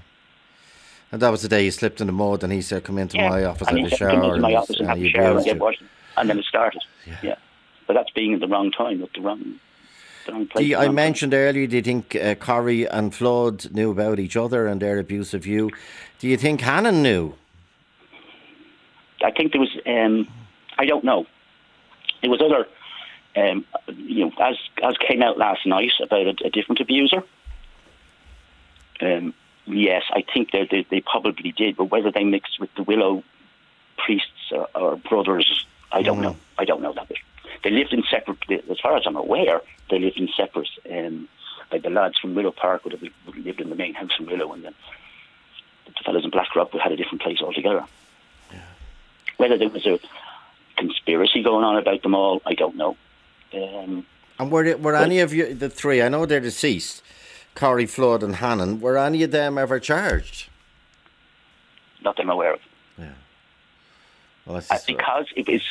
And 1.13 1.21
that 1.21 1.29
was 1.29 1.43
the 1.43 1.47
day 1.47 1.63
you 1.63 1.71
slipped 1.71 2.01
in 2.01 2.07
the 2.07 2.11
mud 2.13 2.43
and 2.43 2.51
he 2.51 2.61
said, 2.61 2.83
come 2.83 2.97
into 2.97 3.15
Yeah. 3.15 3.29
my 3.29 3.45
office, 3.45 3.69
and 3.69 3.79
have 3.79 3.93
a 3.93 3.95
shower. 3.95 4.09
"Come 4.11 4.23
into 4.25 4.41
my 4.41 4.49
and 4.49 4.57
office 4.57 4.79
and 4.81 4.89
have 4.89 5.01
a 5.01 5.09
shower 5.09 5.37
and 5.37 5.45
get 5.45 5.59
washed, 5.59 5.81
and 6.17 6.29
then 6.29 6.37
it 6.39 6.43
started. 6.43 6.81
Yeah. 7.07 7.15
Yeah. 7.23 7.35
but 7.87 7.93
that's 7.93 8.11
being 8.11 8.33
at 8.33 8.41
the 8.41 8.47
wrong 8.49 8.69
time, 8.69 9.01
at 9.01 9.13
the 9.13 9.21
wrong, 9.21 9.61
the 10.25 10.33
wrong 10.33 10.45
place. 10.47 10.65
the 10.67 10.75
I 10.75 10.87
wrong 10.87 10.95
mentioned 10.95 11.33
earlier, 11.33 11.67
do 11.67 11.77
you 11.77 11.81
think 11.81 12.17
uh, 12.17 12.35
Corrie 12.35 12.83
and 12.85 13.15
Flood 13.15 13.71
knew 13.71 13.91
about 13.91 14.19
each 14.19 14.35
other 14.35 14.67
and 14.67 14.81
their 14.81 14.99
abuse 14.99 15.33
of 15.33 15.47
you? 15.47 15.71
Do 16.19 16.27
you 16.27 16.35
think 16.35 16.59
Hannon 16.59 17.01
knew? 17.01 17.35
I 19.23 19.31
think 19.31 19.51
there 19.53 19.61
was. 19.61 19.75
Um, 19.85 20.27
I 20.79 20.85
don't 20.85 21.03
know. 21.03 21.27
There 22.21 22.31
was 22.31 22.41
other. 22.41 22.67
Um, 23.35 23.65
you 23.95 24.25
know, 24.25 24.31
as 24.41 24.57
as 24.81 24.95
came 24.97 25.21
out 25.21 25.37
last 25.37 25.65
night 25.67 25.91
about 26.01 26.25
a, 26.25 26.35
a 26.45 26.49
different 26.49 26.79
abuser. 26.81 27.23
Um, 29.01 29.33
yes, 29.65 30.03
I 30.11 30.23
think 30.33 30.51
they, 30.51 30.67
they 30.69 30.85
they 30.89 31.01
probably 31.01 31.51
did, 31.51 31.77
but 31.77 31.85
whether 31.85 32.11
they 32.11 32.23
mixed 32.23 32.59
with 32.59 32.73
the 32.75 32.83
Willow 32.83 33.23
priests 33.97 34.51
or, 34.51 34.67
or 34.73 34.95
brothers, 34.97 35.65
I 35.91 36.01
don't 36.01 36.19
Mm. 36.19 36.23
know. 36.23 36.35
I 36.57 36.65
don't 36.65 36.81
know 36.81 36.93
that 36.93 37.07
bit. 37.07 37.19
They 37.63 37.69
lived 37.71 37.93
in 37.93 38.03
separate. 38.09 38.37
As 38.69 38.79
far 38.79 38.95
as 38.97 39.03
I'm 39.05 39.15
aware, 39.15 39.61
they 39.89 39.99
lived 39.99 40.17
in 40.17 40.29
separate. 40.35 40.69
Um, 40.91 41.27
like 41.71 41.83
the 41.83 41.89
lads 41.91 42.17
from 42.17 42.33
Willow 42.35 42.51
Park 42.51 42.83
would 42.83 42.93
have 42.93 43.03
lived 43.35 43.61
in 43.61 43.69
the 43.69 43.75
main 43.75 43.93
house 43.93 44.11
in 44.19 44.25
Willow, 44.25 44.51
and 44.53 44.63
then 44.63 44.73
the 45.85 45.91
fellas 46.03 46.23
in 46.23 46.31
Blackrock 46.31 46.73
would 46.73 46.81
have 46.81 46.91
had 46.91 46.99
a 46.99 47.01
different 47.01 47.21
place 47.21 47.41
altogether. 47.41 47.85
Whether 49.37 49.57
there 49.57 49.69
was 49.69 49.85
a 49.85 49.99
conspiracy 50.79 51.43
going 51.43 51.63
on 51.63 51.77
about 51.77 52.01
them 52.01 52.15
all, 52.15 52.41
I 52.45 52.53
don't 52.55 52.75
know. 52.75 52.95
Um, 53.53 54.05
And 54.39 54.51
were, 54.51 54.75
were 54.77 54.95
any 54.95 55.19
of 55.19 55.33
you, 55.33 55.53
the 55.53 55.69
three, 55.69 56.01
I 56.01 56.09
know 56.09 56.25
they're 56.25 56.39
deceased, 56.39 57.03
Corrie, 57.55 57.85
Flood 57.85 58.23
and 58.23 58.35
Hannon, 58.37 58.79
were 58.79 58.97
any 58.97 59.21
of 59.23 59.31
them 59.31 59.57
ever 59.57 59.79
charged? 59.79 60.47
not 62.01 62.15
that 62.15 62.23
I'm 62.23 62.29
aware 62.29 62.53
of. 62.53 62.61
Yeah. 62.97 63.11
Well, 64.45 64.63
Uh, 64.69 64.77
because 64.87 65.25
it 65.35 65.47
was 65.49 65.61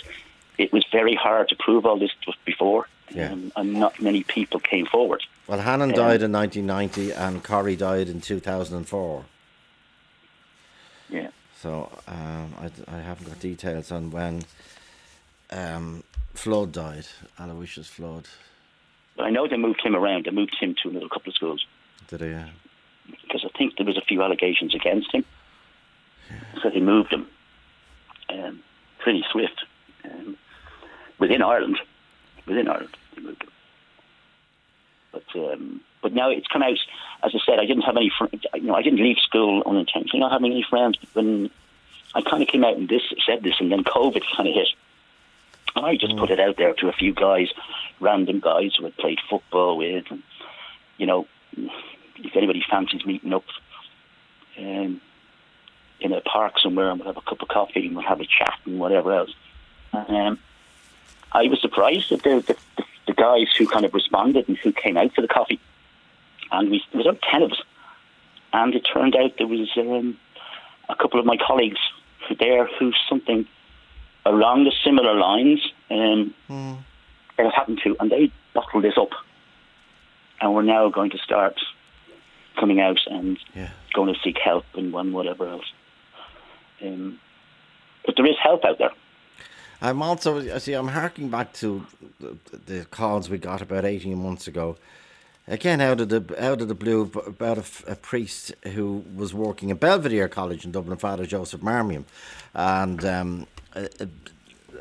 it 0.59 0.71
was 0.73 0.85
very 0.92 1.14
hard 1.14 1.49
to 1.49 1.57
prove 1.57 1.87
all 1.87 1.99
this 1.99 2.11
before, 2.44 2.87
Yeah. 3.11 3.33
um, 3.33 3.51
and 3.57 3.73
not 3.75 3.99
many 4.03 4.23
people 4.25 4.61
came 4.61 4.85
forward. 4.87 5.23
well, 5.47 5.61
Hannon 5.61 5.90
um, 5.90 5.97
died 5.97 6.21
in 6.23 6.33
1990 6.33 7.12
and 7.12 7.42
Corrie 7.42 7.77
died 7.77 8.09
in 8.11 8.21
2004. 8.21 9.25
Yeah, 11.09 11.29
So 11.62 11.90
um, 12.07 12.55
I, 12.61 12.71
I 12.97 12.99
haven't 13.01 13.29
got 13.29 13.40
details 13.40 13.90
on 13.90 14.11
when 14.11 14.42
um, 15.51 16.03
Flood 16.35 16.73
died, 16.73 17.07
Aloysius 17.39 17.89
Flood. 17.89 18.27
but 19.17 19.25
I 19.27 19.31
know 19.31 19.49
they 19.49 19.57
moved 19.57 19.81
him 19.81 19.97
around. 19.97 20.25
They 20.27 20.31
moved 20.31 20.57
him 20.61 20.75
to 20.83 20.89
another 20.91 21.09
couple 21.09 21.31
of 21.31 21.35
schools 21.35 21.67
Did 22.09 22.21
he? 22.21 22.33
Uh, 22.33 22.45
because 23.23 23.45
I 23.45 23.57
think 23.59 23.77
there 23.77 23.87
was 23.87 23.97
a 23.97 24.03
few 24.03 24.23
allegations 24.23 24.75
against 24.75 25.13
him. 25.13 25.25
So 26.63 26.69
they 26.71 26.81
moved 26.81 27.11
him 27.13 27.27
um, 28.29 28.63
pretty 28.99 29.25
swift 29.33 29.65
um, 30.05 30.37
within 31.19 31.43
Ireland. 31.43 31.79
Within 32.47 32.69
Ireland, 32.69 32.95
they 33.15 33.23
moved 33.23 33.43
him. 33.43 33.49
But 35.13 35.25
um, 35.35 35.81
but 36.03 36.13
now 36.13 36.31
it's 36.31 36.47
come 36.47 36.63
out. 36.63 36.79
As 37.23 37.33
I 37.35 37.39
said, 37.47 37.59
I 37.59 37.65
didn't 37.65 37.83
have 37.83 37.97
any. 37.97 38.11
Fr- 38.17 38.27
you 38.55 38.63
know, 38.63 38.75
I 38.75 38.83
didn't 38.83 39.01
leave 39.03 39.19
school 39.19 39.63
unintentionally, 39.67 40.21
not 40.21 40.33
having 40.33 40.53
any 40.53 40.63
friends. 40.69 40.99
But 41.01 41.15
when 41.15 41.51
I 42.15 42.21
kind 42.21 42.43
of 42.43 42.49
came 42.49 42.65
out 42.65 42.77
and 42.77 42.89
this 42.89 43.03
said 43.27 43.43
this, 43.43 43.55
and 43.59 43.73
then 43.73 43.85
COVID 43.85 44.23
kind 44.37 44.49
of 44.49 44.55
hit, 44.55 44.69
and 45.79 45.87
I 45.87 45.97
just 45.97 46.17
put 46.17 46.31
it 46.31 46.41
out 46.41 46.57
there 46.57 46.75
to 46.75 46.88
a 46.88 46.93
few 46.93 47.14
guys, 47.14 47.49
random 48.01 48.41
guys 48.41 48.73
who 48.77 48.85
had 48.85 48.97
played 48.97 49.19
football 49.31 49.79
with, 49.79 50.05
and 50.11 50.23
you 50.97 51.07
know, 51.07 51.27
if 51.57 52.37
anybody 52.37 52.64
fancies 52.69 53.07
meeting 53.07 53.33
up 53.33 53.45
um, 54.59 55.01
in 56.01 56.12
a 56.12 56.21
park 56.21 56.59
somewhere 56.59 56.91
and 56.91 56.99
we'll 56.99 57.09
have 57.09 57.17
a 57.17 57.29
cup 57.29 57.41
of 57.43 57.49
coffee 57.49 57.87
and 57.87 57.97
we'll 57.97 58.07
have 58.07 58.21
a 58.21 58.27
chat 58.27 58.55
and 58.64 58.79
whatever 58.79 59.12
else. 59.12 59.35
And, 59.93 60.17
um, 60.17 60.38
I 61.31 61.47
was 61.47 61.61
surprised 61.61 62.11
at 62.12 62.23
the, 62.23 62.43
the, 62.47 62.57
the, 62.77 62.85
the 63.09 63.14
guys 63.14 63.49
who 63.57 63.67
kind 63.67 63.85
of 63.85 63.95
responded 63.95 64.49
and 64.49 64.57
who 64.57 64.73
came 64.73 64.97
out 64.97 65.14
for 65.14 65.21
the 65.21 65.29
coffee. 65.29 65.61
And 66.51 66.71
we, 66.71 66.83
there 66.93 66.99
was 66.99 67.07
about 67.07 67.23
10 67.31 67.43
of 67.43 67.53
us. 67.53 67.62
And 68.53 68.75
it 68.75 68.81
turned 68.81 69.14
out 69.14 69.33
there 69.37 69.47
was 69.47 69.69
um, 69.77 70.19
a 70.88 70.97
couple 70.97 71.21
of 71.21 71.27
my 71.27 71.37
colleagues 71.37 71.79
there 72.38 72.67
who 72.79 72.93
something 73.09 73.47
along 74.29 74.64
the 74.64 74.73
similar 74.85 75.14
lines 75.14 75.61
um, 75.91 76.35
that 77.37 77.53
happened 77.55 77.81
to, 77.85 77.97
and 77.99 78.11
they 78.11 78.31
bottled 78.55 78.85
this 78.85 78.95
up. 78.97 79.11
And 80.41 80.55
we're 80.55 80.62
now 80.62 80.88
going 80.88 81.11
to 81.11 81.19
start 81.19 81.59
coming 82.61 82.81
out 82.81 82.99
and 83.07 83.38
yeah. 83.55 83.71
going 83.95 84.12
to 84.12 84.21
seek 84.23 84.37
help 84.43 84.64
and 84.75 84.93
one 84.93 85.12
whatever 85.12 85.49
else. 85.49 85.64
Um, 86.83 87.19
but 88.05 88.14
there 88.17 88.27
is 88.27 88.37
help 88.43 88.64
out 88.64 88.79
there. 88.79 88.93
I'm 89.81 90.03
also, 90.03 90.38
I 90.55 90.59
see, 90.59 90.75
I'm 90.75 90.88
harking 90.88 91.29
back 91.29 91.53
to 91.55 91.87
the, 92.21 92.37
the 92.67 92.85
calls 92.87 93.31
we 93.31 93.38
got 93.38 93.62
about 93.62 93.85
18 93.85 94.17
months 94.19 94.49
ago. 94.49 94.77
Again, 95.49 95.81
out 95.81 96.01
of 96.01 96.11
the 96.11 96.23
out 96.39 96.61
of 96.61 96.69
the 96.69 96.75
blue, 96.75 97.11
about 97.27 97.57
a 97.87 97.97
priest 97.97 98.55
who 98.75 99.03
was 99.17 99.33
working 99.33 99.71
at 99.71 99.81
Belvedere 99.81 100.29
College 100.29 100.67
in 100.67 100.73
Dublin, 100.73 100.99
Father 100.99 101.25
Joseph 101.25 101.63
Marmion, 101.63 102.05
and 102.55 103.03
um, 103.07 103.47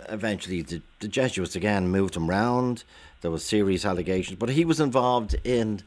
eventually 0.10 0.62
the, 0.62 0.82
the 1.00 1.08
Jesuits 1.08 1.56
again 1.56 1.88
moved 1.88 2.18
him 2.18 2.30
round. 2.30 2.84
There 3.22 3.32
was 3.32 3.46
serious 3.46 3.86
allegations, 3.86 4.38
but 4.38 4.50
he 4.50 4.66
was 4.66 4.82
involved 4.82 5.36
in 5.46 5.84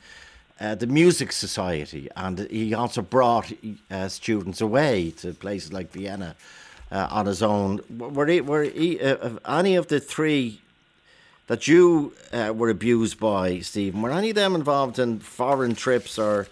uh, 0.58 0.76
the 0.76 0.86
music 0.86 1.32
society, 1.32 2.08
and 2.16 2.50
he 2.50 2.72
also 2.72 3.02
brought 3.02 3.52
uh, 3.90 4.08
students 4.08 4.62
away 4.62 5.10
to 5.18 5.34
places 5.34 5.74
like 5.74 5.92
Vienna 5.92 6.36
uh, 6.90 7.06
on 7.10 7.26
his 7.26 7.42
own. 7.42 7.80
Were 7.98 8.26
he, 8.26 8.40
were 8.40 8.64
he, 8.64 8.98
uh, 8.98 9.36
any 9.46 9.76
of 9.76 9.88
the 9.88 10.00
three 10.00 10.62
that 11.50 11.66
you 11.66 12.12
uh, 12.32 12.52
were 12.54 12.70
abused 12.70 13.18
by, 13.18 13.58
Stephen? 13.58 14.02
Were 14.02 14.12
any 14.12 14.30
of 14.30 14.36
them 14.36 14.54
involved 14.54 15.00
in 15.00 15.18
foreign 15.18 15.74
trips 15.74 16.16
or 16.16 16.46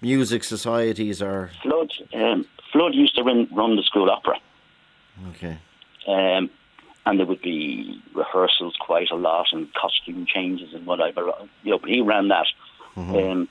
music 0.00 0.42
societies 0.42 1.22
or? 1.22 1.52
Flood, 1.62 1.92
um, 2.12 2.44
Flood 2.72 2.92
used 2.92 3.14
to 3.14 3.22
run, 3.22 3.46
run 3.52 3.76
the 3.76 3.84
school 3.84 4.10
opera, 4.10 4.40
Okay, 5.28 5.58
um, 6.08 6.50
and 7.06 7.20
there 7.20 7.26
would 7.26 7.40
be 7.40 8.02
rehearsals 8.14 8.74
quite 8.80 9.12
a 9.12 9.14
lot 9.14 9.46
and 9.52 9.72
costume 9.74 10.26
changes 10.26 10.74
and 10.74 10.86
whatever. 10.86 11.30
You 11.62 11.70
know, 11.70 11.78
but 11.78 11.90
he 11.90 12.00
ran 12.00 12.26
that. 12.28 12.46
Um, 12.96 13.48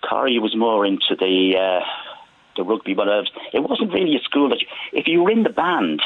Corrie 0.00 0.38
was 0.38 0.56
more 0.56 0.86
into 0.86 1.14
the 1.14 1.58
uh, 1.58 1.84
the 2.56 2.64
rugby, 2.64 2.94
but 2.94 3.06
it 3.52 3.60
wasn't 3.60 3.92
really 3.92 4.16
a 4.16 4.20
school 4.20 4.48
that. 4.48 4.62
You, 4.62 4.66
if 4.94 5.06
you 5.06 5.22
were 5.22 5.30
in 5.30 5.42
the 5.42 5.50
band, 5.50 6.00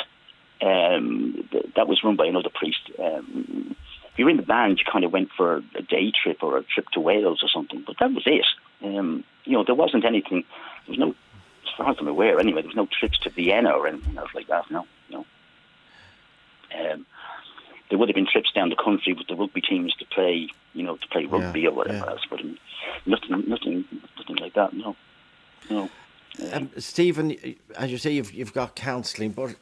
um, 0.62 1.46
th- 1.50 1.72
that 1.76 1.88
was 1.88 2.02
run 2.04 2.16
by 2.16 2.26
another 2.26 2.50
priest. 2.52 2.80
Um, 2.98 3.76
if 4.12 4.18
you 4.18 4.24
were 4.24 4.30
in 4.30 4.36
the 4.38 4.42
band, 4.42 4.78
you 4.78 4.84
kind 4.90 5.04
of 5.04 5.12
went 5.12 5.30
for 5.36 5.62
a 5.74 5.82
day 5.82 6.11
trip 6.11 6.42
or 6.42 6.57
a 6.57 6.62
trip 6.62 6.88
to 6.94 7.00
Wales 7.00 7.42
or 7.42 7.48
something, 7.48 7.84
but 7.86 7.96
that 8.00 8.12
was 8.12 8.24
it. 8.26 8.46
Um, 8.82 9.24
you 9.44 9.52
know, 9.52 9.64
there 9.64 9.74
wasn't 9.74 10.04
anything. 10.04 10.44
There 10.86 10.92
was 10.92 10.98
no, 10.98 11.11
as 11.11 11.70
far 11.76 11.90
as 11.90 11.96
I'm 12.00 12.09
aware, 12.09 12.40
anyway. 12.40 12.62
There 12.62 12.68
was 12.68 12.76
no 12.76 12.88
trips 12.98 13.18
to 13.20 13.30
Vienna 13.30 13.70
or 13.70 13.86
anything 13.86 14.16
else 14.16 14.30
like 14.34 14.46
that. 14.48 14.70
No, 14.70 14.86
no. 15.11 15.26
Um, 16.78 17.07
there 17.88 17.98
would 17.98 18.09
have 18.09 18.16
been 18.16 18.26
trips 18.26 18.50
down 18.52 18.70
the 18.70 18.76
country 18.76 19.12
with 19.12 19.26
the 19.28 19.36
rugby 19.36 19.61
teams 19.61 19.94
to 19.96 20.04
play, 20.07 20.48
you 20.72 20.82
know, 20.82 20.96
to 20.96 21.07
play 21.09 21.26
rugby 21.26 21.61
Yeah, 21.61 21.68
or 21.68 21.72
whatever 21.72 21.98
yeah. 21.98 22.11
else, 22.11 22.22
but 22.28 22.40
um, 22.40 22.59
nothing, 23.07 23.44
nothing, 23.48 23.84
nothing 24.18 24.36
like 24.36 24.54
that. 24.54 24.72
No. 24.72 24.96
No. 25.70 25.90
Um, 26.52 26.70
Stephen, 26.78 27.36
as 27.76 27.90
you 27.90 27.98
say, 27.98 28.11
you've, 28.12 28.32
you've 28.32 28.52
got 28.52 28.74
counselling, 28.76 29.30
but 29.32 29.54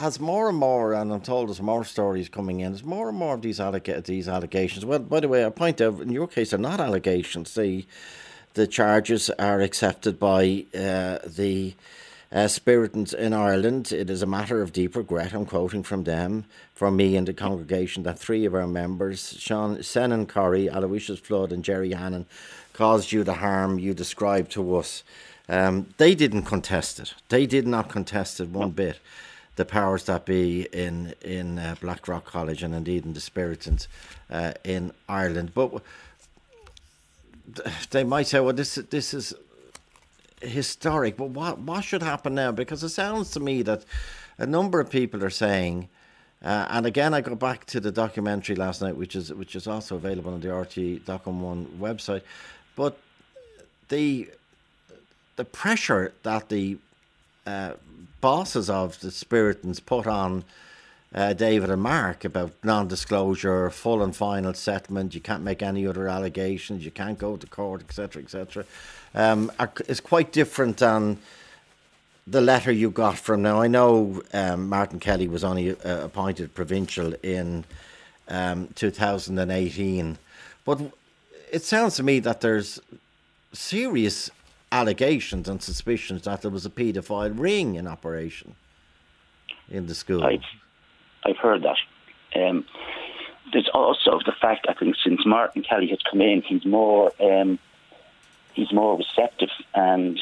as 0.00 0.18
more 0.18 0.48
and 0.48 0.56
more, 0.56 0.94
and 0.94 1.12
I'm 1.12 1.20
told 1.20 1.48
there's 1.48 1.60
more 1.60 1.84
stories 1.84 2.28
coming 2.28 2.60
in, 2.60 2.72
there's 2.72 2.82
more 2.82 3.10
and 3.10 3.18
more 3.18 3.34
of 3.34 3.42
these, 3.42 3.58
allega- 3.58 4.02
these 4.04 4.28
allegations. 4.28 4.84
Well, 4.84 4.98
by 5.00 5.20
the 5.20 5.28
way, 5.28 5.44
I 5.44 5.50
point 5.50 5.80
out, 5.80 6.00
in 6.00 6.10
your 6.10 6.26
case, 6.26 6.50
they're 6.50 6.58
not 6.58 6.80
allegations. 6.80 7.54
The, 7.54 7.84
the 8.54 8.66
charges 8.66 9.28
are 9.30 9.60
accepted 9.60 10.18
by 10.18 10.64
uh, 10.74 11.18
the 11.26 11.74
uh, 12.32 12.46
Spiritans 12.46 13.12
in 13.12 13.34
Ireland. 13.34 13.92
It 13.92 14.08
is 14.08 14.22
a 14.22 14.26
matter 14.26 14.62
of 14.62 14.72
deep 14.72 14.96
regret, 14.96 15.34
I'm 15.34 15.44
quoting 15.44 15.82
from 15.82 16.04
them, 16.04 16.46
from 16.74 16.96
me 16.96 17.14
and 17.16 17.28
the 17.28 17.34
congregation, 17.34 18.02
that 18.04 18.18
three 18.18 18.46
of 18.46 18.54
our 18.54 18.66
members, 18.66 19.34
Sean 19.38 19.76
Senan 19.78 20.26
Corrie, 20.26 20.68
Aloysius 20.68 21.20
Flood, 21.20 21.52
and 21.52 21.62
Jerry 21.62 21.92
Hannon, 21.92 22.24
caused 22.72 23.12
you 23.12 23.22
the 23.22 23.34
harm 23.34 23.78
you 23.78 23.92
described 23.92 24.50
to 24.52 24.76
us. 24.76 25.02
Um, 25.46 25.92
they 25.98 26.14
didn't 26.14 26.44
contest 26.44 27.00
it. 27.00 27.12
They 27.28 27.44
did 27.44 27.66
not 27.66 27.90
contest 27.90 28.40
it 28.40 28.48
one 28.48 28.70
bit. 28.70 28.98
The 29.56 29.64
powers 29.64 30.04
that 30.04 30.24
be 30.24 30.66
in 30.72 31.14
in 31.22 31.58
uh, 31.58 31.76
Blackrock 31.80 32.24
College 32.24 32.62
and 32.62 32.74
indeed 32.74 33.04
in 33.04 33.12
the 33.12 33.20
Spiritans 33.20 33.88
uh, 34.30 34.52
in 34.64 34.92
Ireland, 35.08 35.52
but 35.54 35.82
they 37.90 38.04
might 38.04 38.26
say, 38.26 38.40
"Well, 38.40 38.54
this 38.54 38.76
this 38.76 39.12
is 39.14 39.34
historic." 40.40 41.16
But 41.16 41.30
what 41.30 41.58
what 41.58 41.84
should 41.84 42.02
happen 42.02 42.34
now? 42.34 42.52
Because 42.52 42.82
it 42.82 42.90
sounds 42.90 43.30
to 43.32 43.40
me 43.40 43.62
that 43.62 43.84
a 44.38 44.46
number 44.46 44.80
of 44.80 44.90
people 44.90 45.24
are 45.24 45.30
saying. 45.30 45.88
Uh, 46.42 46.66
and 46.70 46.86
again, 46.86 47.12
I 47.12 47.20
go 47.20 47.34
back 47.34 47.66
to 47.66 47.80
the 47.80 47.92
documentary 47.92 48.56
last 48.56 48.80
night, 48.80 48.96
which 48.96 49.14
is 49.14 49.32
which 49.32 49.54
is 49.54 49.66
also 49.66 49.96
available 49.96 50.32
on 50.32 50.40
the 50.40 50.48
RTÉ 50.48 51.04
Doc 51.04 51.26
One 51.26 51.66
website. 51.78 52.22
But 52.76 52.98
the 53.90 54.30
the 55.36 55.44
pressure 55.44 56.14
that 56.22 56.48
the 56.48 56.78
uh, 57.46 57.72
bosses 58.20 58.68
of 58.68 59.00
the 59.00 59.08
Spiritans 59.08 59.84
put 59.84 60.06
on 60.06 60.44
uh, 61.14 61.32
David 61.32 61.70
and 61.70 61.82
Mark 61.82 62.24
about 62.24 62.52
non-disclosure, 62.62 63.70
full 63.70 64.02
and 64.02 64.14
final 64.14 64.54
settlement. 64.54 65.14
You 65.14 65.20
can't 65.20 65.42
make 65.42 65.62
any 65.62 65.86
other 65.86 66.08
allegations. 66.08 66.84
You 66.84 66.90
can't 66.90 67.18
go 67.18 67.36
to 67.36 67.46
court, 67.46 67.82
etc., 67.82 68.22
etc. 68.22 68.64
Um, 69.14 69.50
is 69.88 70.00
quite 70.00 70.32
different 70.32 70.76
than 70.76 71.18
the 72.26 72.40
letter 72.40 72.70
you 72.70 72.90
got 72.90 73.18
from. 73.18 73.42
Now 73.42 73.60
I 73.60 73.66
know 73.66 74.22
um, 74.32 74.68
Martin 74.68 75.00
Kelly 75.00 75.26
was 75.26 75.42
only 75.42 75.70
uh, 75.70 76.04
appointed 76.04 76.54
provincial 76.54 77.14
in 77.22 77.64
um, 78.28 78.68
2018, 78.76 80.16
but 80.64 80.80
it 81.52 81.64
sounds 81.64 81.96
to 81.96 82.04
me 82.04 82.20
that 82.20 82.40
there's 82.40 82.78
serious 83.52 84.30
allegations 84.72 85.48
and 85.48 85.62
suspicions 85.62 86.22
that 86.22 86.42
there 86.42 86.50
was 86.50 86.64
a 86.64 86.70
paedophile 86.70 87.36
ring 87.38 87.74
in 87.74 87.86
operation 87.86 88.54
in 89.68 89.86
the 89.86 89.94
school. 89.94 90.24
I've, 90.24 90.44
I've 91.24 91.36
heard 91.36 91.62
that. 91.62 91.76
Um, 92.34 92.64
there's 93.52 93.68
also 93.74 94.20
the 94.24 94.34
fact 94.40 94.66
I 94.68 94.74
think 94.74 94.94
since 95.02 95.26
Martin 95.26 95.62
Kelly 95.62 95.88
has 95.88 95.98
come 96.08 96.20
in, 96.20 96.42
he's 96.42 96.64
more 96.64 97.12
um, 97.20 97.58
he's 98.52 98.72
more 98.72 98.96
receptive 98.96 99.50
and 99.74 100.20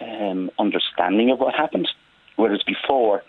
um, 0.00 0.50
understanding 0.58 1.30
of 1.30 1.38
what 1.38 1.54
happened. 1.54 1.88
Whereas 2.36 2.62
before, 2.62 3.22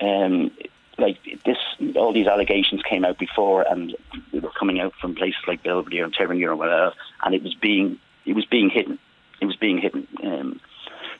um, 0.00 0.50
like 0.96 1.18
this, 1.44 1.58
all 1.94 2.14
these 2.14 2.26
allegations 2.26 2.82
came 2.82 3.04
out 3.04 3.18
before, 3.18 3.62
and 3.70 3.94
they 4.32 4.38
were 4.38 4.50
coming 4.58 4.80
out 4.80 4.94
from 4.94 5.14
places 5.14 5.42
like 5.46 5.62
Belvedere 5.62 6.04
and 6.04 6.14
Terenure 6.14 6.50
and 6.50 6.58
whatever, 6.58 6.94
and 7.22 7.34
it 7.34 7.42
was 7.42 7.54
being 7.54 7.98
it 8.24 8.34
was 8.34 8.46
being 8.46 8.70
hidden 8.70 8.98
it 9.40 9.46
was 9.46 9.56
being 9.56 9.78
hidden. 9.78 10.06
Um, 10.22 10.60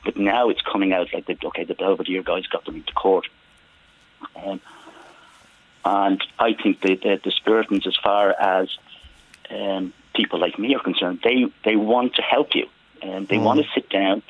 but 0.03 0.17
now 0.17 0.49
it's 0.49 0.61
coming 0.61 0.93
out 0.93 1.13
like 1.13 1.25
the 1.25 1.37
okay, 1.45 1.63
the 1.63 1.75
Belvedere 1.75 2.23
guys 2.23 2.47
got 2.47 2.65
them 2.65 2.75
into 2.75 2.93
court, 2.93 3.27
um, 4.35 4.59
and 5.85 6.23
I 6.39 6.53
think 6.53 6.81
the 6.81 6.95
the, 6.95 7.19
the 7.23 7.31
Spiritans, 7.31 7.85
as 7.85 7.97
far 7.97 8.31
as 8.31 8.69
um, 9.49 9.93
people 10.15 10.39
like 10.39 10.57
me 10.57 10.75
are 10.75 10.79
concerned, 10.79 11.19
they 11.23 11.45
they 11.63 11.75
want 11.75 12.15
to 12.15 12.21
help 12.21 12.55
you, 12.55 12.67
and 13.01 13.27
they 13.27 13.37
mm. 13.37 13.43
want 13.43 13.59
to 13.59 13.67
sit 13.75 13.89
down, 13.89 14.23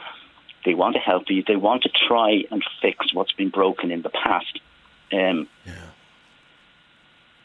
they 0.66 0.74
want 0.74 0.96
to 0.96 1.02
help 1.02 1.30
you, 1.30 1.44
they 1.44 1.56
want 1.56 1.84
to 1.84 1.90
try 1.90 2.44
and 2.52 2.64
fix 2.82 3.14
what's 3.14 3.32
been 3.32 3.50
broken 3.50 3.92
in 3.92 4.02
the 4.02 4.10
past. 4.10 4.60
Um, 5.14 5.48
yeah 5.66 5.91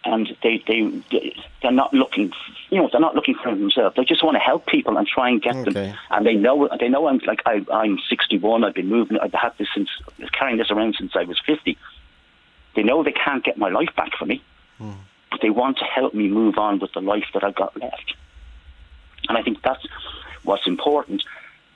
and 0.07 0.36
they 0.42 0.62
they 0.66 1.02
they're 1.62 1.72
not 1.72 1.92
looking, 1.92 2.32
you 2.70 2.80
know, 2.80 2.88
they're 2.90 3.00
not 3.00 3.14
looking 3.14 3.34
for 3.34 3.54
themselves. 3.54 3.96
They 3.96 4.04
just 4.04 4.24
want 4.24 4.36
to 4.36 4.40
help 4.40 4.66
people 4.66 4.96
and 4.96 5.07
try 5.07 5.28
and 5.30 5.42
get 5.42 5.57
okay. 5.57 5.70
them. 5.70 5.98
And 6.11 6.24
they 6.24 6.34
know 6.34 6.68
they 6.78 6.88
know 6.88 7.09
I'm 7.09 7.18
like 7.26 7.42
I, 7.44 7.64
I'm 7.72 7.98
61. 8.09 8.64
I've 8.64 8.74
been 8.74 8.88
moving. 8.88 9.18
I've 9.18 9.32
had 9.32 9.52
this 9.59 9.68
since 9.74 9.90
carrying 10.32 10.59
this 10.59 10.70
around 10.70 10.94
since 10.98 11.12
I 11.16 11.24
was 11.24 11.38
50. 11.44 11.76
They 12.76 12.82
know 12.82 13.02
they 13.02 13.12
can't 13.12 13.42
get 13.42 13.59
my 13.59 13.68
life 13.68 13.94
back 13.96 14.12
for 14.16 14.26
me, 14.26 14.42
hmm. 14.78 14.92
but 15.30 15.40
they 15.42 15.50
want 15.50 15.78
to 15.78 15.84
help 15.84 16.14
me 16.14 16.28
move 16.28 16.57
on 16.57 16.78
with 16.78 16.92
the 16.92 17.00
life 17.00 17.26
that 17.34 17.42
I've 17.42 17.54
got 17.54 17.78
left. 17.80 18.14
And 19.28 19.36
I 19.36 19.42
think 19.42 19.62
that's 19.62 19.84
what's 20.44 20.66
important 20.66 21.24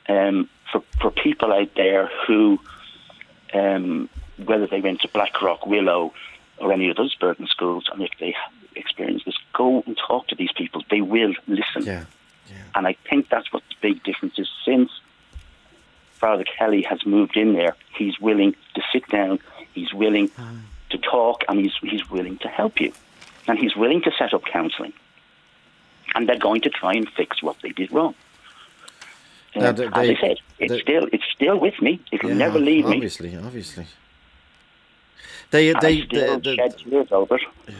um, 0.09 0.49
for 0.71 0.85
for 1.01 1.11
people 1.11 1.53
out 1.53 1.75
there 1.75 2.11
who, 2.27 2.61
um, 3.53 4.09
whether 4.45 4.69
they 4.69 4.81
went 4.81 5.01
to 5.01 5.09
Blackrock, 5.09 5.67
Willow 5.67 6.13
or 6.61 6.73
any 6.73 6.91
of 6.91 6.97
those 6.97 7.15
burden 7.15 7.47
schools, 7.47 7.85
and 7.93 8.03
if 8.03 8.11
they 8.21 8.35
experience 8.77 9.25
this, 9.25 9.37
go 9.53 9.83
and 9.87 9.97
talk 9.97 10.29
to 10.29 10.35
these 10.35 10.53
people. 10.53 10.83
They 10.91 11.01
will 11.01 11.35
listen. 11.47 11.85
Yeah. 11.85 12.05
Yeah. 12.49 12.57
And 12.75 12.87
I 12.87 12.97
think 13.09 13.29
that's 13.29 13.53
what 13.53 13.63
the 13.69 13.75
big 13.81 14.03
difference 14.03 14.39
is. 14.39 14.49
Since 14.65 14.91
Father 16.15 16.45
Kelly 16.45 16.83
has 16.83 17.05
moved 17.07 17.37
in 17.37 17.55
there, 17.55 17.77
he's 17.97 18.19
willing 18.21 18.55
to 18.75 18.83
sit 18.93 19.07
down, 19.09 19.39
he's 19.73 19.95
willing 19.95 20.29
mm. 20.29 20.61
to 20.91 20.99
talk, 20.99 21.45
and 21.49 21.61
he's, 21.61 21.73
he's 21.81 22.09
willing 22.11 22.39
to 22.39 22.49
help 22.49 22.81
you. 22.81 22.93
And 23.47 23.59
he's 23.59 23.75
willing 23.77 24.03
to 24.03 24.13
set 24.19 24.35
up 24.35 24.45
counselling. 24.45 24.93
And 26.15 26.29
they're 26.29 26.39
going 26.39 26.61
to 26.63 26.71
try 26.71 26.95
and 26.95 27.09
fix 27.09 27.43
what 27.43 27.57
they 27.63 27.71
did 27.71 27.93
wrong. 27.93 28.15
Now, 29.55 29.73
they, 29.73 29.87
as 29.87 29.93
I 29.95 30.17
said, 30.21 30.37
it's 30.59 30.73
they, 30.73 30.81
still 30.81 31.09
it's 31.13 31.25
still 31.35 31.59
with 31.59 31.81
me. 31.83 32.01
It'll 32.13 32.31
yeah, 32.31 32.37
never 32.37 32.59
leave 32.59 32.87
obviously, 32.87 33.31
me. 33.31 33.37
Obviously, 33.37 33.83
obviously. 33.83 33.87
They 35.51 35.73
they 35.81 36.03
they, 36.03 36.37
the, 36.37 36.75
tears 36.77 37.09
over 37.11 37.39
Yeah. 37.69 37.75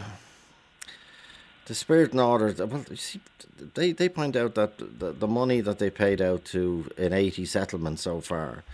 The 1.67 1.75
Spiritan 1.75 2.19
Order. 2.19 2.67
Well, 2.67 2.85
see, 2.97 3.21
they 3.75 3.93
they 3.93 4.09
point 4.09 4.35
out 4.35 4.55
that 4.57 4.79
the, 4.79 5.13
the 5.13 5.29
money 5.29 5.61
that 5.61 5.79
they 5.79 5.91
paid 5.91 6.21
out 6.21 6.45
to 6.47 6.91
in 6.97 7.13
eighty 7.13 7.45
settlements 7.45 8.03
so 8.03 8.21
far, 8.21 8.65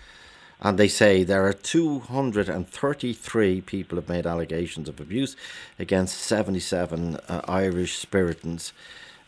and 0.60 0.78
they 0.78 0.88
say 0.88 1.22
there 1.22 1.46
are 1.46 1.52
two 1.52 1.98
hundred 2.00 2.48
and 2.48 2.66
thirty 2.66 3.12
three 3.12 3.60
people 3.60 3.96
have 3.96 4.08
made 4.08 4.26
allegations 4.26 4.88
of 4.88 4.98
abuse 4.98 5.36
against 5.78 6.16
seventy 6.16 6.60
seven 6.60 7.16
uh, 7.28 7.42
Irish 7.46 8.04
Spiritans. 8.04 8.72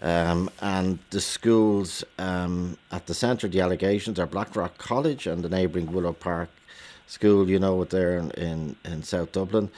Um, 0.00 0.48
and 0.62 1.00
the 1.10 1.20
schools 1.20 2.04
um, 2.18 2.78
at 2.92 3.06
the 3.06 3.14
centre 3.14 3.48
of 3.48 3.52
the 3.52 3.60
allegations 3.60 4.20
are 4.20 4.26
Blackrock 4.28 4.78
College 4.78 5.26
and 5.26 5.42
the 5.42 5.48
neighbouring 5.48 5.92
Willow 5.92 6.12
Park 6.12 6.50
school, 7.08 7.48
you 7.48 7.58
know, 7.58 7.74
what 7.74 7.90
there 7.90 8.18
in, 8.18 8.30
in, 8.32 8.76
in 8.84 9.02
South 9.02 9.32
Dublin, 9.32 9.68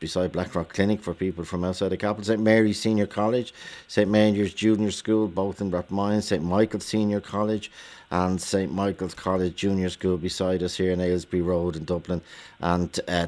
beside 0.00 0.32
Blackrock 0.32 0.72
Clinic 0.72 1.00
for 1.00 1.14
people 1.14 1.44
from 1.44 1.64
outside 1.64 1.88
the 1.88 1.96
capital, 1.96 2.24
St 2.24 2.40
Mary's 2.40 2.78
Senior 2.78 3.06
College, 3.06 3.54
St 3.88 4.10
Mary's 4.10 4.52
Junior 4.52 4.90
School, 4.90 5.28
both 5.28 5.60
in 5.60 5.70
Rathmines, 5.70 6.24
St 6.24 6.42
Michael's 6.42 6.84
Senior 6.84 7.20
College, 7.20 7.70
and 8.10 8.40
St 8.40 8.72
Michael's 8.72 9.14
College 9.14 9.56
Junior 9.56 9.88
School 9.88 10.16
beside 10.16 10.62
us 10.62 10.76
here 10.76 10.92
in 10.92 11.00
Ailesbury 11.00 11.42
Road 11.42 11.76
in 11.76 11.84
Dublin, 11.84 12.20
and 12.60 12.98
uh, 13.08 13.26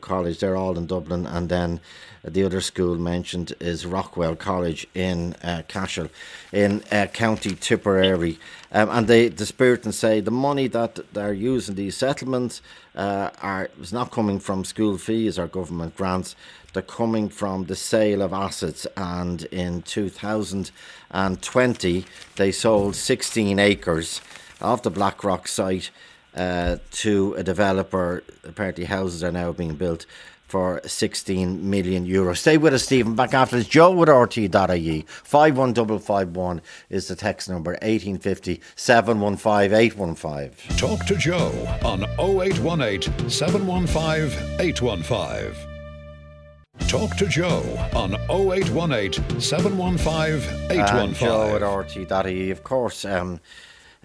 College. 0.00 0.38
They're 0.38 0.56
all 0.56 0.78
in 0.78 0.86
Dublin, 0.86 1.26
and 1.26 1.48
then 1.48 1.80
the 2.24 2.44
other 2.44 2.60
school 2.60 2.96
mentioned 2.96 3.54
is 3.60 3.86
Rockwell 3.86 4.36
College 4.36 4.86
in 4.94 5.34
uh, 5.42 5.62
Cashel, 5.68 6.08
in 6.52 6.82
uh, 6.90 7.06
County 7.06 7.54
Tipperary. 7.54 8.38
Um, 8.72 8.90
and 8.90 9.06
they, 9.06 9.28
the 9.28 9.44
Spiritans 9.44 9.94
say 9.94 10.20
the 10.20 10.30
money 10.30 10.66
that 10.68 11.00
they're 11.12 11.32
using 11.32 11.74
these 11.74 11.96
settlements 11.96 12.60
uh, 12.94 13.30
are 13.40 13.70
is 13.80 13.92
not 13.92 14.10
coming 14.10 14.40
from 14.40 14.64
school 14.64 14.98
fees 14.98 15.38
or 15.38 15.46
government 15.46 15.96
grants. 15.96 16.34
They're 16.78 16.84
coming 16.84 17.28
from 17.28 17.64
the 17.64 17.74
sale 17.74 18.22
of 18.22 18.32
assets. 18.32 18.86
And 18.96 19.42
in 19.46 19.82
2020, 19.82 22.04
they 22.36 22.52
sold 22.52 22.94
16 22.94 23.58
acres 23.58 24.20
of 24.60 24.82
the 24.82 24.90
Blackrock 24.90 25.48
site 25.48 25.90
uh, 26.36 26.76
to 26.92 27.34
a 27.36 27.42
developer. 27.42 28.22
Apparently, 28.44 28.84
houses 28.84 29.24
are 29.24 29.32
now 29.32 29.50
being 29.50 29.74
built 29.74 30.06
for 30.46 30.80
16 30.84 31.68
million 31.68 32.06
euros. 32.06 32.36
Stay 32.36 32.56
with 32.56 32.72
us, 32.72 32.84
Stephen. 32.84 33.16
Back 33.16 33.34
after 33.34 33.56
this. 33.56 33.66
Joe 33.66 33.90
with 33.90 34.08
RTÉ.ie. 34.08 35.04
51551 35.24 36.62
is 36.90 37.08
the 37.08 37.16
text 37.16 37.48
number 37.48 37.72
1850 37.72 38.60
715 38.76 39.76
815. 39.76 40.76
Talk 40.76 41.04
to 41.06 41.16
Joe 41.16 41.76
on 41.84 42.04
0818 42.20 43.28
715 43.28 44.60
815. 44.60 45.67
Talk 46.86 47.16
to 47.16 47.26
Joe 47.26 47.62
on 47.94 48.14
0818 48.30 49.40
715 49.40 50.70
815. 50.70 51.14
Joe 51.14 51.56
at 51.56 51.62
RTÉ.ie. 51.62 52.50
Of 52.50 52.64
course, 52.64 53.04
um, 53.04 53.40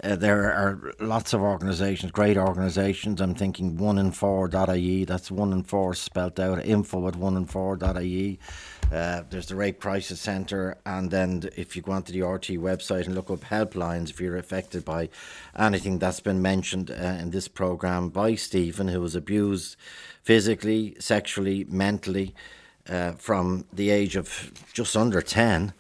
Uh, 0.04 0.16
there 0.16 0.52
are 0.52 0.92
lots 1.00 1.34
of 1.34 1.42
organisations, 1.42 2.12
great 2.12 2.36
organisations. 2.36 3.22
I'm 3.22 3.36
thinking 3.36 3.78
one 3.78 4.00
in 4.00 4.12
four.ie, 4.12 5.06
that's 5.06 5.30
one 5.30 5.54
in 5.54 5.64
four 5.64 5.94
spelt 5.94 6.40
out, 6.40 6.66
info 6.66 7.08
at 7.08 7.16
one 7.16 7.38
in 7.38 7.46
four.ie. 7.46 8.40
Uh, 8.92 9.22
there's 9.30 9.46
the 9.46 9.56
Rape 9.56 9.80
Crisis 9.80 10.20
Centre, 10.20 10.78
and 10.86 11.12
then 11.12 11.48
if 11.56 11.76
you 11.76 11.84
go 11.84 11.92
onto 11.92 12.12
the 12.12 12.24
RT 12.24 12.58
website 12.58 13.06
and 13.06 13.14
look 13.14 13.30
up 13.30 13.42
helplines 13.42 14.10
if 14.10 14.20
you're 14.20 14.36
affected 14.36 14.84
by 14.84 15.10
anything 15.58 16.00
that's 16.00 16.20
been 16.20 16.42
mentioned 16.42 16.90
uh, 16.90 16.96
in 17.22 17.30
this 17.30 17.48
programme 17.48 18.10
by 18.10 18.34
Stephen, 18.34 18.88
who 18.88 19.00
was 19.00 19.16
abused 19.16 19.76
physically, 20.24 20.96
sexually, 21.00 21.66
mentally 21.70 22.34
uh, 22.90 23.14
from 23.14 23.66
the 23.72 23.90
age 23.90 24.16
of 24.16 24.52
just 24.74 24.96
under 24.96 25.22
10 25.22 25.74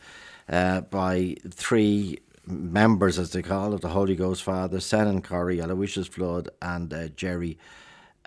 uh, 0.49 0.82
by 0.82 1.36
three 1.49 2.20
members, 2.45 3.18
as 3.18 3.32
they 3.32 3.41
call 3.41 3.74
it, 3.74 3.82
the 3.82 3.89
Holy 3.89 4.16
Ghost 4.16 4.43
Father, 4.43 4.78
Senan 4.78 5.24
Corrie, 5.24 5.60
Aloysius 5.62 6.08
Flood, 6.08 6.49
and 6.62 6.93
uh, 6.93 7.08
Jerry 7.10 7.58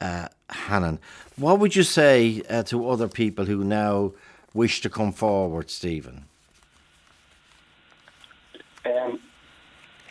uh, 0.00 0.28
Hannon. 0.50 0.98
What 1.36 1.58
would 1.58 1.76
you 1.76 1.82
say 1.82 2.42
uh, 2.48 2.62
to 2.64 2.88
other 2.88 3.08
people 3.08 3.44
who 3.44 3.64
now 3.64 4.12
wish 4.54 4.80
to 4.82 4.90
come 4.90 5.12
forward, 5.12 5.70
Stephen? 5.70 6.24
Um, 8.84 9.20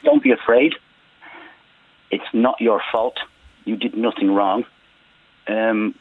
don't 0.03 0.21
be 0.21 0.31
afraid. 0.31 0.73
It's 2.11 2.25
not 2.33 2.59
your 2.61 2.81
fault. 2.91 3.17
You 3.65 3.75
did 3.75 3.97
nothing 3.97 4.31
wrong. 4.31 4.65
Um, 5.47 5.95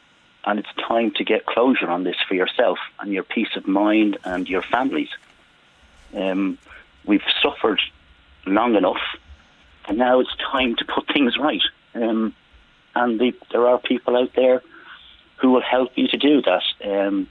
and 0.45 0.59
it's 0.59 0.69
time 0.87 1.11
to 1.11 1.23
get 1.23 1.45
closure 1.45 1.89
on 1.89 2.03
this 2.03 2.15
for 2.27 2.35
yourself 2.35 2.77
and 2.99 3.11
your 3.11 3.23
peace 3.23 3.55
of 3.55 3.67
mind 3.67 4.17
and 4.23 4.47
your 4.47 4.61
families. 4.61 5.09
Um, 6.13 6.57
we've 7.05 7.23
suffered 7.41 7.81
long 8.45 8.75
enough, 8.75 9.01
and 9.87 9.97
now 9.97 10.19
it's 10.19 10.35
time 10.51 10.75
to 10.77 10.85
put 10.85 11.07
things 11.07 11.37
right. 11.37 11.63
Um, 11.95 12.35
and 12.95 13.19
the, 13.19 13.33
there 13.51 13.67
are 13.67 13.79
people 13.79 14.15
out 14.15 14.31
there 14.35 14.61
who 15.37 15.51
will 15.51 15.61
help 15.61 15.91
you 15.95 16.07
to 16.07 16.17
do 16.17 16.41
that, 16.43 16.63
um, 16.83 17.27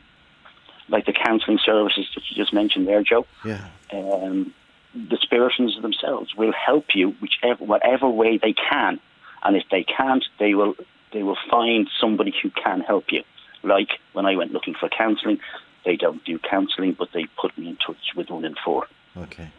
like 0.88 1.06
the 1.06 1.12
counselling 1.12 1.58
services 1.64 2.06
that 2.14 2.22
you 2.28 2.36
just 2.36 2.52
mentioned 2.52 2.86
there, 2.86 3.02
Joe. 3.02 3.26
Yeah. 3.44 3.64
Um, 3.92 4.52
the 4.94 5.16
Spiritans 5.16 5.80
themselves 5.80 6.34
will 6.34 6.52
help 6.52 6.94
you 6.94 7.10
whichever 7.20 7.64
whatever 7.64 8.08
way 8.08 8.38
they 8.38 8.52
can, 8.52 9.00
and 9.42 9.56
if 9.56 9.64
they 9.70 9.84
can't, 9.84 10.24
they 10.38 10.54
will 10.54 10.74
they 11.14 11.22
will 11.22 11.38
find 11.50 11.88
somebody 11.98 12.34
who 12.42 12.50
can 12.50 12.80
help 12.80 13.04
you. 13.10 13.22
Like 13.62 13.88
when 14.12 14.26
I 14.26 14.36
went 14.36 14.52
looking 14.52 14.74
for 14.74 14.90
counselling, 14.90 15.38
they 15.86 15.96
don't 15.96 16.22
do 16.24 16.38
counselling, 16.38 16.92
but 16.98 17.08
they 17.14 17.24
put 17.40 17.56
me 17.56 17.68
in 17.68 17.76
touch 17.76 18.14
with 18.14 18.28
one 18.28 18.44
in 18.44 18.54
four. 18.62 18.86
Okay. 19.16 19.50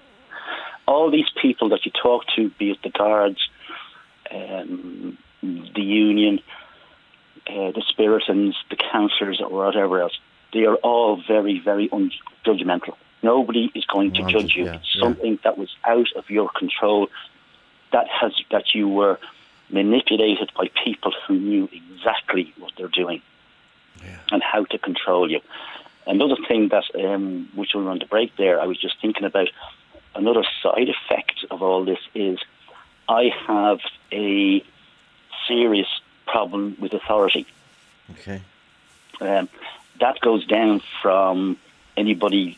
All 0.88 1.10
these 1.10 1.30
people 1.42 1.70
that 1.70 1.86
you 1.86 1.92
talk 1.92 2.26
to, 2.36 2.52
be 2.60 2.70
it 2.72 2.78
the 2.84 2.92
guards, 2.92 3.40
um, 4.30 5.18
the 5.42 5.82
union, 5.82 6.40
uh, 7.48 7.72
the 7.72 7.84
Spiritans, 7.92 8.54
the 8.70 8.76
counsellors, 8.76 9.42
or 9.42 9.50
whatever 9.50 10.02
else, 10.02 10.18
they 10.54 10.66
are 10.66 10.76
all 10.76 11.22
very, 11.28 11.60
very 11.60 11.90
unjudgmental. 11.90 12.96
Nobody 13.24 13.72
is 13.74 13.86
going 13.86 14.14
to 14.14 14.24
judge 14.28 14.56
you. 14.56 14.66
yeah, 14.66 14.76
It's 14.76 14.96
yeah. 14.96 15.02
something 15.02 15.40
that 15.44 15.58
was 15.58 15.70
out 15.84 16.08
of 16.16 16.30
your 16.30 16.50
control. 16.50 17.08
That 17.92 18.08
has 18.08 18.34
that 18.52 18.76
you 18.76 18.88
were 18.90 19.20
manipulated 19.70 20.52
by 20.58 20.70
people 20.84 21.14
who 21.28 21.38
knew 21.40 21.70
exactly 21.72 22.54
what 22.58 22.72
they're 22.78 22.88
doing 22.88 23.22
and 24.32 24.44
how 24.44 24.66
to 24.66 24.78
control 24.78 25.30
you. 25.30 25.42
Another 26.08 26.36
thing 26.48 26.70
that, 26.70 26.84
um, 27.04 27.50
which 27.56 27.74
we 27.74 27.82
were 27.82 27.90
on 27.90 28.00
the 28.00 28.06
break 28.06 28.36
there, 28.38 28.60
I 28.62 28.66
was 28.66 28.80
just 28.80 29.00
thinking 29.02 29.26
about 29.26 29.50
another 30.14 30.44
side 30.62 30.90
effect 30.90 31.46
of 31.50 31.62
all 31.62 31.84
this 31.84 32.00
is 32.14 32.40
I 33.10 33.32
have 33.48 33.80
a 34.12 34.64
serious 35.48 35.88
problem 36.26 36.78
with 36.80 36.94
authority. 36.94 37.46
Okay. 38.12 38.42
Um, 39.22 39.50
that 40.00 40.20
goes 40.20 40.46
down 40.46 40.82
from 41.02 41.58
anybody, 41.96 42.58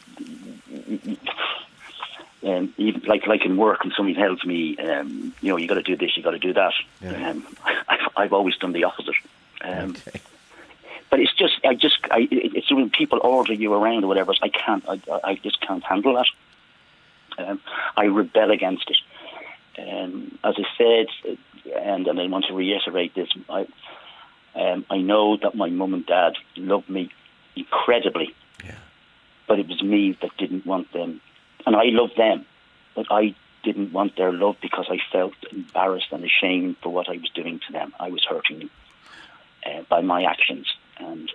um, 2.44 2.74
even 2.78 3.02
like 3.08 3.26
like 3.28 3.46
in 3.46 3.58
work, 3.58 3.80
and 3.84 3.94
somebody 3.96 4.16
tells 4.16 4.44
me, 4.46 4.78
um, 4.78 5.34
you 5.42 5.50
know, 5.50 5.58
you 5.58 5.68
got 5.68 5.76
to 5.76 5.84
do 5.84 5.96
this, 5.96 6.16
you 6.16 6.24
got 6.24 6.32
to 6.32 6.40
do 6.40 6.54
that. 6.54 6.74
Yeah. 7.02 7.30
Um, 7.30 7.48
I've, 7.88 8.08
I've 8.16 8.34
always 8.34 8.56
done 8.58 8.74
the 8.74 8.84
opposite. 8.84 9.16
Um, 9.62 9.98
Okay. 10.08 10.22
but 11.10 11.20
it's 11.20 11.34
just, 11.34 11.54
I 11.66 11.74
just, 11.74 12.00
I, 12.12 12.28
it's 12.30 12.72
when 12.72 12.90
people 12.90 13.20
order 13.24 13.54
you 13.54 13.74
around 13.74 14.04
or 14.04 14.08
whatever. 14.08 14.34
I 14.42 14.50
can't, 14.50 14.84
I, 14.88 15.00
I 15.24 15.36
just 15.36 15.62
can't 15.62 15.84
handle 15.84 16.14
that. 16.16 16.28
Um, 17.44 17.62
I 17.96 18.06
rebel 18.06 18.52
against 18.52 18.90
it. 18.90 18.98
Um, 19.80 20.38
as 20.44 20.56
I 20.58 20.64
said, 20.78 21.36
and, 21.76 22.08
and 22.08 22.20
I 22.20 22.28
want 22.28 22.46
to 22.46 22.54
reiterate 22.54 23.14
this, 23.16 23.30
I, 23.50 23.68
um, 24.56 24.86
I 24.90 24.98
know 24.98 25.38
that 25.38 25.56
my 25.56 25.70
mum 25.70 25.94
and 25.94 26.06
dad 26.06 26.34
loved 26.56 26.90
me 26.90 27.10
incredibly, 27.56 28.34
Yeah. 28.64 28.76
but 29.48 29.60
it 29.60 29.68
was 29.68 29.82
me 29.84 30.18
that 30.22 30.36
didn't 30.38 30.66
want 30.66 30.92
them, 30.94 31.22
and 31.68 31.76
I 31.76 31.88
loved 31.88 32.16
them, 32.16 32.46
but 32.96 33.08
I 33.12 33.36
didn't 33.64 33.92
want 33.92 34.16
their 34.16 34.32
love 34.32 34.56
because 34.62 34.86
I 34.90 35.00
felt 35.12 35.34
embarrassed 35.52 36.08
and 36.12 36.24
ashamed 36.24 36.78
for 36.82 36.94
what 36.94 37.10
I 37.10 37.18
was 37.18 37.30
doing 37.36 37.60
to 37.68 37.74
them. 37.74 37.94
I 38.00 38.10
was 38.10 38.24
hurting 38.24 38.60
them 38.60 38.70
uh, 39.66 39.82
by 39.90 40.00
my 40.00 40.24
actions 40.24 40.66
and 40.98 41.30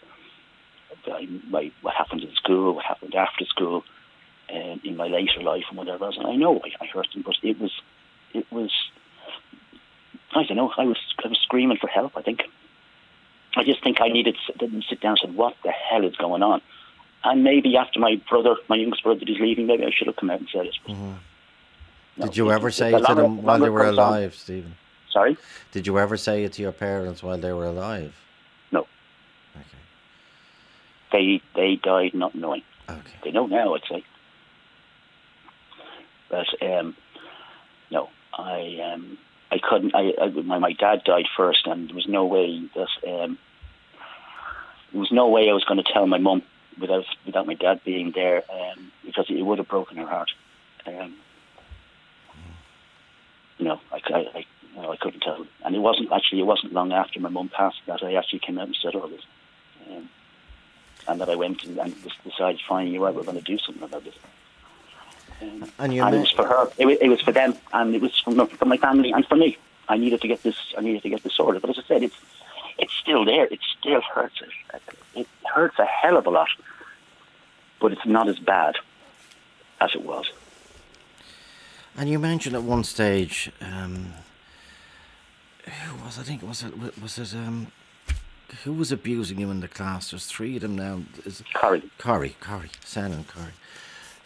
by 1.51 1.71
what 1.83 1.95
happened 1.95 2.23
in 2.23 2.35
school, 2.35 2.77
what 2.77 2.85
happened 2.87 3.15
after 3.15 3.45
school, 3.45 3.85
um, 4.51 4.81
in 4.83 4.97
my 4.97 5.07
later 5.07 5.43
life 5.43 5.65
and 5.69 5.77
whatever 5.77 6.07
else. 6.07 6.17
And 6.17 6.27
I 6.27 6.37
know 6.37 6.63
I, 6.65 6.85
I 6.85 6.87
hurt 6.87 7.09
them, 7.13 7.25
but 7.27 7.35
it 7.43 7.61
was, 7.61 7.73
it 8.33 8.51
was, 8.51 8.73
I 10.35 10.45
don't 10.45 10.57
know. 10.57 10.73
I 10.79 10.87
was, 10.87 10.99
I 11.23 11.29
was 11.29 11.39
screaming 11.43 11.77
for 11.79 11.89
help. 11.89 12.17
I 12.17 12.23
think. 12.23 12.43
I 13.55 13.65
just 13.65 13.85
think 13.85 14.01
I 14.01 14.09
needed 14.09 14.35
to 14.59 14.83
sit 14.89 15.03
down 15.03 15.11
and 15.11 15.19
said, 15.21 15.35
"What 15.37 15.57
the 15.63 15.73
hell 15.73 16.07
is 16.07 16.17
going 16.17 16.43
on?" 16.43 16.63
And 17.25 17.45
maybe 17.45 17.77
after 17.77 18.01
my 18.01 18.21
brother, 18.29 18.57
my 18.69 18.77
youngest 18.77 19.05
brother, 19.05 19.21
is 19.27 19.37
leaving, 19.41 19.67
maybe 19.67 19.85
I 19.85 19.91
should 19.97 20.09
have 20.09 20.17
come 20.17 20.31
out 20.31 20.41
and 20.41 20.49
said 20.53 20.67
it. 20.67 20.75
Mm-hmm. 20.89 21.13
Did 22.25 22.37
you 22.37 22.51
ever 22.51 22.71
say 22.71 22.89
it 22.89 22.99
to 22.99 22.99
longer- 22.99 23.23
them 23.23 23.43
while 23.43 23.59
they 23.59 23.71
were 23.71 23.85
comes 23.85 23.99
on- 23.99 24.09
alive, 24.09 24.35
Stephen? 24.35 24.75
Sorry, 25.11 25.37
Did 25.73 25.87
you 25.87 25.99
ever 25.99 26.17
say 26.17 26.43
it 26.45 26.55
to 26.55 26.63
your 26.63 26.73
parents 26.73 27.23
while 27.23 27.37
they 27.39 27.53
were 27.53 27.67
alive? 27.67 28.15
no, 28.71 28.87
Okay. 29.55 29.79
they 31.13 31.43
they 31.55 31.77
died 31.77 32.15
not 32.15 32.35
knowing. 32.35 32.63
Okay. 32.89 33.01
They 33.23 33.31
know 33.31 33.47
now, 33.47 33.75
I'd 33.75 33.83
say. 33.91 34.03
But 36.31 36.47
um, 36.63 36.97
no, 37.91 38.09
I 38.33 38.79
um, 38.93 39.19
I 39.51 39.59
couldn't. 39.59 39.95
I, 39.95 40.13
I 40.21 40.29
my 40.29 40.59
my 40.59 40.73
dad 40.73 41.05
died 41.05 41.27
first, 41.37 41.67
and 41.67 41.89
there 41.91 41.95
was 41.97 42.09
no 42.09 42.25
way 42.25 42.63
that 42.75 42.89
um, 43.07 43.39
there 44.93 45.01
was 45.01 45.13
no 45.13 45.29
way 45.29 45.51
I 45.51 45.53
was 45.53 45.65
going 45.65 45.83
to 45.83 45.93
tell 45.93 46.07
my 46.07 46.19
mum 46.19 46.43
without 46.81 47.05
without 47.27 47.47
my 47.47 47.55
dad 47.55 47.81
being 47.85 48.13
there, 48.13 48.43
um, 48.51 48.93
because 49.05 49.27
it 49.29 49.43
would 49.43 49.59
have 49.59 49.69
broken 49.69 49.97
her 49.97 50.07
heart. 50.07 50.31
Um, 50.87 51.17
you 53.59 53.67
know, 53.67 53.81
I, 53.93 54.01
I, 54.13 54.19
I, 54.35 54.45
you 54.75 54.83
know, 54.83 54.93
I 54.93 54.97
couldn't 54.97 55.21
tell, 55.21 55.47
and 55.65 55.75
it 55.75 55.79
wasn't 55.79 56.11
actually 56.13 56.41
it 56.41 56.47
wasn't 56.47 56.73
long 56.73 56.93
after 56.93 57.21
my 57.21 57.29
mum 57.29 57.49
passed 57.49 57.81
that 57.87 58.03
I 58.03 58.15
actually 58.15 58.41
came 58.41 58.59
out 58.59 58.67
and 58.67 58.77
said 58.77 58.95
all 58.95 59.09
this. 59.09 59.23
Um, 59.91 60.09
and 61.09 61.21
that 61.21 61.29
I 61.29 61.35
went 61.35 61.65
and, 61.65 61.79
and 61.79 61.95
decided 62.23 62.61
finally, 62.69 62.99
right, 62.99 63.15
we're 63.15 63.25
going 63.25 63.37
to 63.37 63.43
do 63.43 63.59
something 63.59 63.83
about 63.83 64.05
this. 64.05 64.15
Um, 65.41 65.73
And 65.79 65.93
and 65.93 66.15
it 66.15 66.19
was 66.21 66.31
for 66.31 66.47
her. 66.47 66.71
It 66.79 66.87
was, 66.87 66.99
it 67.01 67.09
was 67.09 67.21
for 67.21 67.33
them, 67.33 67.55
and 67.73 67.95
it 67.95 68.01
was 68.01 68.19
for, 68.21 68.47
for 68.47 68.65
my 68.67 68.77
family 68.77 69.13
and 69.13 69.27
for 69.27 69.37
me. 69.37 69.59
I 69.89 69.97
needed 69.97 70.21
to 70.21 70.29
get 70.29 70.43
this. 70.45 70.57
I 70.79 70.81
needed 70.81 71.03
to 71.03 71.09
get 71.11 71.23
this 71.25 71.35
sorted. 71.35 71.61
But 71.61 71.71
as 71.71 71.79
I 71.79 71.83
said, 71.83 72.03
it's 72.05 72.17
it's 72.79 72.93
still 72.95 73.25
there. 73.25 73.47
It 73.47 73.61
still 73.79 74.01
hurts. 74.01 74.43
It 75.15 75.27
hurts 75.45 75.79
a 75.79 75.85
hell 75.85 76.17
of 76.17 76.27
a 76.27 76.31
lot, 76.31 76.49
but 77.81 77.93
it's 77.93 78.07
not 78.07 78.29
as 78.29 78.39
bad 78.39 78.77
as 79.81 79.95
it 79.95 80.03
was. 80.03 80.31
And 81.97 82.09
you 82.09 82.19
mentioned 82.19 82.57
at 82.57 82.63
one 82.63 82.85
stage, 82.85 83.51
um, 83.61 84.15
who 85.65 86.05
was 86.05 86.19
I 86.19 86.23
think 86.23 86.43
was 86.43 86.63
it 86.63 87.01
was 87.01 87.19
it 87.19 87.35
um, 87.37 87.69
who 88.65 88.73
was 88.73 88.93
abusing 88.93 89.39
you 89.41 89.51
in 89.51 89.61
the 89.61 89.69
class? 89.69 90.11
There's 90.11 90.27
three 90.27 90.57
of 90.57 90.63
them 90.63 90.77
now. 90.77 91.03
Is 91.25 91.41
it 91.41 91.47
Corrie. 91.55 91.83
Corey, 91.99 92.37
Corrie, 92.41 92.71
San 92.85 93.13
and 93.13 93.27
Curry. 93.29 93.53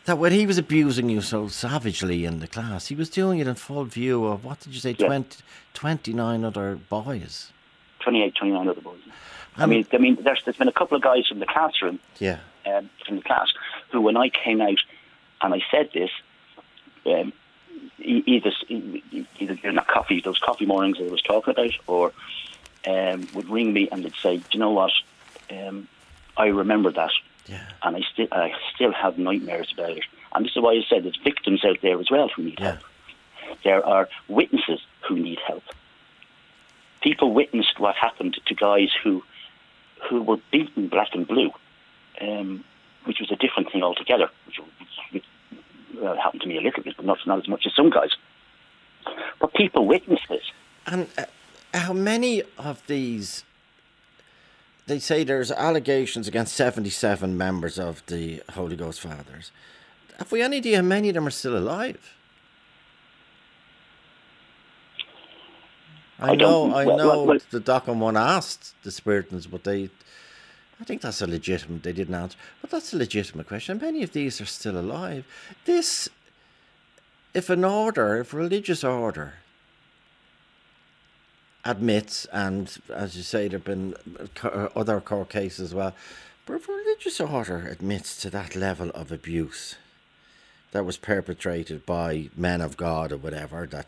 That 0.05 0.19
when 0.19 0.31
he 0.31 0.47
was 0.47 0.57
abusing 0.57 1.09
you 1.09 1.21
so 1.21 1.49
savagely 1.49 2.25
in 2.25 2.39
the 2.39 2.47
class, 2.47 2.87
he 2.87 2.95
was 2.95 3.11
doing 3.11 3.41
it 3.41 3.49
in 3.49 3.57
full 3.57 3.85
view 3.85 4.25
of 4.27 4.45
what 4.45 4.61
did 4.61 4.73
you 4.73 4.79
say, 4.79 4.95
Yeah. 4.97 5.07
20, 5.07 5.39
29 5.75 6.45
other 6.45 6.77
boys. 6.77 7.51
28, 8.07 8.37
29 8.37 8.69
other 8.69 8.81
boys. 8.81 9.01
I 9.57 9.65
Um, 9.65 9.71
mean, 9.71 9.85
I 9.93 9.99
mean, 9.99 10.17
there's, 10.23 10.41
there's 10.45 10.57
been 10.57 10.69
a 10.69 10.73
couple 10.73 10.97
of 10.97 11.03
guys 11.03 11.27
from 11.27 11.41
the 11.41 11.47
classroom 11.47 11.99
Yeah, 12.21 12.39
um, 12.65 12.89
from 13.05 13.17
the 13.17 13.23
class 13.23 13.49
who, 13.91 14.01
when 14.01 14.17
I 14.17 14.29
came 14.29 14.61
out 14.61 14.79
and 15.43 15.53
I 15.53 15.61
said 15.73 15.91
this, 15.93 16.11
um, 17.05 17.33
either 17.99 18.53
either 18.71 19.55
during 19.57 19.75
that 19.75 19.89
coffee, 19.89 20.21
those 20.21 20.39
coffee 20.39 20.67
mornings 20.67 20.99
that 20.99 21.09
I 21.09 21.11
was 21.11 21.21
talking 21.23 21.51
about, 21.53 21.73
or 21.89 22.13
um, 22.87 23.27
would 23.35 23.49
ring 23.51 23.73
me 23.73 23.89
and 23.91 24.05
they'd 24.05 24.15
say, 24.23 24.37
"Do 24.37 24.45
you 24.53 24.61
know 24.61 24.71
what? 24.71 24.93
Um, 25.51 25.89
I 26.37 26.47
remember 26.47 26.93
that, 26.93 27.11
yeah, 27.49 27.67
and 27.83 27.97
I 27.97 28.03
still 28.13 28.29
I 28.31 28.53
still 28.73 28.93
have 28.93 29.19
nightmares 29.19 29.73
about 29.73 29.91
it." 29.99 30.05
And 30.33 30.45
this 30.45 30.53
is 30.55 30.63
why 30.63 30.75
I 30.75 30.85
said 30.89 31.03
there's 31.03 31.17
victims 31.25 31.65
out 31.65 31.79
there 31.83 31.99
as 31.99 32.09
well 32.09 32.29
who 32.29 32.45
need 32.45 32.61
yeah. 32.61 32.67
help. 32.73 33.59
There 33.65 33.85
are 33.85 34.09
witnesses 34.29 34.81
who 35.09 35.19
need 35.19 35.39
help. 35.45 35.65
People 37.07 37.33
witnessed 37.33 37.79
what 37.79 37.95
happened 37.95 38.37
to 38.45 38.55
guys 38.57 38.89
who 39.05 39.23
who 40.11 40.25
were 40.25 40.39
beaten 40.51 40.89
black 40.89 41.11
and 41.13 41.25
blue, 41.25 41.53
um, 42.21 42.65
which 43.05 43.19
was 43.21 43.31
a 43.31 43.37
different 43.37 43.71
thing 43.71 43.85
altogether. 43.85 44.29
Which, 44.45 44.59
which 45.13 45.23
well, 46.01 46.17
happened 46.17 46.43
to 46.43 46.49
me 46.49 46.59
a 46.59 46.61
little 46.61 46.83
bit, 46.83 46.97
but 46.97 47.07
not 47.07 47.19
not 47.25 47.39
as 47.39 47.47
much 47.47 47.65
as 47.65 47.77
some 47.77 47.91
guys. 47.91 48.11
But 49.41 49.55
people 49.55 49.87
witnessed 49.87 50.29
this. 50.29 50.43
And 50.85 51.07
uh, 51.17 51.27
how 51.73 51.93
many 51.93 52.43
of 52.59 52.85
these? 52.89 53.45
They 54.89 54.99
say 54.99 55.23
there's 55.23 55.53
allegations 55.53 56.27
against 56.27 56.57
77 56.57 57.39
members 57.39 57.79
of 57.79 58.05
the 58.07 58.43
Holy 58.51 58.75
Ghost 58.75 59.01
Fathers. 59.01 59.53
Have 60.19 60.33
we 60.33 60.43
any 60.43 60.57
idea 60.57 60.79
how 60.79 60.83
many 60.83 61.11
of 61.11 61.15
them 61.15 61.29
are 61.29 61.31
still 61.31 61.57
alive? 61.57 62.17
I, 66.19 66.31
I 66.31 66.35
know, 66.35 66.73
I 66.73 66.87
well, 66.87 66.97
know 66.97 67.23
well, 67.25 67.39
the 67.51 67.61
Doc 67.61 67.89
on 67.89 68.01
One 68.01 68.17
asked 68.17 68.75
the 68.83 68.91
Spiritans, 68.91 69.51
but 69.51 69.65
they, 69.65 69.91
I 70.81 70.85
think 70.85 71.03
that's 71.03 71.21
a 71.21 71.27
legitimate, 71.27 71.83
they 71.83 71.93
didn't 71.93 72.15
answer, 72.15 72.39
but 72.61 72.71
that's 72.71 72.93
a 72.95 72.97
legitimate 72.97 73.47
question. 73.47 73.79
Many 73.79 74.03
of 74.03 74.13
these 74.13 74.41
are 74.41 74.47
still 74.47 74.79
alive. 74.79 75.27
This, 75.67 76.09
if 77.35 77.51
an 77.51 77.65
order, 77.65 78.19
if 78.19 78.33
religious 78.33 78.83
order 78.83 79.35
admits, 81.67 82.27
and 82.33 82.79
as 82.95 83.17
you 83.17 83.23
say, 83.23 83.49
there 83.49 83.59
have 83.59 83.65
been 83.65 83.95
other 84.75 85.01
court 85.01 85.29
cases 85.29 85.61
as 85.61 85.75
well, 85.75 85.95
but 86.47 86.55
if 86.55 86.69
a 86.69 86.73
religious 86.73 87.21
order 87.21 87.67
admits 87.69 88.17
to 88.23 88.31
that 88.31 88.57
level 88.57 88.91
of 88.91 89.13
abuse 89.13 89.75
that 90.71 90.85
was 90.85 90.97
perpetrated 90.97 91.85
by 91.85 92.31
men 92.37 92.61
of 92.61 92.77
God 92.77 93.13
or 93.13 93.17
whatever 93.17 93.67
that 93.67 93.87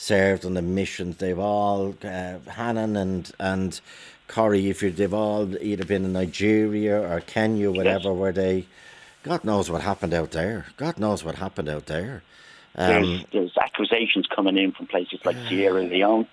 served 0.00 0.46
on 0.46 0.54
the 0.54 0.62
missions, 0.62 1.16
they've 1.18 1.38
all 1.38 1.94
uh, 2.02 2.38
Hannon 2.48 2.96
and 2.96 3.30
and 3.38 3.80
Corrie, 4.28 4.70
if 4.70 4.82
you 4.82 4.90
they've 4.90 5.12
all 5.12 5.56
either 5.62 5.84
been 5.84 6.04
in 6.04 6.12
Nigeria 6.14 6.98
or 7.00 7.20
Kenya, 7.20 7.70
whatever, 7.70 8.12
where 8.12 8.32
they, 8.32 8.66
God 9.22 9.44
knows 9.44 9.70
what 9.70 9.82
happened 9.82 10.14
out 10.14 10.30
there. 10.30 10.66
God 10.76 10.98
knows 10.98 11.22
what 11.24 11.34
happened 11.34 11.68
out 11.68 11.86
there. 11.86 12.22
Um, 12.76 12.88
There's, 12.88 13.24
there's 13.32 13.56
accusations 13.58 14.26
coming 14.34 14.56
in 14.56 14.72
from 14.72 14.86
places 14.86 15.20
like 15.24 15.36
Sierra 15.48 15.82
Leone. 15.82 16.26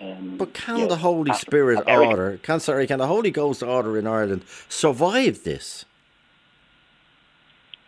Um, 0.00 0.36
But 0.36 0.52
can 0.52 0.80
yeah, 0.80 0.86
the 0.86 0.96
Holy 0.96 1.32
Spirit 1.32 1.80
America. 1.80 2.08
order, 2.10 2.36
can 2.42 2.60
sorry, 2.60 2.86
can 2.86 2.98
the 2.98 3.06
Holy 3.06 3.30
Ghost 3.30 3.62
order 3.62 3.96
in 3.98 4.06
Ireland 4.06 4.42
survive 4.68 5.42
this? 5.44 5.84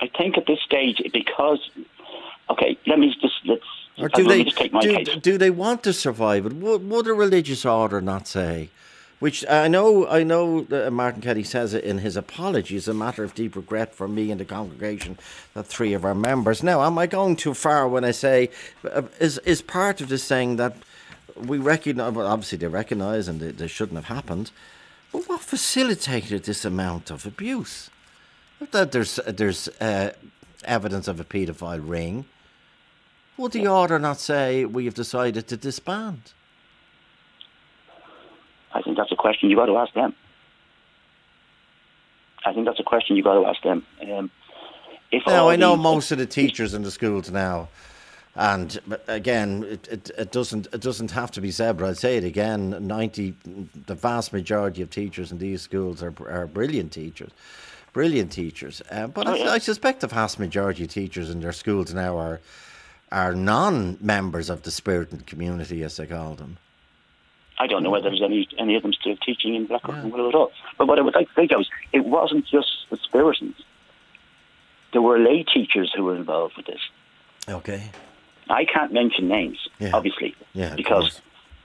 I 0.01 0.09
think 0.17 0.39
at 0.39 0.47
this 0.47 0.61
stage, 0.65 1.03
because 1.13 1.61
okay, 2.51 2.79
let 2.87 2.99
me 2.99 3.15
just 3.21 3.35
let's. 3.45 3.63
Or 4.01 4.09
do 4.09 4.25
they 4.25 4.39
me 4.39 4.45
just 4.45 4.57
take 4.57 4.73
my 4.73 4.81
do, 4.81 5.05
do 5.05 5.39
they 5.39 5.51
want 5.51 5.83
to 5.85 5.93
survive 5.93 6.47
it? 6.47 6.53
Would, 6.55 6.89
would 6.89 7.07
a 7.07 7.13
religious 7.13 7.65
order 7.65 8.01
not 8.01 8.27
say? 8.27 8.71
Which 9.19 9.45
I 9.49 9.67
know, 9.67 10.07
I 10.07 10.23
know 10.23 10.65
Martin 10.93 11.21
Kelly 11.23 11.43
says 11.43 11.75
it 11.75 11.83
in 11.83 11.99
his 11.99 12.17
apology. 12.17 12.77
It's 12.77 12.87
a 12.87 12.95
matter 12.95 13.25
of 13.25 13.35
deep 13.35 13.57
regret 13.57 13.93
for 13.93 14.07
me 14.07 14.31
and 14.31 14.39
the 14.41 14.45
congregation 14.45 15.19
that 15.55 15.67
three 15.67 15.93
of 15.93 16.05
our 16.05 16.15
members. 16.15 16.63
Now, 16.63 16.83
am 16.85 16.97
I 16.99 17.09
going 17.09 17.35
too 17.35 17.55
far 17.55 17.89
when 17.89 18.05
I 18.05 18.13
say 18.13 18.51
uh, 18.85 19.03
is 19.19 19.39
is 19.39 19.61
part 19.61 20.01
of 20.01 20.09
this 20.09 20.23
saying 20.23 20.57
that 20.57 20.77
we 21.35 21.59
recognise? 21.59 22.13
Well, 22.13 22.29
obviously 22.29 22.59
they 22.59 22.69
recognise 22.69 23.27
and 23.27 23.41
they, 23.41 23.51
they 23.51 23.67
shouldn't 23.67 23.97
have 23.97 24.17
happened. 24.17 24.53
But 25.11 25.29
what 25.29 25.41
facilitated 25.41 26.45
this 26.45 26.65
amount 26.65 27.11
of 27.11 27.27
abuse? 27.27 27.91
That 28.71 28.93
there's 28.93 29.17
there's 29.27 29.67
uh, 29.81 30.13
evidence 30.65 31.09
of 31.09 31.19
a 31.19 31.25
paedophile 31.25 31.83
ring. 31.83 32.27
Would 33.39 33.53
the 33.53 33.69
order 33.69 33.99
not 33.99 34.19
say 34.19 34.65
we 34.65 34.85
have 34.85 34.95
decided 34.95 35.47
to 35.49 35.57
disband? 35.57 36.33
I 38.75 38.83
think 38.83 38.97
that's 38.97 39.13
a 39.13 39.17
question 39.17 39.49
you've 39.49 39.59
got 39.59 39.67
to 39.67 39.77
ask 39.77 39.95
them. 39.95 40.15
I 42.45 42.53
think 42.53 42.67
that's 42.67 42.81
a 42.81 42.85
question 42.85 43.17
you've 43.17 43.25
got 43.25 43.35
to 43.41 43.47
ask 43.47 43.63
them. 43.63 43.87
Um, 44.13 44.31
if 45.13 45.23
Now 45.27 45.49
I 45.49 45.57
know 45.57 45.77
these- 45.77 45.83
most 45.83 46.13
of 46.13 46.19
the 46.19 46.27
teachers 46.27 46.75
in 46.75 46.83
the 46.83 46.91
schools 46.91 47.31
now, 47.31 47.69
and 48.35 48.79
again, 49.07 49.65
it, 49.69 49.89
it, 49.89 50.11
it 50.19 50.33
doesn't 50.33 50.67
it 50.73 50.81
doesn't 50.81 51.11
have 51.13 51.31
to 51.33 51.41
be 51.41 51.51
said, 51.51 51.77
but 51.79 51.89
I'd 51.89 51.99
say 51.99 52.17
it 52.19 52.25
again. 52.25 52.77
Ninety, 52.87 53.35
the 53.87 53.95
vast 53.95 54.33
majority 54.33 54.83
of 54.83 54.91
teachers 54.91 55.33
in 55.33 55.39
these 55.39 55.63
schools 55.63 56.03
are 56.03 56.13
are 56.29 56.47
brilliant 56.47 56.93
teachers, 56.93 57.31
brilliant 57.93 58.31
teachers. 58.33 58.83
Uh, 58.91 59.07
but 59.09 59.27
Oh, 59.27 59.33
I, 59.33 59.37
yeah. 59.37 59.51
I 59.51 59.59
suspect 59.59 60.01
the 60.01 60.07
vast 60.09 60.39
majority 60.39 60.85
of 60.85 60.91
teachers 60.91 61.31
in 61.31 61.41
their 61.41 61.53
schools 61.53 61.93
now 61.95 62.17
are 62.19 62.41
are 63.11 63.35
non-members 63.35 64.51
of 64.51 64.63
the 64.63 64.71
Spiritan 64.71 65.27
community, 65.27 65.83
as 65.83 65.97
they 65.97 66.07
call 66.07 66.35
them. 66.35 66.59
I 67.59 67.67
don't 67.67 67.83
know 67.83 67.91
whether 67.91 68.09
there's 68.11 68.23
any 68.23 68.47
any 68.57 68.77
of 68.77 68.83
them 68.83 68.93
still 68.93 69.17
teaching 69.17 69.55
in 69.55 69.67
Blackrock 69.67 69.97
and 69.97 70.13
Willow 70.13 70.29
at 70.29 70.35
all. 70.35 70.53
But 70.77 70.87
what 70.87 70.99
I 70.99 71.03
would 71.03 71.15
like 71.15 71.29
to 71.29 71.35
think 71.35 71.51
of 71.53 71.61
is 71.63 71.69
it 71.93 72.05
wasn't 72.05 72.47
just 72.47 72.69
the 72.91 72.97
Spiritans. 72.99 73.57
There 74.93 75.03
were 75.03 75.19
lay 75.19 75.43
teachers 75.43 75.93
who 75.95 76.05
were 76.05 76.15
involved 76.15 76.57
with 76.57 76.67
this. 76.67 76.81
Okay. 77.49 77.91
I 78.49 78.65
can't 78.65 78.93
mention 78.93 79.29
names, 79.29 79.59
Yeah. 79.79 79.91
obviously, 79.93 80.35
Yeah, 80.55 80.75
because 80.75 81.21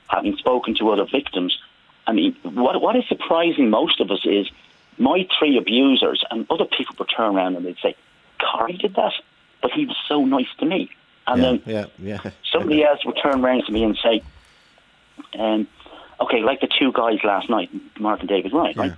having 0.10 0.36
spoken 0.38 0.76
to 0.76 0.90
other 0.90 1.06
victims, 1.06 1.58
I 2.08 2.12
mean, 2.12 2.36
what 2.44 2.82
what 2.82 2.96
is 2.96 3.06
surprising 3.08 3.70
most 3.70 4.00
of 4.02 4.10
us 4.12 4.26
is 4.26 4.50
my 4.98 5.28
three 5.38 5.58
abusers 5.58 6.24
and 6.32 6.46
other 6.50 6.66
people 6.66 6.96
would 7.00 7.10
turn 7.16 7.36
around 7.36 7.56
and 7.56 7.66
they'd 7.66 7.78
say, 7.82 7.96
"Corrie 8.40 8.78
did 8.78 8.96
that," 8.96 9.14
but 9.62 9.72
he 9.72 9.86
was 9.86 9.96
so 10.08 10.26
nice 10.26 10.50
to 10.58 10.66
me, 10.66 10.90
and 11.28 11.42
yeah, 11.42 11.52
then 11.52 11.62
yeah, 11.66 12.18
yeah. 12.24 12.32
somebody 12.52 12.84
else 12.84 13.04
would 13.06 13.18
turn 13.22 13.44
around 13.44 13.66
to 13.66 13.72
me 13.72 13.84
and 13.84 13.98
say, 14.04 14.22
um, 15.40 15.68
okay, 16.20 16.42
like 16.42 16.62
the 16.62 16.68
two 16.68 16.92
guys 16.92 17.20
last 17.24 17.50
night, 17.50 17.70
Mark 18.00 18.20
and 18.20 18.30
David 18.30 18.54
Ryan, 18.54 18.78
right? 18.78 18.94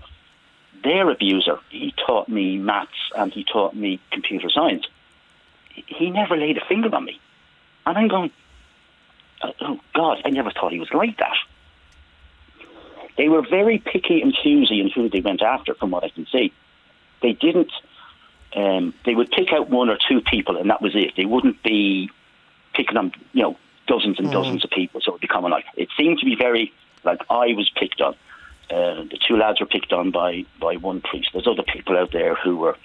Their 0.83 1.09
abuser, 1.09 1.59
he 1.69 1.93
taught 2.05 2.29
me 2.29 2.57
maths 2.57 2.91
and 3.17 3.33
he 3.33 3.43
taught 3.43 3.75
me 3.75 3.99
computer 4.11 4.49
science. 4.49 4.85
He 5.69 6.09
never 6.09 6.37
laid 6.37 6.57
a 6.57 6.65
finger 6.65 6.93
on 6.95 7.05
me. 7.05 7.19
And 7.85 7.97
I'm 7.97 8.07
going, 8.07 8.31
oh, 9.43 9.53
oh 9.61 9.79
God, 9.93 10.21
I 10.25 10.29
never 10.29 10.51
thought 10.51 10.71
he 10.71 10.79
was 10.79 10.91
like 10.93 11.17
that. 11.17 11.35
They 13.17 13.29
were 13.29 13.41
very 13.41 13.79
picky 13.79 14.21
and 14.21 14.33
choosy 14.33 14.81
in 14.81 14.89
who 14.89 15.09
they 15.09 15.21
went 15.21 15.41
after, 15.41 15.73
from 15.73 15.91
what 15.91 16.03
I 16.03 16.09
can 16.09 16.27
see. 16.31 16.53
They 17.21 17.33
didn't, 17.33 17.71
um, 18.55 18.93
they 19.05 19.15
would 19.15 19.29
pick 19.31 19.51
out 19.51 19.69
one 19.69 19.89
or 19.89 19.97
two 20.09 20.21
people 20.21 20.57
and 20.57 20.69
that 20.69 20.81
was 20.81 20.95
it. 20.95 21.13
They 21.17 21.25
wouldn't 21.25 21.61
be 21.63 22.09
picking 22.73 22.97
on, 22.97 23.11
you 23.33 23.43
know, 23.43 23.57
dozens 23.87 24.17
and 24.19 24.31
dozens 24.31 24.63
of 24.63 24.69
people. 24.71 25.01
So 25.01 25.11
it 25.11 25.13
would 25.13 25.21
be 25.21 25.27
common 25.27 25.51
like 25.51 25.65
it 25.75 25.89
seemed 25.97 26.19
to 26.19 26.25
be 26.25 26.35
very 26.35 26.73
like 27.03 27.21
I 27.29 27.53
was 27.53 27.69
picked 27.75 28.01
on. 28.01 28.15
Uh, 28.69 29.03
the 29.03 29.19
two 29.27 29.37
lads 29.37 29.59
were 29.59 29.65
picked 29.65 29.93
on 29.93 30.11
by 30.11 30.45
by 30.59 30.75
one 30.77 31.01
priest. 31.01 31.29
There's 31.33 31.47
other 31.47 31.63
people 31.63 31.97
out 31.97 32.11
there 32.11 32.35
who 32.35 32.57
were 32.57 32.77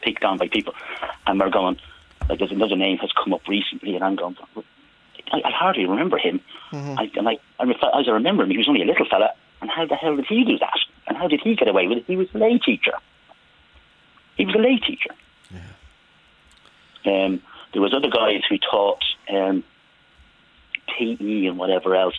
picked 0.00 0.24
on 0.24 0.38
by 0.38 0.48
people, 0.48 0.74
and 1.26 1.38
we're 1.38 1.50
going 1.50 1.78
like 2.28 2.38
there's 2.38 2.50
another 2.50 2.76
name 2.76 2.98
has 2.98 3.10
come 3.12 3.32
up 3.32 3.46
recently, 3.46 3.94
and 3.94 4.04
I'm 4.04 4.16
going. 4.16 4.36
I, 5.32 5.42
I 5.44 5.50
hardly 5.52 5.86
remember 5.86 6.18
him, 6.18 6.40
I, 6.72 7.10
and 7.14 7.28
I, 7.28 7.38
I 7.60 7.70
as 8.00 8.08
I 8.08 8.10
remember 8.10 8.42
him, 8.42 8.50
he 8.50 8.58
was 8.58 8.68
only 8.68 8.82
a 8.82 8.86
little 8.86 9.06
fella. 9.08 9.32
And 9.60 9.70
how 9.70 9.86
the 9.86 9.94
hell 9.94 10.16
did 10.16 10.26
he 10.26 10.42
do 10.42 10.58
that? 10.58 10.78
And 11.06 11.16
how 11.16 11.28
did 11.28 11.40
he 11.42 11.54
get 11.54 11.68
away 11.68 11.86
with 11.86 11.98
it? 11.98 12.04
He 12.06 12.16
was 12.16 12.28
a 12.34 12.38
lay 12.38 12.58
teacher. 12.58 12.94
He 14.40 14.46
was 14.46 14.54
a 14.54 14.58
lay 14.58 14.78
teacher. 14.78 15.10
Yeah. 17.04 17.24
Um, 17.26 17.42
there 17.74 17.82
was 17.82 17.92
other 17.92 18.08
guys 18.08 18.40
who 18.48 18.56
taught 18.56 19.04
um, 19.30 19.62
PE 20.88 21.44
and 21.44 21.58
whatever 21.58 21.94
else, 21.94 22.14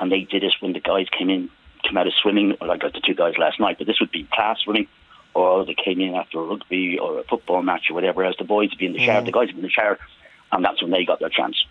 and 0.00 0.10
they 0.10 0.22
did 0.22 0.42
it 0.42 0.54
when 0.60 0.72
the 0.72 0.80
guys 0.80 1.08
came 1.10 1.28
in, 1.28 1.50
came 1.82 1.98
out 1.98 2.06
of 2.06 2.14
swimming, 2.22 2.56
or 2.58 2.66
like 2.66 2.80
the 2.80 3.02
two 3.04 3.14
guys 3.14 3.34
last 3.36 3.60
night. 3.60 3.76
But 3.76 3.86
this 3.86 4.00
would 4.00 4.10
be 4.10 4.26
class 4.32 4.60
swimming, 4.60 4.88
or 5.34 5.66
they 5.66 5.74
came 5.74 6.00
in 6.00 6.14
after 6.14 6.38
a 6.40 6.42
rugby 6.42 6.98
or 6.98 7.18
a 7.18 7.24
football 7.24 7.60
match 7.62 7.90
or 7.90 7.94
whatever 7.94 8.24
else. 8.24 8.36
The 8.38 8.44
boys 8.44 8.70
would 8.70 8.78
be 8.78 8.86
in 8.86 8.94
the 8.94 9.04
shower, 9.04 9.20
the 9.22 9.32
guys 9.32 9.48
would 9.48 9.56
be 9.56 9.58
in 9.58 9.62
the 9.64 9.68
shower, 9.68 9.98
and 10.52 10.64
that's 10.64 10.80
when 10.80 10.90
they 10.90 11.04
got 11.04 11.20
their 11.20 11.28
chance. 11.28 11.66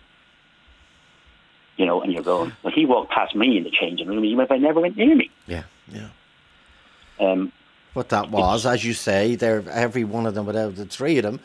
You 1.76 1.86
know, 1.86 2.02
and 2.02 2.12
you're 2.12 2.22
going, 2.22 2.52
well, 2.62 2.72
he 2.72 2.86
walked 2.86 3.10
past 3.10 3.34
me 3.34 3.56
in 3.56 3.64
the 3.64 3.70
changing 3.70 4.06
room, 4.06 4.24
even 4.24 4.44
if 4.44 4.50
I 4.52 4.58
never 4.58 4.78
went 4.80 4.96
near 4.96 5.16
me. 5.16 5.28
Yeah, 5.48 5.64
yeah. 5.88 6.08
Um, 7.18 7.50
But 7.96 8.10
that 8.10 8.28
was, 8.28 8.66
as 8.66 8.84
you 8.84 8.92
say, 8.92 9.36
they're 9.36 9.64
every 9.70 10.04
one 10.04 10.26
of 10.26 10.34
them, 10.34 10.44
without 10.44 10.76
the 10.76 10.84
three 10.84 11.16
of 11.16 11.22
them, 11.22 11.40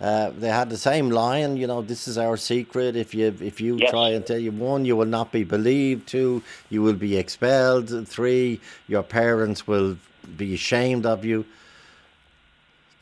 uh, 0.00 0.30
they 0.36 0.48
had 0.48 0.68
the 0.68 0.76
same 0.76 1.10
line. 1.10 1.56
You 1.56 1.68
know, 1.68 1.80
this 1.80 2.08
is 2.08 2.18
our 2.18 2.36
secret. 2.36 2.96
If 2.96 3.14
you 3.14 3.28
if 3.40 3.60
you 3.60 3.76
Yes. 3.76 3.90
try 3.90 4.08
and 4.08 4.26
tell 4.26 4.36
you 4.46 4.50
one, 4.50 4.84
you 4.84 4.96
will 4.96 5.06
not 5.18 5.30
be 5.30 5.44
believed. 5.44 6.08
Two, 6.08 6.42
you 6.70 6.82
will 6.82 6.98
be 7.08 7.16
expelled. 7.16 7.86
Three, 8.08 8.58
your 8.88 9.04
parents 9.04 9.68
will 9.68 9.96
be 10.36 10.54
ashamed 10.54 11.06
of 11.06 11.24
you. 11.24 11.44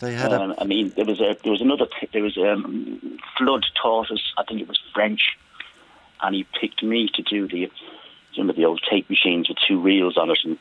They 0.00 0.12
had 0.12 0.34
Um, 0.34 0.50
a 0.50 0.60
I 0.60 0.64
mean, 0.64 0.92
there 0.94 1.06
was 1.06 1.20
a 1.22 1.38
there 1.42 1.52
was 1.52 1.62
another 1.62 1.86
there 2.12 2.22
was 2.22 2.36
um, 2.36 3.00
Flood 3.38 3.64
taught 3.82 4.10
us. 4.10 4.20
I 4.36 4.42
think 4.44 4.60
it 4.60 4.68
was 4.68 4.78
French, 4.92 5.22
and 6.20 6.34
he 6.34 6.44
picked 6.60 6.82
me 6.82 7.08
to 7.14 7.22
do 7.22 7.48
the 7.48 7.70
some 8.36 8.50
of 8.50 8.56
the 8.56 8.66
old 8.66 8.82
tape 8.90 9.08
machines 9.08 9.48
with 9.48 9.56
two 9.66 9.80
reels 9.80 10.18
on 10.18 10.28
it, 10.30 10.38
and 10.44 10.58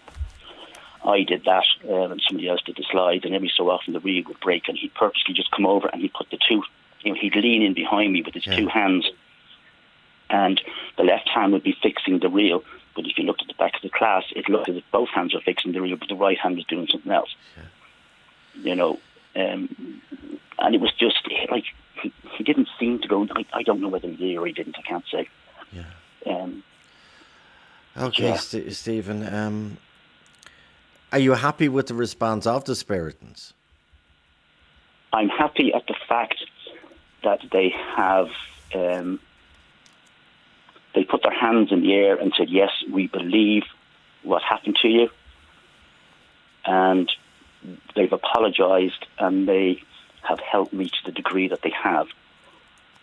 I 1.04 1.24
did 1.24 1.45
that, 1.45 1.66
um, 1.89 2.12
and 2.12 2.22
somebody 2.28 2.50
else 2.50 2.62
did 2.66 2.76
the 2.76 2.86
slides, 2.91 3.26
and 3.26 3.34
every 3.34 3.52
so 3.56 3.70
often 3.70 3.93
the 3.93 4.00
reel 4.00 4.24
would 4.28 4.39
break, 4.39 4.68
and 4.68 4.78
he'd 4.78 4.93
purposely 4.93 5.34
just 5.34 5.52
come 5.52 5.66
over 5.66 5.88
and 5.88 6.02
he'd 6.02 6.14
put 6.14 6.30
the 6.30 6.38
two 6.47 6.64
you 7.04 7.14
know, 7.14 7.20
he'd 7.20 7.36
lean 7.36 7.62
in 7.62 7.74
behind 7.74 8.14
me 8.14 8.22
with 8.22 8.34
his 8.34 8.45
yeah. 8.45 8.58
two 8.58 8.68
hands, 8.68 9.10
and 10.30 10.62
the 10.97 11.04
left 11.04 11.30
hand 11.30 11.54
would 11.54 11.64
be 11.64 11.76
fixing 11.82 12.20
the 12.20 12.30
reel. 12.30 12.64
But 12.95 13.06
if 13.06 13.18
you 13.18 13.24
looked 13.24 13.41
at 13.41 13.47
the 13.47 13.54
back 13.54 13.76
of 13.76 13.82
the 13.82 13.89
class, 13.89 14.24
it 14.36 14.50
looked 14.50 14.68
as 14.68 14.76
if 14.76 14.84
both 14.91 15.10
hands 15.10 15.34
were 15.34 15.41
fixing 15.41 15.72
the 15.72 15.82
reel, 15.82 15.95
but 15.95 16.10
the 16.10 16.16
right 16.16 16.38
hand 16.38 16.58
was 16.58 16.66
doing 16.66 16.88
something 16.91 17.12
else. 17.12 17.34
Yeah. 17.56 17.64
You 18.62 18.76
know, 18.76 19.00
um, 19.36 20.02
and 20.58 20.76
it 20.76 20.82
was 20.82 20.91
just 21.00 21.28
like 21.50 21.64
he, 22.02 22.12
he 22.38 22.43
didn't 22.43 22.68
seem 22.80 23.00
to 23.00 23.08
go. 23.08 23.28
I, 23.32 23.45
I 23.54 23.64
don't 23.64 23.80
know 23.80 23.88
whether 23.88 24.10
he 24.10 24.16
did 24.16 24.38
or 24.38 24.45
he 24.45 24.54
didn't. 24.54 24.78
I 24.78 24.82
can't 24.82 25.06
say. 25.10 25.30
Yeah. 25.72 25.84
Um, 26.26 26.64
okay, 27.95 28.30
yeah. 28.30 28.36
St- 28.36 28.74
Stephen. 28.74 29.34
Um, 29.34 29.78
are 31.12 31.20
you 31.20 31.34
happy 31.34 31.70
with 31.70 31.88
the 31.88 31.93
response 31.93 32.45
of 32.45 32.66
the 32.66 32.74
Spiritans? 32.74 33.53
I'm 35.12 35.30
happy 35.30 35.74
at 35.74 35.88
the 35.88 35.95
fact 36.07 36.43
that 37.24 37.41
they 37.51 37.74
have 37.95 38.30
um, 38.74 39.20
they 40.93 41.03
put 41.03 41.24
their 41.24 41.34
hands 41.34 41.72
in 41.72 41.82
the 41.82 41.93
air 41.93 42.16
and 42.16 42.34
said, 42.38 42.49
"Yes, 42.49 42.70
we 42.91 43.07
believe 43.07 43.64
what 44.24 44.43
happened 44.43 44.78
to 44.82 44.88
you," 44.88 45.10
and 46.66 47.12
they've 47.95 48.14
apologised 48.14 49.05
and 49.18 49.47
they 49.47 49.82
have 50.22 50.39
helped 50.39 50.74
me 50.74 50.89
to 50.89 50.97
the 51.05 51.12
degree 51.12 51.47
that 51.47 51.62
they 51.62 51.72
have. 51.72 52.07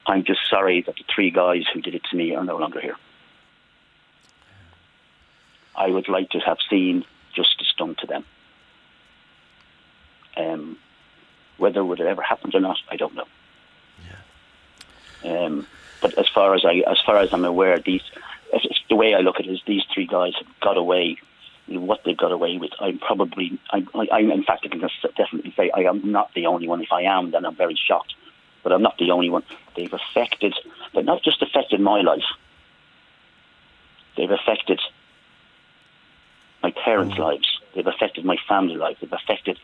I'm 0.06 0.22
just 0.24 0.40
sorry 0.48 0.82
that 0.82 0.94
the 0.96 1.04
three 1.12 1.30
guys 1.30 1.64
who 1.72 1.80
did 1.80 1.94
it 1.94 2.04
to 2.10 2.16
me 2.16 2.34
are 2.34 2.44
no 2.44 2.56
longer 2.56 2.80
here. 2.80 2.96
I 5.74 5.88
would 5.88 6.08
like 6.08 6.30
to 6.30 6.38
have 6.38 6.58
seen 6.70 7.04
justice 7.34 7.65
done 7.76 7.94
to 8.00 8.06
them. 8.06 8.24
Um, 10.36 10.78
whether 11.56 11.80
it 11.80 11.84
would 11.84 11.98
have 11.98 12.08
ever 12.08 12.22
happened 12.22 12.54
or 12.54 12.60
not, 12.60 12.76
I 12.90 12.96
don't 12.96 13.14
know. 13.14 13.26
Yeah. 15.24 15.44
Um, 15.44 15.66
but 16.02 16.18
as 16.18 16.28
far 16.28 16.54
as 16.54 16.64
I, 16.64 16.82
as 16.90 17.00
far 17.04 17.18
as 17.18 17.30
I'm 17.32 17.44
aware, 17.44 17.78
these 17.78 18.02
the 18.88 18.96
way 18.96 19.14
I 19.14 19.20
look 19.20 19.36
at 19.40 19.46
it 19.46 19.52
is 19.52 19.60
these 19.66 19.82
three 19.92 20.06
guys 20.06 20.32
have 20.38 20.60
got 20.60 20.76
away. 20.76 21.16
With 21.68 21.78
what 21.78 22.04
they've 22.04 22.16
got 22.16 22.30
away 22.30 22.58
with, 22.58 22.70
I'm 22.78 23.00
probably, 23.00 23.58
I'm, 23.70 23.88
I, 24.12 24.20
in 24.20 24.44
fact, 24.44 24.64
I 24.64 24.68
can 24.68 24.80
definitely 25.16 25.52
say 25.56 25.68
I 25.74 25.80
am 25.80 26.12
not 26.12 26.32
the 26.32 26.46
only 26.46 26.68
one. 26.68 26.80
If 26.80 26.92
I 26.92 27.02
am, 27.02 27.32
then 27.32 27.44
I'm 27.44 27.56
very 27.56 27.74
shocked. 27.74 28.14
But 28.62 28.72
I'm 28.72 28.82
not 28.82 28.98
the 28.98 29.10
only 29.10 29.30
one. 29.30 29.42
They've 29.74 29.92
affected, 29.92 30.54
but 30.94 31.04
not 31.04 31.24
just 31.24 31.42
affected 31.42 31.80
my 31.80 32.02
life. 32.02 32.22
They've 34.16 34.30
affected 34.30 34.80
my 36.62 36.70
parents' 36.84 37.16
mm. 37.16 37.18
lives. 37.18 37.55
They've 37.76 37.86
affected 37.86 38.24
my 38.24 38.38
family 38.48 38.76
life. 38.76 38.96
They've 39.00 39.12
affected 39.12 39.58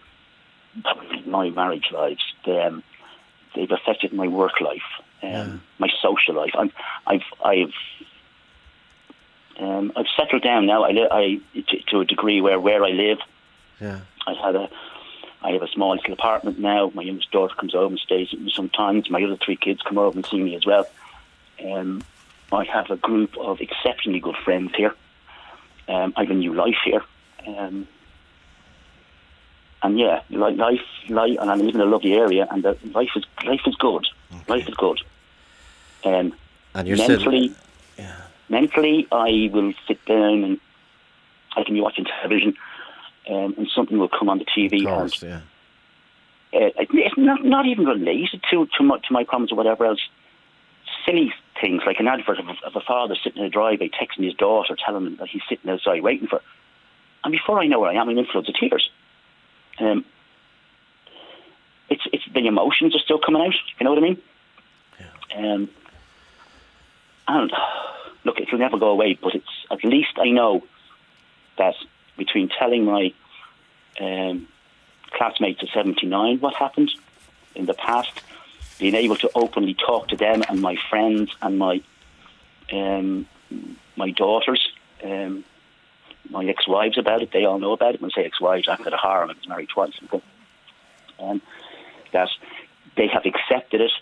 my 1.26 1.48
marriage 1.48 1.90
lives. 1.90 2.22
They, 2.44 2.60
um, 2.60 2.82
they've 3.54 3.70
affected 3.70 4.12
my 4.12 4.28
work 4.28 4.60
life, 4.60 4.82
um, 5.22 5.30
yeah. 5.30 5.56
my 5.78 5.88
social 6.02 6.34
life. 6.34 6.52
I'm, 6.54 6.70
I've, 7.06 7.22
I've, 7.42 7.72
um, 9.58 9.92
I've 9.96 10.06
settled 10.14 10.42
down 10.42 10.66
now. 10.66 10.84
I, 10.84 10.90
li- 10.90 11.08
I 11.10 11.40
to, 11.60 11.82
to, 11.88 12.00
a 12.00 12.04
degree 12.04 12.42
where 12.42 12.60
where 12.60 12.84
I 12.84 12.90
live. 12.90 13.18
Yeah. 13.80 14.00
I 14.26 14.34
had 14.34 14.56
a, 14.56 14.68
I 15.40 15.52
have 15.52 15.62
a 15.62 15.68
small 15.68 15.96
little 15.96 16.12
apartment 16.12 16.58
now. 16.58 16.92
My 16.94 17.02
youngest 17.02 17.30
daughter 17.30 17.54
comes 17.54 17.72
home 17.72 17.92
and 17.92 17.98
stays 17.98 18.30
with 18.30 18.42
me 18.42 18.52
sometimes. 18.54 19.08
My 19.10 19.22
other 19.22 19.36
three 19.36 19.56
kids 19.56 19.80
come 19.82 19.96
over 19.96 20.18
and 20.18 20.26
see 20.26 20.38
me 20.38 20.54
as 20.54 20.66
well. 20.66 20.86
Um, 21.64 22.02
I 22.52 22.64
have 22.64 22.90
a 22.90 22.96
group 22.96 23.38
of 23.38 23.60
exceptionally 23.60 24.20
good 24.20 24.36
friends 24.36 24.72
here. 24.76 24.94
Um, 25.88 26.12
I 26.16 26.22
have 26.22 26.30
a 26.30 26.34
new 26.34 26.52
life 26.54 26.76
here. 26.84 27.02
Um, 27.46 27.88
and 29.82 29.98
yeah, 29.98 30.22
like 30.30 30.56
life, 30.56 30.80
life, 31.08 31.36
and 31.40 31.50
I 31.50 31.54
live 31.56 31.74
in 31.74 31.80
a 31.80 31.86
lovely 31.86 32.14
area, 32.14 32.46
and 32.50 32.62
the 32.62 32.78
life 32.94 33.10
is 33.16 33.24
life 33.44 33.62
is 33.66 33.74
good. 33.76 34.06
Okay. 34.32 34.44
Life 34.48 34.68
is 34.68 34.74
good. 34.74 35.00
Um, 36.04 36.34
and 36.74 36.88
you're 36.88 36.96
mentally, 36.96 37.48
still, 37.48 38.04
yeah. 38.04 38.16
mentally, 38.48 39.06
I 39.12 39.50
will 39.52 39.72
sit 39.86 40.04
down 40.04 40.44
and 40.44 40.60
I 41.56 41.64
can 41.64 41.74
be 41.74 41.80
watching 41.80 42.04
television, 42.04 42.54
um, 43.28 43.54
and 43.58 43.68
something 43.74 43.98
will 43.98 44.08
come 44.08 44.28
on 44.28 44.38
the 44.38 44.44
TV. 44.44 44.84
Course, 44.84 45.22
and, 45.22 45.30
yeah. 45.30 45.40
Uh, 46.60 46.70
it's 46.76 47.16
not 47.16 47.44
not 47.44 47.66
even 47.66 47.84
related 47.84 48.42
to 48.50 48.68
to 48.76 48.84
my, 48.84 48.98
to 48.98 49.12
my 49.12 49.24
problems 49.24 49.52
or 49.52 49.56
whatever 49.56 49.84
else. 49.84 50.00
Silly 51.06 51.32
things 51.60 51.82
like 51.86 51.98
an 51.98 52.06
advert 52.06 52.38
of 52.38 52.46
a, 52.48 52.54
of 52.64 52.76
a 52.76 52.80
father 52.80 53.16
sitting 53.22 53.40
in 53.40 53.46
a 53.46 53.50
driveway 53.50 53.88
texting 53.88 54.24
his 54.24 54.34
daughter, 54.34 54.76
telling 54.76 55.06
him 55.06 55.16
that 55.16 55.28
he's 55.28 55.42
sitting 55.48 55.68
outside 55.70 56.02
waiting 56.02 56.28
for. 56.28 56.36
Her. 56.36 56.42
And 57.24 57.32
before 57.32 57.58
I 57.60 57.66
know 57.66 57.80
where 57.80 57.90
I 57.90 57.94
am, 57.94 58.08
I'm 58.08 58.18
in 58.18 58.26
floods 58.26 58.48
of 58.48 58.54
tears. 58.54 58.90
Um, 59.78 60.04
it's 61.88 62.02
it's 62.12 62.24
the 62.32 62.46
emotions 62.46 62.94
are 62.94 63.00
still 63.00 63.18
coming 63.18 63.42
out. 63.42 63.54
You 63.78 63.84
know 63.84 63.90
what 63.90 63.98
I 63.98 64.02
mean? 64.02 64.22
Yeah. 64.98 65.52
Um, 65.52 65.70
and 67.28 67.52
look, 68.24 68.40
it'll 68.40 68.58
never 68.58 68.78
go 68.78 68.90
away. 68.90 69.18
But 69.20 69.34
it's 69.34 69.66
at 69.70 69.84
least 69.84 70.18
I 70.18 70.30
know 70.30 70.62
that 71.58 71.74
between 72.16 72.48
telling 72.48 72.84
my 72.84 73.12
um, 74.00 74.48
classmates 75.10 75.62
of 75.62 75.68
'79 75.70 76.40
what 76.40 76.54
happened 76.54 76.90
in 77.54 77.66
the 77.66 77.74
past, 77.74 78.20
being 78.78 78.94
able 78.94 79.16
to 79.16 79.30
openly 79.34 79.74
talk 79.74 80.08
to 80.08 80.16
them 80.16 80.42
and 80.48 80.60
my 80.60 80.76
friends 80.88 81.30
and 81.42 81.58
my 81.58 81.82
um, 82.72 83.26
my 83.96 84.10
daughters. 84.10 84.66
Um, 85.04 85.44
my 86.32 86.44
ex-wives 86.46 86.98
about 86.98 87.22
it. 87.22 87.30
They 87.32 87.44
all 87.44 87.58
know 87.58 87.72
about 87.72 87.94
it. 87.94 88.00
When 88.00 88.10
I 88.10 88.22
say 88.22 88.24
ex-wives, 88.24 88.68
I'm 88.68 88.78
harem. 88.78 89.30
I 89.30 89.34
was 89.34 89.48
married 89.48 89.68
twice. 89.68 89.92
Um, 91.20 91.40
that 92.12 92.28
they 92.96 93.06
have 93.06 93.24
accepted 93.24 93.80
it. 93.80 93.92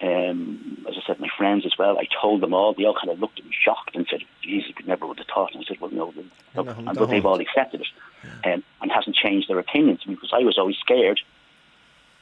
Um, 0.00 0.84
as 0.88 0.96
I 0.96 1.06
said, 1.06 1.20
my 1.20 1.28
friends 1.36 1.64
as 1.64 1.72
well. 1.78 1.98
I 1.98 2.06
told 2.20 2.40
them 2.40 2.52
all. 2.52 2.74
They 2.74 2.84
all 2.84 2.94
kind 2.94 3.10
of 3.10 3.20
looked 3.20 3.38
at 3.38 3.44
me 3.44 3.52
shocked 3.52 3.94
and 3.94 4.06
said, 4.10 4.20
"Jesus, 4.42 4.72
we 4.78 4.86
never 4.86 5.06
would 5.06 5.18
have 5.18 5.26
thought." 5.26 5.54
And 5.54 5.62
I 5.62 5.66
said, 5.66 5.80
"Well, 5.80 5.90
no, 5.90 6.12
no, 6.54 6.62
no 6.62 6.94
but 6.94 7.06
they've 7.06 7.24
all 7.24 7.40
accepted 7.40 7.80
it, 7.82 7.86
yeah. 8.24 8.54
um, 8.54 8.64
and 8.82 8.92
hasn't 8.92 9.16
changed 9.16 9.48
their 9.48 9.58
opinions 9.58 10.00
because 10.06 10.30
I 10.32 10.40
was 10.40 10.58
always 10.58 10.76
scared 10.76 11.20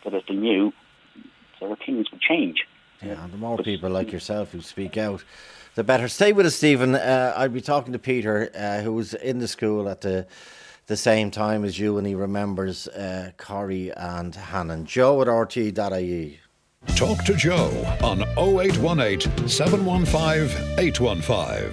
that 0.04 0.14
if 0.14 0.26
they 0.26 0.34
knew, 0.34 0.72
their 1.60 1.72
opinions 1.72 2.10
would 2.10 2.20
change." 2.20 2.66
Yeah, 3.04 3.24
and 3.24 3.32
the 3.32 3.38
more 3.38 3.58
people 3.58 3.90
like 3.90 4.12
yourself 4.12 4.52
who 4.52 4.60
speak 4.60 4.96
out, 4.96 5.24
the 5.74 5.82
better. 5.82 6.08
Stay 6.08 6.32
with 6.32 6.46
us, 6.46 6.54
Stephen. 6.54 6.94
Uh, 6.94 7.32
I'll 7.36 7.48
be 7.48 7.60
talking 7.60 7.92
to 7.92 7.98
Peter, 7.98 8.50
uh, 8.54 8.80
who 8.82 8.92
was 8.92 9.14
in 9.14 9.38
the 9.38 9.48
school 9.48 9.88
at 9.88 10.02
the 10.02 10.26
the 10.86 10.96
same 10.96 11.30
time 11.30 11.64
as 11.64 11.78
you, 11.78 11.96
and 11.96 12.06
he 12.06 12.14
remembers 12.14 12.88
uh, 12.88 13.30
Corrie 13.38 13.92
and 13.96 14.34
Hannon. 14.34 14.84
Joe 14.84 15.22
at 15.22 15.28
RTÉ.ie. 15.28 16.40
Talk 16.96 17.24
to 17.24 17.34
Joe 17.34 17.70
on 18.02 18.22
0818 18.36 19.48
715 19.48 20.78
815. 20.78 21.72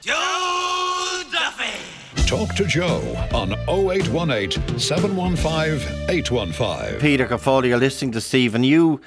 Joe 0.00 1.22
Duffy. 1.32 2.26
Talk 2.26 2.54
to 2.54 2.64
Joe 2.64 3.02
on 3.34 3.52
0818 3.68 4.78
715 4.78 6.08
815. 6.08 7.00
Peter 7.00 7.26
Caffola, 7.26 7.66
you're 7.66 7.78
listening 7.78 8.12
to 8.12 8.20
Stephen. 8.20 8.62
You 8.62 9.00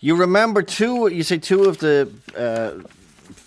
you 0.00 0.16
remember 0.16 0.62
two? 0.62 1.08
You 1.08 1.22
say 1.22 1.38
two 1.38 1.64
of 1.64 1.78
the 1.78 2.10
uh, 2.36 2.82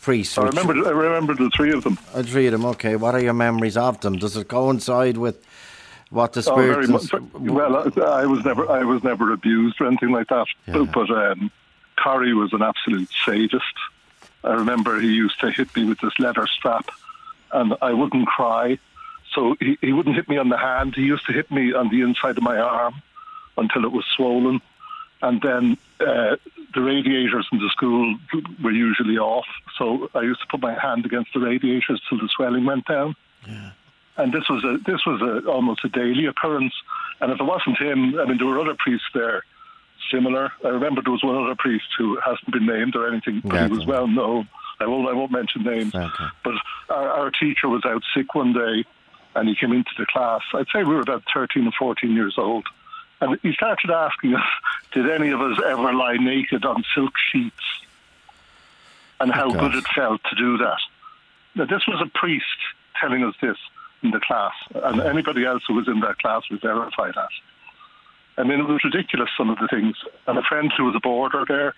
priests. 0.01 0.37
I 0.37 0.43
remember. 0.43 0.73
I 0.85 0.91
remember 0.91 1.33
the 1.33 1.49
three 1.55 1.71
of 1.71 1.83
them. 1.83 1.97
The 2.13 2.23
three 2.23 2.47
of 2.47 2.51
them. 2.51 2.65
Okay. 2.65 2.95
What 2.95 3.15
are 3.15 3.21
your 3.21 3.33
memories 3.33 3.77
of 3.77 4.01
them? 4.01 4.17
Does 4.17 4.35
it 4.35 4.47
coincide 4.47 5.17
with 5.17 5.45
what 6.09 6.33
the 6.33 6.43
spirit? 6.43 6.89
Oh, 6.89 7.29
well, 7.39 7.91
I 8.03 8.25
was 8.25 8.43
never. 8.43 8.69
I 8.69 8.83
was 8.83 9.03
never 9.03 9.31
abused 9.31 9.79
or 9.79 9.87
anything 9.87 10.11
like 10.11 10.27
that. 10.27 10.47
Yeah. 10.67 10.83
But, 10.85 10.91
but 10.91 11.09
um, 11.09 11.51
was 12.05 12.51
an 12.51 12.61
absolute 12.61 13.09
sadist. 13.25 13.63
I 14.43 14.53
remember 14.53 14.99
he 14.99 15.13
used 15.13 15.39
to 15.41 15.51
hit 15.51 15.73
me 15.75 15.85
with 15.85 15.99
this 15.99 16.17
leather 16.19 16.47
strap, 16.47 16.89
and 17.51 17.75
I 17.81 17.93
wouldn't 17.93 18.27
cry. 18.27 18.77
So 19.33 19.55
he, 19.61 19.77
he 19.79 19.93
wouldn't 19.93 20.15
hit 20.15 20.27
me 20.27 20.37
on 20.37 20.49
the 20.49 20.57
hand. 20.57 20.95
He 20.95 21.03
used 21.03 21.25
to 21.27 21.31
hit 21.31 21.49
me 21.49 21.73
on 21.73 21.89
the 21.89 22.01
inside 22.01 22.37
of 22.37 22.43
my 22.43 22.57
arm 22.57 22.95
until 23.57 23.85
it 23.85 23.91
was 23.91 24.03
swollen 24.05 24.61
and 25.21 25.41
then 25.41 25.77
uh, 25.99 26.35
the 26.73 26.81
radiators 26.81 27.47
in 27.51 27.59
the 27.59 27.69
school 27.69 28.15
were 28.63 28.71
usually 28.71 29.17
off. 29.17 29.45
So 29.77 30.09
I 30.15 30.21
used 30.21 30.41
to 30.41 30.47
put 30.47 30.61
my 30.61 30.73
hand 30.79 31.05
against 31.05 31.33
the 31.33 31.39
radiators 31.39 32.01
till 32.07 32.17
the 32.17 32.29
swelling 32.35 32.65
went 32.65 32.85
down. 32.85 33.15
Yeah. 33.47 33.71
And 34.17 34.33
this 34.33 34.47
was 34.49 34.63
a 34.63 34.77
this 34.85 35.01
was 35.05 35.21
a, 35.21 35.49
almost 35.49 35.83
a 35.85 35.89
daily 35.89 36.25
occurrence. 36.25 36.73
And 37.19 37.31
if 37.31 37.39
it 37.39 37.43
wasn't 37.43 37.77
him, 37.77 38.19
I 38.19 38.25
mean, 38.25 38.37
there 38.37 38.47
were 38.47 38.59
other 38.59 38.75
priests 38.77 39.07
there 39.13 39.43
similar. 40.11 40.51
I 40.63 40.69
remember 40.69 41.01
there 41.01 41.11
was 41.11 41.23
one 41.23 41.41
other 41.43 41.55
priest 41.55 41.85
who 41.97 42.19
hasn't 42.23 42.51
been 42.51 42.65
named 42.65 42.95
or 42.95 43.07
anything, 43.07 43.41
but 43.43 43.55
yeah, 43.55 43.67
he 43.67 43.73
was 43.73 43.85
well 43.85 44.07
known. 44.07 44.47
I 44.79 44.87
won't 44.87 45.07
I 45.07 45.13
won't 45.13 45.31
mention 45.31 45.63
names. 45.63 45.93
Okay. 45.93 46.25
But 46.43 46.53
our, 46.89 47.09
our 47.09 47.31
teacher 47.31 47.69
was 47.69 47.83
out 47.85 48.03
sick 48.15 48.33
one 48.35 48.53
day, 48.53 48.83
and 49.35 49.47
he 49.47 49.55
came 49.55 49.71
into 49.71 49.91
the 49.97 50.05
class. 50.05 50.41
I'd 50.53 50.67
say 50.73 50.83
we 50.83 50.95
were 50.95 51.01
about 51.01 51.23
thirteen 51.33 51.67
or 51.67 51.71
fourteen 51.77 52.13
years 52.13 52.35
old 52.37 52.65
and 53.21 53.39
he 53.41 53.53
started 53.53 53.89
asking 53.89 54.35
us, 54.35 54.43
did 54.93 55.09
any 55.09 55.29
of 55.29 55.39
us 55.39 55.57
ever 55.65 55.93
lie 55.93 56.17
naked 56.17 56.65
on 56.65 56.83
silk 56.93 57.13
sheets? 57.31 57.55
And 59.19 59.31
how 59.31 59.51
good 59.51 59.75
it 59.75 59.85
felt 59.95 60.21
to 60.29 60.35
do 60.35 60.57
that. 60.57 60.79
Now, 61.53 61.65
this 61.65 61.85
was 61.87 62.01
a 62.01 62.09
priest 62.17 62.45
telling 62.99 63.23
us 63.23 63.35
this 63.41 63.57
in 64.01 64.09
the 64.09 64.19
class, 64.19 64.53
and 64.73 64.99
anybody 64.99 65.45
else 65.45 65.63
who 65.67 65.75
was 65.75 65.87
in 65.87 65.99
that 65.99 66.17
class 66.17 66.41
would 66.49 66.61
verify 66.61 67.11
that. 67.11 67.29
I 68.37 68.43
mean, 68.43 68.59
it 68.59 68.67
was 68.67 68.83
ridiculous, 68.83 69.29
some 69.37 69.51
of 69.51 69.59
the 69.59 69.67
things. 69.67 69.95
And 70.25 70.39
a 70.39 70.41
friend 70.41 70.73
who 70.75 70.85
was 70.85 70.95
a 70.95 70.99
boarder 70.99 71.45
there 71.47 71.75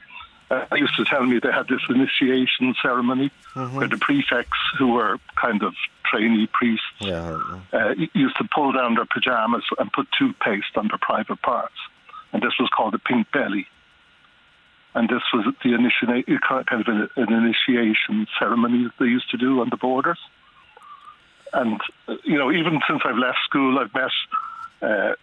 uh, 0.49 0.65
used 0.75 0.95
to 0.97 1.05
tell 1.05 1.23
me 1.25 1.39
they 1.39 1.51
had 1.51 1.67
this 1.67 1.81
initiation 1.89 2.75
ceremony 2.81 3.31
mm-hmm. 3.53 3.75
where 3.75 3.87
the 3.87 3.97
prefects, 3.97 4.57
who 4.77 4.93
were 4.93 5.17
kind 5.35 5.63
of 5.63 5.73
trainee 6.05 6.47
priests, 6.51 6.85
yeah. 6.99 7.39
uh, 7.71 7.93
used 8.13 8.37
to 8.37 8.47
pull 8.53 8.71
down 8.71 8.95
their 8.95 9.05
pajamas 9.05 9.63
and 9.79 9.91
put 9.91 10.07
toothpaste 10.17 10.75
on 10.75 10.87
their 10.87 10.99
private 10.99 11.41
parts. 11.41 11.75
And 12.31 12.41
this 12.41 12.53
was 12.59 12.69
called 12.69 12.93
a 12.93 12.99
pink 12.99 13.31
belly. 13.31 13.67
And 14.95 15.09
this 15.09 15.23
was 15.33 15.53
the 15.63 15.73
initiation, 15.73 16.39
kind 16.47 16.81
of 16.81 16.87
an, 16.87 17.09
an 17.15 17.33
initiation 17.33 18.27
ceremony 18.37 18.83
that 18.83 18.93
they 18.99 19.07
used 19.07 19.29
to 19.31 19.37
do 19.37 19.61
on 19.61 19.69
the 19.69 19.77
borders. 19.77 20.19
And, 21.51 21.79
uh, 22.07 22.15
you 22.23 22.37
know, 22.37 22.51
even 22.51 22.79
since 22.87 23.01
I've 23.05 23.17
left 23.17 23.39
school, 23.45 23.79
I've 23.79 23.93
met 23.93 24.11
uh, 24.81 25.13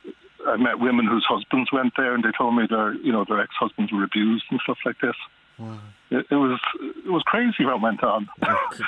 I 0.47 0.57
met 0.57 0.79
women 0.81 1.07
whose 1.07 1.25
husbands 1.29 1.71
went 1.73 1.93
there, 1.97 2.15
and 2.15 2.25
they 2.25 2.31
told 2.37 2.57
me 2.57 2.67
their 2.69 2.95
you 2.95 3.13
know 3.13 3.25
their 3.25 3.41
ex 3.41 3.51
husbands 3.59 3.93
were 3.93 4.05
abused 4.05 4.45
and 4.51 4.61
stuff 4.61 4.79
like 4.85 5.01
this. 5.01 5.17
Wow. 5.59 5.79
It, 6.11 6.27
it, 6.31 6.35
was 6.35 6.59
it 7.05 7.11
was 7.11 7.23
crazy 7.27 7.65
what 7.65 7.81
went 7.81 8.03
on. 8.03 8.29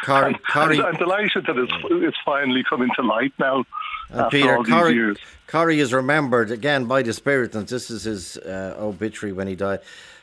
Corrie, 0.04 0.34
I'm 0.54 0.96
delighted 0.96 1.46
that 1.46 1.56
it's 1.56 1.72
it's 1.90 2.16
finally 2.24 2.64
coming 2.68 2.88
to 2.96 3.02
light 3.02 3.32
now. 3.38 3.64
Uh, 4.12 4.22
after 4.22 4.62
Peter, 4.64 4.90
years. 4.90 5.18
Corrie 5.46 5.78
is 5.78 5.92
remembered 5.92 6.50
again 6.50 6.86
by 6.86 7.02
the 7.02 7.12
spirit, 7.12 7.54
and 7.54 7.68
this 7.68 7.90
is 7.90 8.04
his 8.04 8.36
uh, 8.38 8.74
obituary 8.78 9.32
when 9.32 9.46
he 9.46 9.54
died. 9.54 9.80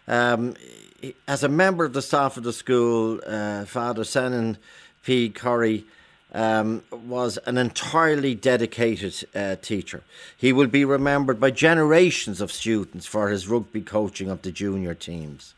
Um, 0.08 0.56
as 1.28 1.44
a 1.44 1.50
member 1.50 1.86
of 1.86 1.94
the 1.94 2.02
staff 2.02 2.36
of 2.36 2.44
the 2.44 2.52
school, 2.52 3.22
uh, 3.26 3.66
Father 3.66 4.04
Senan 4.04 4.58
P. 5.04 5.30
Corrie 5.30 5.86
um, 6.34 6.84
was 6.92 7.38
an 7.46 7.58
entirely 7.58 8.36
dedicated 8.36 9.28
uh, 9.36 9.56
teacher. 9.62 10.04
He 10.38 10.54
will 10.54 10.68
be 10.68 10.86
remembered 10.86 11.40
by 11.40 11.52
generations 11.52 12.42
of 12.42 12.52
students 12.52 13.06
for 13.06 13.30
his 13.30 13.48
rugby 13.48 13.82
coaching 13.82 14.30
of 14.30 14.42
the 14.42 14.52
junior 14.52 14.94
teams. 14.94 15.54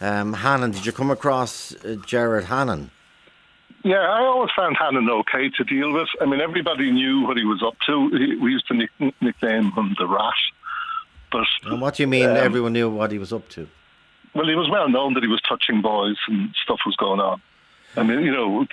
Um, 0.00 0.32
Hannon, 0.32 0.70
did 0.70 0.86
you 0.86 0.92
come 0.92 1.10
across 1.10 1.74
uh, 1.84 1.96
Jerry 2.06 2.44
Hannon? 2.44 2.90
Yeah, 3.84 4.00
I 4.00 4.20
always 4.20 4.50
found 4.56 4.76
Hannon 4.76 5.08
okay 5.10 5.50
to 5.50 5.64
deal 5.64 5.92
with. 5.92 6.08
I 6.20 6.26
mean, 6.26 6.40
everybody 6.40 6.90
knew 6.90 7.26
what 7.26 7.36
he 7.36 7.44
was 7.44 7.62
up 7.62 7.74
to. 7.86 8.08
He, 8.10 8.36
we 8.36 8.52
used 8.52 8.66
to 8.68 8.74
nick, 8.74 8.90
nickname 9.20 9.70
him 9.72 9.94
the 9.98 10.06
Rat. 10.06 10.34
But 11.30 11.46
and 11.64 11.80
what 11.80 11.94
do 11.94 12.02
you 12.02 12.06
mean? 12.06 12.28
Um, 12.28 12.36
everyone 12.36 12.72
knew 12.72 12.90
what 12.90 13.12
he 13.12 13.18
was 13.18 13.32
up 13.32 13.48
to. 13.50 13.68
Well, 14.34 14.46
he 14.46 14.54
was 14.54 14.68
well 14.68 14.88
known 14.88 15.14
that 15.14 15.22
he 15.22 15.28
was 15.28 15.40
touching 15.48 15.80
boys 15.82 16.16
and 16.28 16.54
stuff 16.62 16.80
was 16.86 16.96
going 16.96 17.20
on. 17.20 17.40
I 17.96 18.02
mean, 18.02 18.20
you 18.20 18.32
know, 18.32 18.66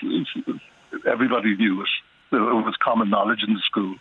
everybody 1.05 1.55
knew 1.55 1.81
it. 1.81 1.89
It 2.31 2.37
was 2.37 2.75
common 2.83 3.09
knowledge 3.09 3.43
in 3.47 3.53
the 3.53 3.61
school. 3.61 3.95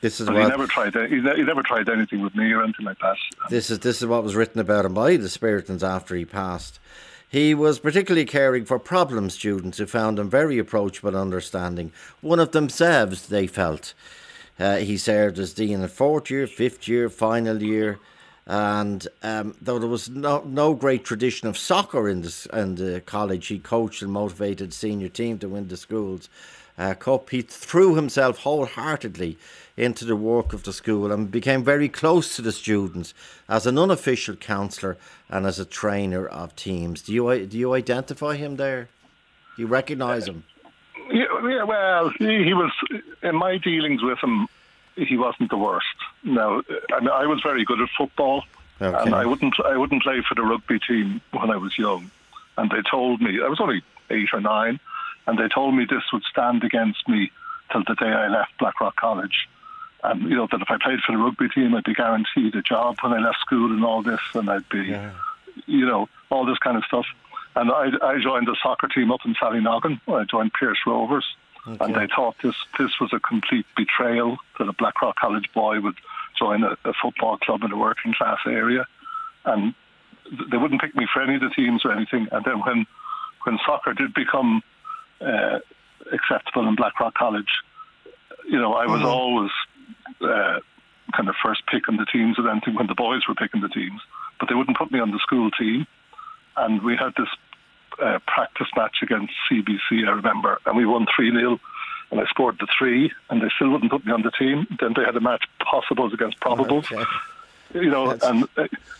This 0.00 0.20
is 0.20 0.26
but 0.26 0.34
what 0.36 0.42
he 0.44 0.48
never 0.48 0.66
tried. 0.66 0.94
He, 0.94 1.16
he 1.16 1.42
never 1.42 1.62
tried 1.62 1.88
anything 1.88 2.22
with 2.22 2.34
me 2.34 2.52
or 2.52 2.62
anything 2.62 2.86
like 2.86 2.98
that. 3.00 3.16
This 3.50 3.70
is 3.70 3.80
this 3.80 4.00
is 4.00 4.06
what 4.06 4.22
was 4.22 4.36
written 4.36 4.60
about 4.60 4.84
him 4.84 4.94
by 4.94 5.16
the 5.16 5.28
Spiritans 5.28 5.82
after 5.82 6.14
he 6.14 6.24
passed. 6.24 6.78
He 7.28 7.54
was 7.54 7.78
particularly 7.78 8.24
caring 8.24 8.64
for 8.64 8.78
problem 8.78 9.28
students 9.28 9.78
who 9.78 9.86
found 9.86 10.18
him 10.18 10.30
very 10.30 10.58
approachable 10.58 11.10
and 11.10 11.18
understanding. 11.18 11.92
One 12.20 12.40
of 12.40 12.52
themselves, 12.52 13.26
they 13.26 13.46
felt. 13.46 13.92
Uh, 14.58 14.76
he 14.76 14.96
served 14.96 15.38
as 15.38 15.52
dean 15.52 15.82
in 15.82 15.88
fourth 15.88 16.30
year, 16.30 16.46
fifth 16.46 16.88
year, 16.88 17.10
final 17.10 17.62
year, 17.62 17.98
and 18.48 19.06
um, 19.22 19.54
though 19.60 19.78
there 19.78 19.88
was 19.88 20.08
no, 20.08 20.42
no 20.46 20.72
great 20.72 21.04
tradition 21.04 21.48
of 21.48 21.58
soccer 21.58 22.08
in 22.08 22.22
the, 22.22 22.46
in 22.54 22.76
the 22.76 23.02
college, 23.02 23.48
he 23.48 23.58
coached 23.58 24.00
and 24.00 24.10
motivated 24.10 24.72
senior 24.72 25.10
team 25.10 25.38
to 25.40 25.50
win 25.50 25.68
the 25.68 25.76
school's 25.76 26.30
uh, 26.78 26.94
cup. 26.94 27.28
He 27.28 27.42
threw 27.42 27.94
himself 27.94 28.38
wholeheartedly 28.38 29.36
into 29.76 30.06
the 30.06 30.16
work 30.16 30.54
of 30.54 30.62
the 30.62 30.72
school 30.72 31.12
and 31.12 31.30
became 31.30 31.62
very 31.62 31.90
close 31.90 32.36
to 32.36 32.42
the 32.42 32.52
students 32.52 33.12
as 33.50 33.66
an 33.66 33.78
unofficial 33.78 34.36
counsellor 34.36 34.96
and 35.28 35.44
as 35.44 35.58
a 35.58 35.66
trainer 35.66 36.26
of 36.26 36.56
teams. 36.56 37.02
Do 37.02 37.12
you 37.12 37.46
do 37.46 37.58
you 37.58 37.74
identify 37.74 38.36
him 38.36 38.56
there? 38.56 38.88
Do 39.56 39.62
you 39.62 39.68
recognise 39.68 40.26
him? 40.26 40.44
Yeah, 41.12 41.64
well, 41.64 42.10
he, 42.18 42.44
he 42.44 42.54
was 42.54 42.72
in 43.22 43.36
my 43.36 43.58
dealings 43.58 44.02
with 44.02 44.18
him 44.22 44.48
he 45.06 45.16
wasn't 45.16 45.50
the 45.50 45.56
worst. 45.56 45.86
Now, 46.22 46.62
I, 46.92 47.06
I 47.06 47.26
was 47.26 47.40
very 47.42 47.64
good 47.64 47.80
at 47.80 47.88
football, 47.96 48.44
okay. 48.80 48.96
and 49.02 49.14
I 49.14 49.26
wouldn't 49.26 49.54
I 49.64 49.76
wouldn't 49.76 50.02
play 50.02 50.22
for 50.28 50.34
the 50.34 50.42
rugby 50.42 50.78
team 50.78 51.20
when 51.32 51.50
I 51.50 51.56
was 51.56 51.78
young. 51.78 52.10
And 52.56 52.70
they 52.70 52.82
told 52.82 53.20
me 53.20 53.40
I 53.42 53.48
was 53.48 53.60
only 53.60 53.82
eight 54.10 54.30
or 54.32 54.40
nine, 54.40 54.80
and 55.26 55.38
they 55.38 55.48
told 55.48 55.74
me 55.74 55.84
this 55.84 56.02
would 56.12 56.24
stand 56.24 56.64
against 56.64 57.08
me 57.08 57.30
till 57.70 57.84
the 57.86 57.94
day 57.94 58.06
I 58.10 58.28
left 58.28 58.58
Blackrock 58.58 58.96
College. 58.96 59.48
And 60.02 60.22
you 60.22 60.36
know 60.36 60.48
that 60.50 60.60
if 60.60 60.70
I 60.70 60.78
played 60.78 61.00
for 61.00 61.12
the 61.12 61.18
rugby 61.18 61.48
team, 61.48 61.74
I'd 61.74 61.84
be 61.84 61.94
guaranteed 61.94 62.54
a 62.54 62.62
job 62.62 62.98
when 63.00 63.12
I 63.12 63.18
left 63.18 63.40
school 63.40 63.72
and 63.72 63.84
all 63.84 64.02
this, 64.02 64.20
and 64.34 64.48
I'd 64.48 64.68
be, 64.68 64.84
yeah. 64.84 65.10
you 65.66 65.86
know, 65.86 66.08
all 66.30 66.46
this 66.46 66.58
kind 66.58 66.76
of 66.76 66.84
stuff. 66.84 67.06
And 67.56 67.72
I, 67.72 67.90
I 68.02 68.20
joined 68.20 68.46
the 68.46 68.56
soccer 68.62 68.86
team 68.86 69.10
up 69.10 69.20
in 69.24 69.34
Sallynoggin. 69.34 70.00
I 70.06 70.24
joined 70.24 70.52
Pearse 70.52 70.78
Rovers 70.86 71.24
Okay. 71.66 71.84
And 71.84 71.94
they 71.94 72.06
thought 72.14 72.36
this 72.42 72.54
this 72.78 72.92
was 73.00 73.12
a 73.12 73.20
complete 73.20 73.66
betrayal 73.76 74.38
that 74.58 74.68
a 74.68 74.72
Blackrock 74.72 75.16
College 75.16 75.50
boy 75.54 75.80
would 75.80 75.96
join 76.38 76.62
a, 76.62 76.76
a 76.84 76.92
football 77.02 77.36
club 77.38 77.62
in 77.62 77.72
a 77.72 77.76
working 77.76 78.14
class 78.14 78.38
area, 78.46 78.86
and 79.44 79.74
they 80.50 80.56
wouldn't 80.56 80.80
pick 80.80 80.94
me 80.94 81.06
for 81.12 81.22
any 81.22 81.34
of 81.34 81.40
the 81.40 81.50
teams 81.50 81.84
or 81.84 81.92
anything. 81.92 82.28
And 82.32 82.44
then 82.44 82.60
when 82.60 82.86
when 83.44 83.58
soccer 83.66 83.92
did 83.92 84.14
become 84.14 84.62
uh, 85.20 85.58
acceptable 86.12 86.68
in 86.68 86.76
Blackrock 86.76 87.14
College, 87.14 87.50
you 88.46 88.58
know, 88.58 88.74
I 88.74 88.86
was 88.86 89.00
mm-hmm. 89.00 89.08
always 89.08 89.50
uh, 90.20 90.60
kind 91.14 91.28
of 91.28 91.34
first 91.42 91.62
pick 91.66 91.88
on 91.88 91.96
the 91.96 92.06
teams 92.06 92.38
and 92.38 92.48
anything 92.48 92.74
when 92.74 92.86
the 92.86 92.94
boys 92.94 93.22
were 93.28 93.34
picking 93.34 93.60
the 93.60 93.68
teams, 93.68 94.00
but 94.38 94.48
they 94.48 94.54
wouldn't 94.54 94.76
put 94.76 94.92
me 94.92 95.00
on 95.00 95.10
the 95.10 95.18
school 95.18 95.50
team. 95.50 95.86
And 96.56 96.82
we 96.82 96.96
had 96.96 97.12
this 97.16 97.28
uh, 98.00 98.18
practice 98.26 98.68
match 98.76 98.96
against 99.02 99.32
CBC, 99.50 100.06
I 100.06 100.12
remember, 100.12 100.58
and 100.66 100.76
we 100.76 100.86
won 100.86 101.06
3 101.14 101.32
0. 101.32 101.60
And 102.10 102.20
I 102.20 102.24
scored 102.24 102.56
the 102.58 102.66
three, 102.78 103.12
and 103.28 103.42
they 103.42 103.50
still 103.54 103.68
wouldn't 103.68 103.90
put 103.90 104.06
me 104.06 104.12
on 104.12 104.22
the 104.22 104.30
team. 104.30 104.66
Then 104.80 104.94
they 104.96 105.04
had 105.04 105.14
a 105.14 105.20
match 105.20 105.44
possibles 105.60 106.14
against 106.14 106.40
probables, 106.40 106.90
okay. 106.90 107.04
you 107.74 107.90
know, 107.90 108.14
That's... 108.14 108.24
and 108.24 108.48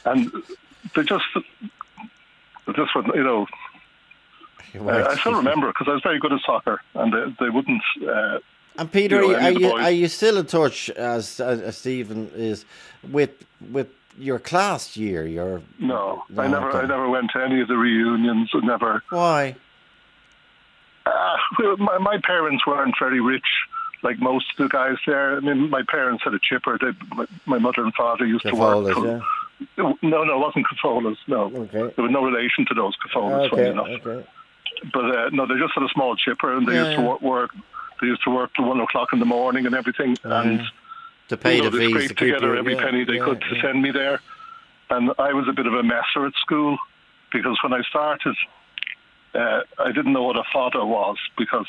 and 0.04 0.30
they 0.94 1.04
just 1.04 1.24
just 2.76 2.90
you 3.14 3.22
know. 3.22 3.46
Uh, 4.78 5.06
I 5.08 5.16
still 5.16 5.34
remember 5.34 5.68
because 5.68 5.88
I 5.88 5.94
was 5.94 6.02
very 6.02 6.18
good 6.18 6.34
at 6.34 6.40
soccer, 6.44 6.82
and 6.94 7.12
they, 7.12 7.44
they 7.44 7.48
wouldn't. 7.48 7.82
Uh, 8.06 8.40
and 8.76 8.92
Peter, 8.92 9.22
you 9.22 9.32
know, 9.32 9.38
are, 9.38 9.50
you, 9.50 9.72
are 9.72 9.90
you 9.90 10.08
still 10.08 10.36
in 10.36 10.46
touch 10.46 10.90
as, 10.90 11.40
as 11.40 11.76
Stephen 11.76 12.30
is 12.36 12.64
with 13.10 13.30
with 13.72 13.88
your 14.18 14.38
class 14.38 14.96
year? 14.96 15.26
Your 15.26 15.62
no, 15.78 16.22
no 16.30 16.42
I 16.42 16.48
never, 16.48 16.68
okay. 16.68 16.78
I 16.78 16.86
never 16.86 17.08
went 17.08 17.30
to 17.32 17.42
any 17.42 17.60
of 17.60 17.68
the 17.68 17.76
reunions. 17.76 18.50
Never. 18.54 19.02
Why? 19.10 19.56
Uh, 21.06 21.36
my, 21.78 21.98
my 21.98 22.18
parents 22.22 22.66
weren't 22.66 22.94
very 22.98 23.20
rich, 23.20 23.46
like 24.02 24.18
most 24.20 24.46
of 24.52 24.64
the 24.64 24.68
guys 24.68 24.96
there. 25.06 25.36
I 25.36 25.40
mean, 25.40 25.70
my 25.70 25.82
parents 25.88 26.22
had 26.24 26.34
a 26.34 26.38
chipper. 26.38 26.78
They, 26.80 26.92
my, 27.16 27.26
my 27.46 27.58
mother 27.58 27.82
and 27.82 27.94
father 27.94 28.26
used 28.26 28.46
to 28.46 28.54
work. 28.54 28.96
yeah. 28.96 29.20
No, 29.76 29.96
no, 30.02 30.22
it 30.22 30.38
wasn't 30.38 30.66
Cafolas. 30.68 31.16
No, 31.26 31.44
okay. 31.46 31.92
there 31.96 32.04
was 32.04 32.12
no 32.12 32.24
relation 32.24 32.64
to 32.66 32.74
those 32.74 32.94
Cafolas. 32.96 33.46
Okay, 33.46 33.56
funny 33.56 33.70
enough. 33.70 34.06
Okay. 34.06 34.28
But 34.92 35.04
uh, 35.04 35.30
no, 35.30 35.46
they 35.46 35.58
just 35.58 35.74
had 35.74 35.82
a 35.82 35.88
small 35.88 36.14
chipper, 36.14 36.56
and 36.56 36.66
they 36.66 36.74
yeah, 36.74 36.84
used 36.84 36.98
to 36.98 37.02
work, 37.02 37.22
work. 37.22 37.50
They 38.00 38.06
used 38.06 38.22
to 38.24 38.30
work 38.30 38.54
till 38.54 38.66
one 38.66 38.80
o'clock 38.80 39.08
in 39.12 39.18
the 39.18 39.24
morning 39.24 39.66
and 39.66 39.74
everything, 39.74 40.16
and 40.22 40.60
to 41.28 41.36
pay 41.36 41.56
you 41.56 41.62
know, 41.62 41.70
the 41.70 41.78
they 41.78 41.92
fees. 41.92 42.08
To 42.08 42.14
together 42.14 42.56
every 42.56 42.74
yeah, 42.74 42.84
penny 42.84 43.04
they 43.04 43.14
yeah, 43.14 43.24
could 43.24 43.40
to 43.40 43.60
send 43.60 43.82
me 43.82 43.90
there. 43.90 44.20
And 44.90 45.12
I 45.18 45.32
was 45.32 45.46
a 45.48 45.52
bit 45.52 45.66
of 45.66 45.74
a 45.74 45.82
messer 45.82 46.26
at 46.26 46.32
school 46.40 46.78
because 47.32 47.58
when 47.62 47.72
I 47.72 47.82
started, 47.82 48.36
uh, 49.34 49.60
I 49.78 49.92
didn't 49.92 50.12
know 50.12 50.22
what 50.22 50.36
a 50.36 50.44
father 50.52 50.84
was 50.84 51.18
because 51.36 51.66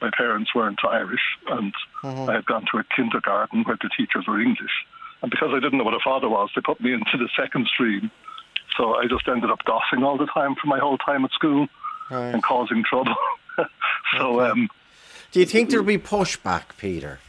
my 0.00 0.10
parents 0.16 0.54
weren't 0.54 0.78
Irish 0.84 1.20
and 1.48 1.72
mm-hmm. 2.02 2.30
I 2.30 2.34
had 2.34 2.46
gone 2.46 2.64
to 2.72 2.78
a 2.78 2.84
kindergarten 2.84 3.64
where 3.64 3.78
the 3.80 3.90
teachers 3.96 4.26
were 4.26 4.40
English. 4.40 4.70
And 5.22 5.30
because 5.30 5.50
I 5.52 5.60
didn't 5.60 5.78
know 5.78 5.84
what 5.84 5.94
a 5.94 6.00
father 6.04 6.28
was, 6.28 6.50
they 6.54 6.60
put 6.60 6.80
me 6.80 6.92
into 6.92 7.16
the 7.16 7.28
second 7.36 7.66
stream. 7.66 8.10
So 8.76 8.94
I 8.94 9.06
just 9.06 9.26
ended 9.28 9.50
up 9.50 9.64
gossiping 9.64 10.04
all 10.04 10.16
the 10.16 10.26
time 10.26 10.54
for 10.54 10.66
my 10.66 10.78
whole 10.78 10.98
time 10.98 11.24
at 11.24 11.32
school 11.32 11.66
right. 12.10 12.32
and 12.32 12.42
causing 12.42 12.84
trouble. 12.84 13.14
so, 14.16 14.40
okay. 14.40 14.50
um, 14.50 14.68
do 15.32 15.40
you 15.40 15.46
think 15.46 15.70
there'll 15.70 15.84
be 15.84 15.98
pushback, 15.98 16.76
Peter? 16.76 17.20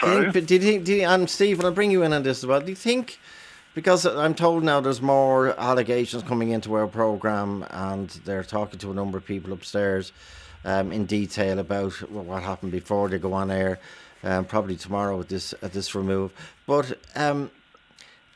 Sorry? 0.00 0.30
Do 0.30 0.54
you 0.54 0.60
think, 0.60 0.84
do 0.84 0.94
you, 0.94 1.06
and 1.06 1.28
Stephen, 1.28 1.64
I'll 1.64 1.72
bring 1.72 1.90
you 1.90 2.02
in 2.02 2.12
on 2.12 2.22
this 2.22 2.38
as 2.38 2.46
well. 2.46 2.60
Do 2.60 2.68
you 2.68 2.76
think, 2.76 3.18
because 3.74 4.04
I'm 4.06 4.34
told 4.34 4.62
now 4.62 4.80
there's 4.80 5.00
more 5.00 5.58
allegations 5.58 6.22
coming 6.22 6.50
into 6.50 6.74
our 6.74 6.86
programme 6.86 7.66
and 7.70 8.08
they're 8.24 8.44
talking 8.44 8.78
to 8.80 8.90
a 8.90 8.94
number 8.94 9.18
of 9.18 9.24
people 9.24 9.52
upstairs 9.52 10.12
um, 10.64 10.92
in 10.92 11.06
detail 11.06 11.58
about 11.58 11.92
what 12.10 12.42
happened 12.42 12.72
before 12.72 13.08
they 13.08 13.18
go 13.18 13.32
on 13.32 13.50
air, 13.50 13.78
um, 14.22 14.44
probably 14.44 14.76
tomorrow 14.76 15.20
at 15.20 15.28
this, 15.28 15.54
at 15.62 15.72
this 15.72 15.94
remove. 15.94 16.32
But 16.66 16.98
um, 17.14 17.50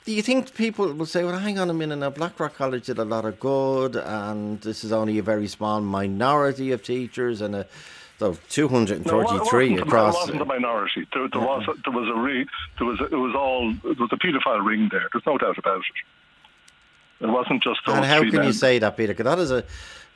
do 0.05 0.13
you 0.13 0.23
think 0.23 0.55
people 0.55 0.91
will 0.93 1.07
say, 1.07 1.25
well, 1.25 1.39
hang 1.39 1.59
on 1.59 1.69
a 1.69 1.75
minute 1.75 1.97
now, 1.97 2.11
Blackrock 2.11 2.55
College 2.55 2.87
did 2.87 2.99
a 2.99 3.05
lot 3.05 3.27
of 3.27 3.39
good 3.39 3.97
and 3.97 4.61
this 4.63 4.83
is 4.83 4.93
only 4.93 5.19
a 5.19 5.23
very 5.23 5.47
small 5.47 5.81
minority 5.83 6.73
of 6.73 6.83
teachers 6.83 7.43
and 7.43 7.55
a 7.55 7.67
So 8.21 8.37
233 8.51 9.75
no, 9.77 9.83
across. 9.83 10.15
It 10.15 10.19
wasn't 10.19 10.43
a 10.43 10.45
minority. 10.45 11.07
There, 11.15 11.27
there 11.27 11.41
was 11.41 11.67
a, 11.67 11.73
there 11.85 11.93
was 11.99 12.07
a 12.15 12.21
re, 12.21 12.47
there 12.79 12.87
was 12.87 13.01
a, 13.01 13.05
it 13.05 13.13
was 13.17 13.35
all 13.35 13.73
there 13.83 13.95
was 13.95 14.11
a 14.13 14.17
paedophile 14.17 14.63
ring 14.63 14.91
there. 14.93 15.09
There's 15.11 15.25
no 15.27 15.39
doubt 15.39 15.57
about 15.57 15.79
it. 15.81 17.25
It 17.25 17.31
wasn't 17.31 17.63
just 17.63 17.81
those 17.87 17.97
and 17.97 18.05
how 18.05 18.21
can 18.21 18.35
men. 18.35 18.45
you 18.47 18.53
say 18.53 18.79
that, 18.79 18.99
Peter? 18.99 19.15
'Cause 19.15 19.25
that 19.25 19.39
is 19.39 19.51
a 19.51 19.65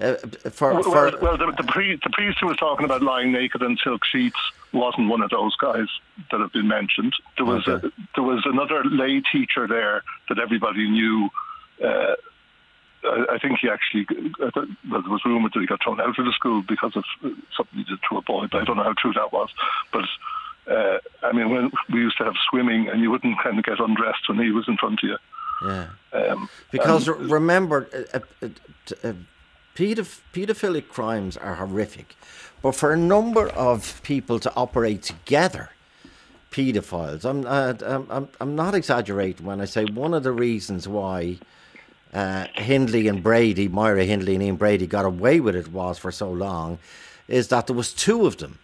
uh, 0.02 0.16
for, 0.50 0.74
Well, 0.74 0.82
for 0.82 0.90
well, 0.92 1.18
well 1.22 1.38
the, 1.38 1.52
the, 1.56 1.64
priest, 1.64 2.02
the 2.04 2.10
priest 2.10 2.38
who 2.40 2.46
was 2.48 2.58
talking 2.58 2.84
about 2.84 3.00
lying 3.00 3.32
naked 3.32 3.62
in 3.62 3.78
silk 3.82 4.04
sheets 4.04 4.36
wasn't 4.74 5.08
one 5.08 5.22
of 5.22 5.30
those 5.30 5.56
guys 5.56 5.86
that 6.30 6.40
have 6.40 6.52
been 6.52 6.68
mentioned. 6.68 7.14
There 7.38 7.46
was 7.46 7.66
Okay. 7.66 7.86
a, 7.86 7.90
there 8.16 8.24
was 8.24 8.42
another 8.44 8.84
lay 8.84 9.22
teacher 9.32 9.66
there 9.66 10.02
that 10.28 10.38
everybody 10.38 10.90
knew. 10.90 11.30
Uh, 11.82 12.16
I, 13.04 13.34
I 13.34 13.38
think 13.38 13.58
he 13.60 13.68
actually, 13.68 14.06
well, 14.38 14.50
there 15.02 15.10
was 15.10 15.22
rumored 15.24 15.52
that 15.54 15.60
he 15.60 15.66
got 15.66 15.82
thrown 15.82 16.00
out 16.00 16.18
of 16.18 16.24
the 16.24 16.32
school 16.32 16.62
because 16.62 16.96
of 16.96 17.04
uh, 17.24 17.28
something 17.56 17.78
he 17.78 17.84
did 17.84 17.98
to 18.10 18.18
a 18.18 18.22
boy, 18.22 18.46
but 18.50 18.62
I 18.62 18.64
don't 18.64 18.76
know 18.76 18.84
how 18.84 18.94
true 18.94 19.12
that 19.12 19.32
was. 19.32 19.50
But 19.92 20.04
uh, 20.70 20.98
I 21.22 21.32
mean, 21.32 21.50
when 21.50 21.70
we 21.92 22.00
used 22.00 22.18
to 22.18 22.24
have 22.24 22.34
swimming, 22.50 22.88
and 22.88 23.00
you 23.00 23.10
wouldn't 23.10 23.38
kind 23.42 23.58
of 23.58 23.64
get 23.64 23.78
undressed 23.80 24.28
when 24.28 24.38
he 24.38 24.50
was 24.50 24.66
in 24.68 24.76
front 24.76 25.00
of 25.02 25.08
you. 25.08 25.16
yeah. 25.62 25.88
Um, 26.12 26.48
Because 26.70 27.08
remember, 27.08 27.88
uh, 27.92 28.18
uh, 28.18 28.20
uh, 28.42 29.08
uh, 29.08 29.12
pedoph- 29.74 30.20
pedophilic 30.32 30.88
crimes 30.88 31.36
are 31.36 31.56
horrific, 31.56 32.16
but 32.62 32.74
for 32.74 32.92
a 32.92 32.96
number 32.96 33.48
of 33.50 34.00
people 34.02 34.38
to 34.40 34.52
operate 34.56 35.02
together, 35.02 35.70
I'm, 36.56 37.44
uh, 37.46 37.74
I'm, 37.84 38.06
I'm, 38.10 38.28
I'm 38.40 38.54
not 38.54 38.74
exaggerating 38.74 39.44
when 39.44 39.60
I 39.60 39.64
say 39.64 39.84
one 39.86 40.14
of 40.14 40.22
the 40.22 40.30
reasons 40.30 40.86
why 40.86 41.38
uh, 42.14 42.46
Hindley 42.54 43.08
and 43.08 43.22
Brady, 43.22 43.68
Myra 43.68 44.04
Hindley 44.04 44.34
and 44.34 44.42
Ian 44.42 44.56
Brady, 44.56 44.86
got 44.86 45.04
away 45.04 45.40
with 45.40 45.56
it 45.56 45.68
was 45.68 45.98
for 45.98 46.12
so 46.12 46.30
long, 46.30 46.78
is 47.28 47.48
that 47.48 47.66
there 47.66 47.76
was 47.76 47.92
two 47.92 48.26
of 48.26 48.38
them 48.38 48.58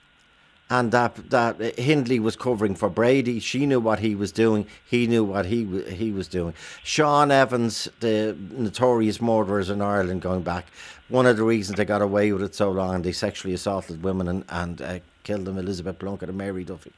and 0.71 0.93
that 0.93 1.31
that 1.31 1.79
Hindley 1.79 2.21
was 2.21 2.37
covering 2.37 2.77
for 2.77 2.89
Brady. 2.89 3.41
She 3.41 3.67
knew 3.67 3.81
what 3.81 3.99
he 3.99 4.15
was 4.15 4.31
doing. 4.31 4.67
He 4.89 5.07
knew 5.09 5.25
what 5.25 5.47
he 5.47 5.83
he 5.93 6.13
was 6.13 6.29
doing. 6.29 6.55
Shaw 6.85 7.23
and 7.25 7.33
Evans, 7.33 7.89
the 7.99 8.37
notorious 8.53 9.21
murderers 9.21 9.69
in 9.69 9.83
Ireland, 9.83 10.23
going 10.23 10.43
back, 10.43 10.67
one 11.09 11.27
of 11.27 11.37
the 11.37 11.43
reasons 11.43 11.77
they 11.77 11.85
got 11.85 12.03
away 12.03 12.33
with 12.33 12.43
it 12.43 12.55
so 12.55 12.71
long, 12.71 13.03
they 13.03 13.13
sexually 13.13 13.53
assaulted 13.53 14.05
women 14.05 14.29
and 14.29 14.45
and 14.49 14.81
uh, 14.81 14.99
killed 15.25 15.45
them. 15.45 15.59
Elizabeth 15.59 15.99
Plunkett 15.99 16.29
and 16.29 16.39
Mary 16.39 16.63
Duffy, 16.63 16.93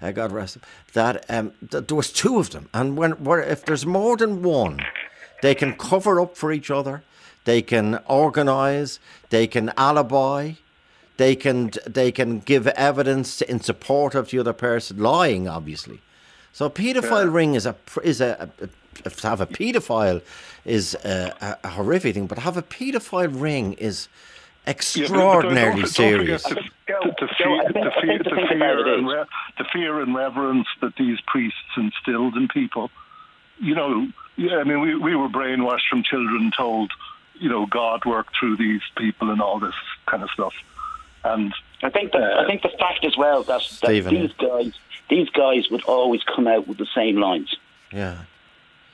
uh, 0.00 0.10
God 0.10 0.32
rest 0.32 0.54
them. 0.54 0.62
That 0.94 1.26
um, 1.28 1.52
th- 1.70 1.86
there 1.86 1.96
was 1.96 2.10
two 2.10 2.38
of 2.38 2.50
them, 2.50 2.70
and 2.72 2.96
when 2.96 3.14
if 3.42 3.62
there's 3.66 3.84
more 3.84 4.16
than 4.16 4.42
one, 4.42 4.80
they 5.42 5.54
can 5.54 5.74
cover 5.74 6.20
up 6.20 6.36
for 6.36 6.52
each 6.52 6.70
other. 6.70 7.02
They 7.44 7.62
can 7.62 7.98
organise. 8.06 8.98
They 9.30 9.46
can 9.46 9.72
alibi 9.76 10.52
they 11.16 11.34
can 11.34 11.72
they 11.84 12.12
can 12.12 12.38
give 12.38 12.68
evidence 12.68 13.42
in 13.42 13.60
support 13.60 14.14
of 14.14 14.30
the 14.30 14.38
other 14.38 14.52
person 14.52 14.98
lying 14.98 15.48
obviously 15.48 16.00
so 16.52 16.66
a 16.66 16.70
paedophile 16.70 17.32
ring 17.34 17.56
is 17.56 17.66
a 17.66 17.74
is 18.04 18.20
a, 18.20 18.48
a, 18.62 18.68
a 19.04 19.10
to 19.10 19.26
have 19.28 19.40
a 19.40 19.46
paedophile 19.46 20.22
is 20.64 20.94
a, 21.04 21.34
a, 21.40 21.66
a 21.66 21.70
horrific 21.70 22.14
thing 22.14 22.28
but 22.28 22.36
to 22.36 22.40
have 22.42 22.56
a 22.56 22.62
paedophile 22.62 23.28
ring 23.32 23.72
is 23.74 24.06
Yeah, 24.64 24.72
but- 24.72 24.76
but 24.76 24.76
extraordinarily 24.76 25.70
don't- 25.70 25.80
don't 25.80 25.88
serious 25.88 26.42
The, 26.44 26.54
the, 26.54 26.62
the, 27.20 27.28
Joe, 27.36 27.58
I 27.58 27.72
fear, 27.72 27.84
the, 27.84 27.90
fear, 28.00 28.18
the 28.18 28.24
the, 28.30 28.36
thing 28.48 28.56
about 28.58 28.78
it 28.78 28.84
fear 28.84 28.94
and 28.98 29.08
the 29.58 29.64
fear 29.72 30.00
and 30.00 30.14
reverence 30.14 30.68
that 30.82 30.94
these 30.96 31.18
priests 31.26 31.58
instilled 31.76 32.36
in 32.36 32.46
people. 32.46 32.90
You 33.60 33.74
know, 33.74 34.08
yeah, 34.36 34.58
I 34.58 34.64
mean, 34.64 34.80
we, 34.80 34.94
we 34.94 35.16
were 35.16 35.28
brainwashed 35.28 35.88
from 35.90 36.02
children, 36.02 36.52
told, 36.56 36.92
you 37.34 37.48
know, 37.48 37.66
God 37.66 38.04
worked 38.04 38.36
through 38.38 38.56
these 38.56 38.82
people 38.96 39.30
and 39.30 39.40
all 39.40 39.58
this 39.58 39.74
kind 40.06 40.22
of 40.22 40.30
stuff. 40.30 40.54
And 41.24 41.52
I 41.82 41.90
think 41.90 42.12
that 42.12 42.22
Uh, 42.22 42.42
I 42.42 42.46
think 42.46 42.62
the 42.62 42.68
fact 42.78 43.04
as 43.04 43.16
well 43.16 43.42
that, 43.44 43.62
that 43.82 44.04
these 44.10 44.32
guys 44.34 44.72
these 45.10 45.28
guys 45.30 45.70
would 45.70 45.82
always 45.84 46.22
come 46.22 46.46
out 46.46 46.68
with 46.68 46.78
the 46.78 46.86
same 46.94 47.16
lines. 47.16 47.56
yeah 47.92 48.18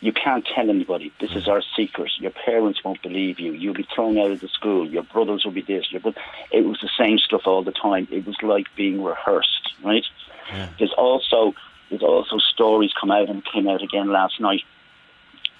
You 0.00 0.12
can't 0.12 0.46
tell 0.54 0.70
anybody. 0.70 1.12
This 1.20 1.32
is 1.32 1.48
our 1.48 1.62
secret. 1.76 2.12
Your 2.18 2.30
parents 2.30 2.82
won't 2.84 3.02
believe 3.02 3.40
you. 3.40 3.52
You'll 3.52 3.74
be 3.74 3.88
thrown 3.94 4.16
out 4.18 4.30
of 4.30 4.40
the 4.40 4.48
school. 4.48 4.86
Your 4.88 5.02
brothers 5.02 5.44
will 5.44 5.52
be 5.52 5.62
this. 5.62 5.90
Your 5.92 6.00
bro- 6.00 6.14
it 6.52 6.64
was 6.64 6.78
the 6.80 6.90
same 6.96 7.18
stuff 7.18 7.46
all 7.46 7.62
the 7.62 7.72
time. 7.72 8.06
It 8.10 8.26
was 8.26 8.36
like 8.42 8.66
being 8.76 9.02
rehearsed, 9.02 9.72
right? 9.82 10.06
There's 10.78 10.92
also 10.92 11.54
there's 11.90 12.02
also 12.02 12.38
stories 12.38 12.92
come 12.98 13.10
out 13.10 13.28
and 13.28 13.44
came 13.44 13.68
out 13.68 13.82
again 13.82 14.10
last 14.10 14.40
night. 14.40 14.62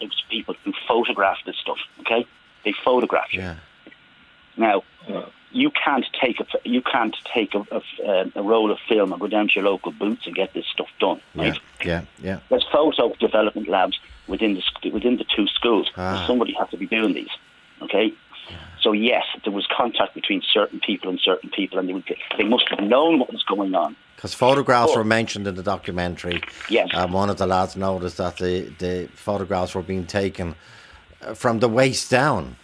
It 0.01 0.07
was 0.07 0.23
people 0.31 0.55
who 0.65 0.73
photographed 0.89 1.45
this 1.47 1.57
stuff. 1.57 1.79
Okay, 2.01 2.27
they 2.65 2.75
photographed 2.85 3.35
it. 3.35 3.39
yeah 3.39 3.57
Now, 4.57 4.83
you 5.53 5.71
can't 5.71 6.05
take 6.21 6.41
a 6.41 6.47
you 6.65 6.83
can't 6.83 7.17
take 7.33 7.55
a, 7.55 7.65
a, 8.05 8.33
a 8.35 8.43
roll 8.43 8.71
of 8.73 8.79
film 8.89 9.13
and 9.13 9.21
go 9.21 9.29
down 9.29 9.49
to 9.49 9.55
your 9.55 9.65
local 9.65 9.93
boots 9.93 10.27
and 10.27 10.35
get 10.35 10.53
this 10.53 10.67
stuff 10.67 10.89
done. 10.99 11.21
yeah 11.35 11.43
Right? 11.43 11.59
yeah 11.85 12.03
yeah 12.19 12.39
There's 12.49 12.67
photo 12.73 13.15
development 13.21 13.69
labs 13.69 13.99
within 14.27 14.55
the 14.55 14.91
within 14.91 15.17
the 15.17 15.25
two 15.37 15.47
schools. 15.49 15.91
Ah. 15.97 16.25
Somebody 16.27 16.55
has 16.55 16.69
to 16.71 16.77
be 16.77 16.87
doing 16.87 17.15
these. 17.15 17.31
Okay. 17.83 18.13
So 18.81 18.93
yes, 18.93 19.25
there 19.45 19.53
was 19.53 19.67
contact 19.75 20.15
between 20.15 20.43
certain 20.53 20.79
people 20.79 21.09
and 21.09 21.19
certain 21.19 21.49
people, 21.49 21.79
and 21.79 21.89
they, 21.89 21.95
would, 21.95 22.05
they 22.37 22.45
must 22.45 22.69
have 22.69 22.81
known 22.81 23.19
what 23.19 23.33
was 23.33 23.43
going 23.43 23.75
on. 23.75 23.97
Because 24.25 24.33
photographs 24.35 24.93
Oh. 24.93 24.97
were 24.97 25.05
mentioned 25.05 25.47
in 25.47 25.55
the 25.55 25.63
documentary 25.63 26.41
Yes. 26.71 26.89
and 26.95 27.13
one 27.13 27.29
of 27.29 27.37
the 27.37 27.47
lads 27.47 27.77
noticed 27.77 28.17
that 28.17 28.39
the, 28.39 28.73
the 28.79 29.07
photographs 29.15 29.75
were 29.75 29.83
being 29.83 30.07
taken 30.07 30.55
uh, 31.21 31.35
from 31.35 31.59
the 31.61 31.69
waist 31.69 32.11
down 32.11 32.57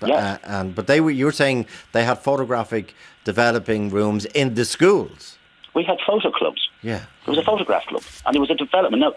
But, 0.00 0.08
Yes. 0.08 0.18
uh, 0.18 0.38
and 0.58 0.74
but 0.74 0.86
they 0.88 1.00
were 1.00 1.12
you're 1.12 1.30
saying 1.42 1.66
they 1.92 2.02
had 2.04 2.18
photographic 2.18 2.94
developing 3.24 3.90
rooms 3.90 4.24
in 4.34 4.54
the 4.54 4.64
schools. 4.64 5.38
We 5.74 5.84
had 5.84 5.98
photo 6.04 6.30
clubs. 6.32 6.62
Yeah. 6.82 7.02
There 7.24 7.34
was 7.36 7.38
a 7.38 7.44
photograph 7.52 7.84
club, 7.86 8.02
and 8.24 8.34
there 8.34 8.40
was 8.40 8.50
a 8.50 8.56
development. 8.66 9.00
Now, 9.06 9.12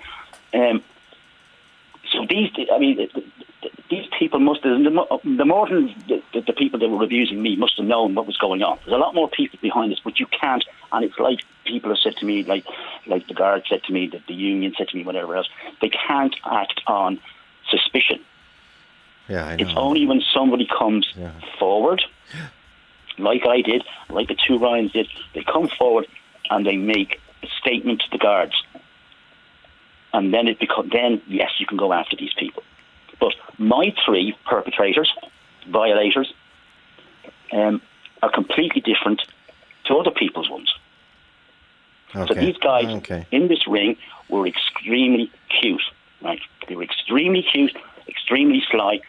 um, 0.60 0.84
so 2.12 2.26
these, 2.30 2.52
I 2.76 2.78
mean, 2.78 2.96
these 3.90 4.08
people 4.18 4.40
must 4.40 4.64
have, 4.64 4.84
the 4.84 4.90
mo- 4.90 5.20
the 5.24 6.22
the, 6.34 6.54
people 6.54 6.80
that 6.80 6.90
were 6.90 7.04
abusing 7.04 7.42
me 7.42 7.56
must 7.56 7.78
have 7.78 7.86
known 7.86 8.16
what 8.16 8.26
was 8.26 8.38
going 8.38 8.64
on. 8.64 8.80
There's 8.86 8.96
a 8.96 8.98
lot 8.98 9.14
more 9.14 9.30
people 9.30 9.60
behind 9.62 9.92
this, 9.92 10.00
but 10.04 10.20
you 10.20 10.26
can't. 10.28 10.66
And 10.92 11.06
it's 11.06 11.20
like 11.20 11.40
people 11.66 11.90
have 11.92 12.00
said 12.00 12.16
to 12.18 12.26
me, 12.26 12.44
like 12.44 12.66
like 13.06 13.28
the 13.28 13.34
guard 13.34 13.64
said 13.70 13.84
to 13.84 13.94
me, 13.94 14.08
that 14.08 14.26
the 14.28 14.34
union 14.34 14.74
said 14.78 14.88
to 14.90 14.98
me, 14.98 15.04
whatever 15.04 15.36
else. 15.36 15.50
They 15.82 15.90
can't 15.90 16.36
act 16.46 16.82
on 16.88 17.20
suspicion. 17.70 18.20
Yeah, 19.28 19.46
I 19.46 19.56
know. 19.56 19.64
It's 19.68 19.78
only 19.78 20.06
when 20.06 20.22
somebody 20.34 20.68
comes 20.68 21.12
Yeah. 21.18 21.32
forward, 21.60 22.04
like 23.18 23.46
I 23.48 23.62
did, 23.62 23.84
like 24.10 24.28
the 24.28 24.36
two 24.48 24.58
Ryans 24.60 24.92
did, 24.92 25.08
they 25.34 25.44
come 25.44 25.68
forward 25.68 26.08
and 26.50 26.66
they 26.66 26.78
make 26.78 27.20
a 27.44 27.48
statement 27.60 28.02
to 28.02 28.10
the 28.12 28.18
guards. 28.18 28.54
And 30.14 30.34
then 30.34 30.48
it 30.48 30.60
becomes, 30.60 30.92
then 30.92 31.22
yes, 31.28 31.52
you 31.60 31.66
can 31.66 31.78
go 31.78 31.92
after 31.92 32.16
these 32.16 32.34
people. 32.34 32.64
But 33.20 33.34
my 33.58 33.94
three 34.06 34.36
perpetrators, 34.46 35.12
violators, 35.70 36.34
um, 37.52 37.82
are 38.22 38.32
completely 38.32 38.82
different 38.82 39.22
to 39.86 39.96
other 39.96 40.12
people's 40.12 40.50
ones. 40.50 40.74
okay. 42.16 42.34
So 42.34 42.40
these 42.40 42.58
guys 42.58 42.86
Okay. 42.86 43.26
in 43.32 43.48
this 43.48 43.68
ring 43.68 43.98
were 44.30 44.48
extremely 44.48 45.30
cute, 45.50 45.82
right? 46.22 46.40
They 46.68 46.76
were 46.76 46.84
extremely 46.84 47.44
cute, 47.44 47.76
extremely 48.08 48.64
sly, 48.72 49.00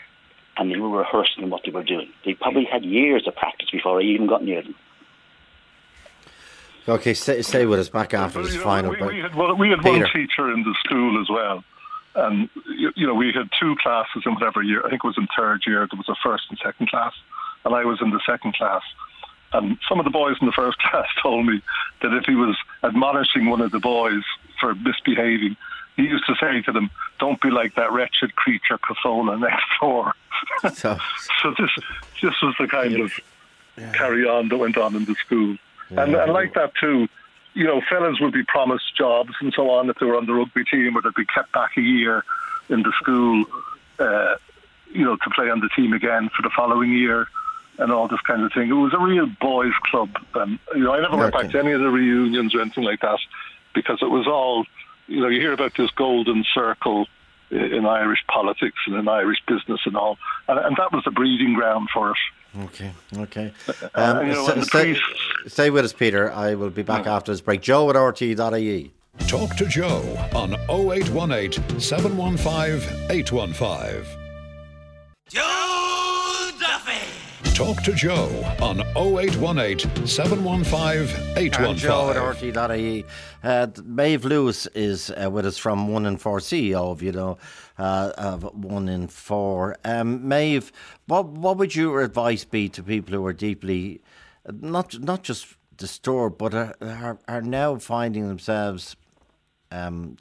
and 0.56 0.70
they 0.70 0.76
were 0.76 0.88
rehearsing 0.88 1.48
what 1.50 1.62
they 1.64 1.70
were 1.70 1.82
doing. 1.84 2.08
They 2.24 2.34
probably 2.34 2.64
had 2.64 2.84
years 2.84 3.26
of 3.26 3.34
practice 3.36 3.70
before 3.70 4.00
I 4.00 4.04
even 4.04 4.26
got 4.26 4.42
near 4.44 4.62
them. 4.62 4.74
Okay, 6.88 7.14
stay, 7.14 7.42
stay 7.42 7.66
with 7.66 7.80
us 7.80 7.88
back 7.88 8.14
after 8.14 8.42
this 8.42 8.56
final 8.56 8.92
we, 8.92 9.02
we 9.02 9.18
had, 9.18 9.34
well, 9.34 9.56
we 9.56 9.70
had 9.70 9.82
one 9.82 10.04
teacher 10.12 10.52
in 10.52 10.62
the 10.62 10.74
school 10.84 11.20
as 11.20 11.28
well. 11.28 11.64
And, 12.16 12.48
you, 12.66 12.92
you 12.96 13.06
know, 13.06 13.14
we 13.14 13.32
had 13.32 13.50
two 13.58 13.76
classes 13.76 14.22
in 14.24 14.34
whatever 14.34 14.62
year. 14.62 14.80
I 14.84 14.90
think 14.90 15.04
it 15.04 15.06
was 15.06 15.18
in 15.18 15.28
third 15.36 15.62
year. 15.66 15.86
There 15.90 15.98
was 15.98 16.08
a 16.08 16.16
first 16.22 16.44
and 16.48 16.58
second 16.64 16.88
class. 16.88 17.12
And 17.64 17.74
I 17.74 17.84
was 17.84 18.00
in 18.00 18.10
the 18.10 18.20
second 18.26 18.54
class. 18.54 18.82
And 19.52 19.78
some 19.88 19.98
of 19.98 20.04
the 20.04 20.10
boys 20.10 20.36
in 20.40 20.46
the 20.46 20.52
first 20.52 20.78
class 20.82 21.06
told 21.22 21.46
me 21.46 21.62
that 22.02 22.12
if 22.12 22.24
he 22.24 22.34
was 22.34 22.56
admonishing 22.82 23.46
one 23.46 23.60
of 23.60 23.70
the 23.70 23.80
boys 23.80 24.22
for 24.60 24.74
misbehaving, 24.74 25.56
he 25.96 26.02
used 26.02 26.26
to 26.26 26.34
say 26.40 26.60
to 26.62 26.72
them, 26.72 26.90
don't 27.18 27.40
be 27.40 27.50
like 27.50 27.74
that 27.74 27.92
wretched 27.92 28.34
creature 28.36 28.78
Casola 28.78 29.38
next 29.40 29.64
door. 29.80 30.12
So, 30.74 30.98
So 31.42 31.54
this 31.58 31.70
this 32.22 32.34
was 32.42 32.54
the 32.58 32.66
kind 32.66 33.00
of 33.00 33.12
carry 33.94 34.26
on 34.26 34.48
that 34.48 34.56
went 34.58 34.76
on 34.76 34.94
in 34.94 35.04
the 35.04 35.14
school. 35.14 35.56
And, 35.90 36.14
and 36.14 36.32
like 36.32 36.54
that 36.54 36.74
too, 36.74 37.08
you 37.56 37.64
know, 37.64 37.80
fellas 37.88 38.20
would 38.20 38.34
be 38.34 38.44
promised 38.44 38.94
jobs 38.94 39.32
and 39.40 39.52
so 39.54 39.70
on 39.70 39.88
if 39.88 39.96
they 39.96 40.04
were 40.04 40.16
on 40.16 40.26
the 40.26 40.34
rugby 40.34 40.62
team 40.62 40.94
or 40.94 41.00
they'd 41.00 41.14
be 41.14 41.24
kept 41.24 41.50
back 41.52 41.74
a 41.78 41.80
year 41.80 42.22
in 42.68 42.82
the 42.82 42.92
school, 43.00 43.46
uh, 43.98 44.36
you 44.92 45.02
know, 45.02 45.16
to 45.16 45.30
play 45.34 45.48
on 45.48 45.60
the 45.60 45.70
team 45.74 45.94
again 45.94 46.28
for 46.36 46.42
the 46.42 46.50
following 46.54 46.92
year 46.92 47.26
and 47.78 47.90
all 47.90 48.08
this 48.08 48.20
kind 48.20 48.42
of 48.42 48.52
thing. 48.52 48.68
It 48.68 48.74
was 48.74 48.92
a 48.92 48.98
real 48.98 49.26
boys' 49.40 49.72
club. 49.84 50.10
And, 50.34 50.58
you 50.74 50.84
know, 50.84 50.92
I 50.92 51.00
never 51.00 51.16
went 51.16 51.32
back 51.32 51.50
to 51.50 51.58
any 51.58 51.72
of 51.72 51.80
the 51.80 51.88
reunions 51.88 52.54
or 52.54 52.60
anything 52.60 52.84
like 52.84 53.00
that 53.00 53.20
because 53.74 54.00
it 54.02 54.10
was 54.10 54.26
all, 54.26 54.66
you 55.06 55.22
know, 55.22 55.28
you 55.28 55.40
hear 55.40 55.54
about 55.54 55.74
this 55.78 55.90
golden 55.92 56.44
circle 56.52 57.06
in 57.50 57.86
Irish 57.86 58.20
politics 58.32 58.78
and 58.86 58.96
in 58.96 59.08
Irish 59.08 59.38
business 59.46 59.80
and 59.86 59.96
all, 59.96 60.18
and, 60.48 60.58
and 60.58 60.76
that 60.76 60.92
was 60.92 61.02
the 61.04 61.10
breeding 61.10 61.54
ground 61.54 61.88
for 61.92 62.10
it. 62.10 62.16
Okay, 62.64 62.90
okay. 63.18 63.52
Uh, 63.68 64.16
Um, 64.20 64.26
you 64.26 64.32
know, 64.32 64.46
st- 64.48 64.64
stay, 64.64 64.82
priests- 64.94 65.52
stay 65.52 65.70
with 65.70 65.84
us, 65.84 65.92
Peter. 65.92 66.32
I 66.32 66.54
will 66.54 66.70
be 66.70 66.82
back 66.82 67.06
after 67.06 67.30
this 67.32 67.40
break. 67.42 67.60
Joe 67.60 67.90
at 67.90 67.96
RTÉ.ie. 67.96 68.92
Talk 69.28 69.56
to 69.56 69.66
Joe 69.66 70.02
on 70.34 70.54
0818 70.70 71.80
715 71.80 73.10
815. 73.10 74.04
Joe 75.28 75.40
Duffy. 75.40 75.85
Talk 77.54 77.82
to 77.84 77.92
Joe 77.92 78.28
on 78.60 78.80
0818 78.96 80.06
715 80.06 81.36
And 81.36 81.78
Joe 81.78 82.10
at 82.10 82.16
815. 82.16 82.52
RTÉ.ie. 82.52 83.04
Uh, 83.42 83.66
Maeve 83.84 84.24
Lewis 84.24 84.66
is 84.68 85.10
uh, 85.10 85.30
with 85.30 85.46
us 85.46 85.56
from 85.56 85.88
1 85.88 86.06
in 86.06 86.16
4 86.16 86.38
CEO 86.40 86.92
of, 86.92 87.02
you 87.02 87.12
know, 87.12 87.38
uh, 87.78 88.12
of 88.16 88.54
1 88.54 88.88
in 88.88 89.08
4. 89.08 89.76
Um, 89.84 90.28
Maeve, 90.28 90.70
what, 91.06 91.26
what 91.26 91.56
would 91.56 91.74
your 91.74 92.02
advice 92.02 92.44
be 92.44 92.68
to 92.68 92.82
people 92.82 93.14
who 93.14 93.26
are 93.26 93.32
deeply, 93.32 94.00
not, 94.50 94.98
not 95.00 95.22
just 95.22 95.56
disturbed, 95.76 96.38
but 96.38 96.54
are, 96.54 96.74
are, 96.80 97.18
are 97.28 97.42
now 97.42 97.76
finding 97.76 98.28
themselves 98.28 98.96
um, 99.70 100.16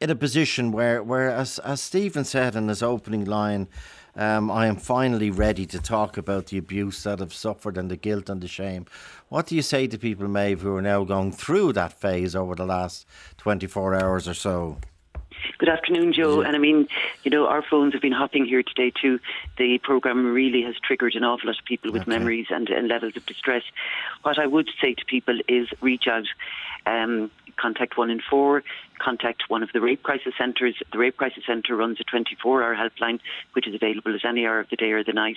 in 0.00 0.10
a 0.10 0.16
position 0.16 0.72
where, 0.72 1.02
where 1.02 1.30
as, 1.30 1.58
as 1.60 1.80
Stephen 1.80 2.24
said 2.24 2.54
in 2.54 2.68
his 2.68 2.82
opening 2.82 3.24
line, 3.24 3.68
um, 4.16 4.50
I 4.50 4.66
am 4.66 4.76
finally 4.76 5.30
ready 5.30 5.66
to 5.66 5.78
talk 5.78 6.16
about 6.16 6.46
the 6.46 6.58
abuse 6.58 7.02
that 7.04 7.20
I've 7.20 7.34
suffered 7.34 7.76
and 7.76 7.90
the 7.90 7.96
guilt 7.96 8.28
and 8.28 8.40
the 8.40 8.48
shame. 8.48 8.86
What 9.28 9.46
do 9.46 9.54
you 9.54 9.62
say 9.62 9.86
to 9.88 9.98
people, 9.98 10.26
Maeve, 10.28 10.62
who 10.62 10.74
are 10.76 10.82
now 10.82 11.04
going 11.04 11.32
through 11.32 11.74
that 11.74 11.92
phase 11.92 12.34
over 12.34 12.54
the 12.54 12.64
last 12.66 13.06
24 13.38 13.94
hours 13.94 14.26
or 14.26 14.34
so? 14.34 14.78
Good 15.58 15.68
afternoon, 15.68 16.12
Joe. 16.12 16.40
And 16.40 16.56
I 16.56 16.58
mean, 16.58 16.88
you 17.22 17.30
know, 17.30 17.46
our 17.46 17.62
phones 17.62 17.92
have 17.92 18.02
been 18.02 18.12
hopping 18.12 18.46
here 18.46 18.62
today 18.62 18.90
too. 18.90 19.20
The 19.58 19.78
program 19.78 20.26
really 20.32 20.62
has 20.62 20.74
triggered 20.82 21.14
an 21.14 21.24
awful 21.24 21.48
lot 21.48 21.58
of 21.58 21.64
people 21.64 21.92
with 21.92 22.02
Okay. 22.02 22.10
memories 22.10 22.46
and, 22.50 22.68
and 22.68 22.88
levels 22.88 23.16
of 23.16 23.24
distress. 23.26 23.62
What 24.22 24.38
I 24.38 24.46
would 24.46 24.68
say 24.80 24.94
to 24.94 25.04
people 25.04 25.38
is 25.46 25.68
reach 25.80 26.06
out, 26.08 26.24
um, 26.86 27.30
contact 27.56 27.96
one 27.96 28.10
in 28.10 28.20
four, 28.20 28.62
contact 28.98 29.44
one 29.48 29.62
of 29.62 29.70
the 29.72 29.80
rape 29.80 30.02
crisis 30.02 30.34
centres. 30.38 30.74
The 30.92 30.98
rape 30.98 31.16
crisis 31.16 31.44
centre 31.46 31.76
runs 31.76 31.98
a 32.00 32.04
24-hour 32.04 32.74
helpline, 32.76 33.20
which 33.52 33.66
is 33.66 33.74
available 33.74 34.14
at 34.14 34.24
any 34.24 34.46
hour 34.46 34.60
of 34.60 34.68
the 34.70 34.76
day 34.76 34.92
or 34.92 35.02
the 35.02 35.12
night. 35.12 35.36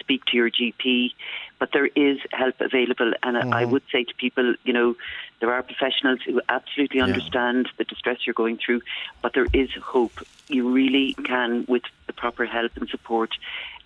Speak 0.00 0.24
to 0.26 0.36
your 0.36 0.50
GP, 0.50 1.12
but 1.58 1.70
there 1.72 1.86
is 1.86 2.18
help 2.32 2.60
available, 2.60 3.12
and 3.22 3.38
I 3.38 3.62
I 3.62 3.64
would 3.64 3.84
say 3.92 4.02
to 4.04 4.14
people, 4.14 4.54
you 4.64 4.72
know, 4.72 4.96
there 5.40 5.52
are 5.52 5.62
professionals 5.62 6.20
who 6.26 6.40
absolutely 6.48 7.00
understand 7.00 7.68
the 7.76 7.84
distress 7.84 8.18
you're 8.26 8.34
going 8.34 8.58
through, 8.58 8.82
but 9.22 9.32
there 9.32 9.46
is 9.52 9.70
hope. 9.74 10.22
You 10.48 10.72
really 10.72 11.14
can, 11.14 11.64
with 11.68 11.84
the 12.06 12.12
proper 12.12 12.44
help 12.46 12.76
and 12.76 12.88
support, 12.88 13.30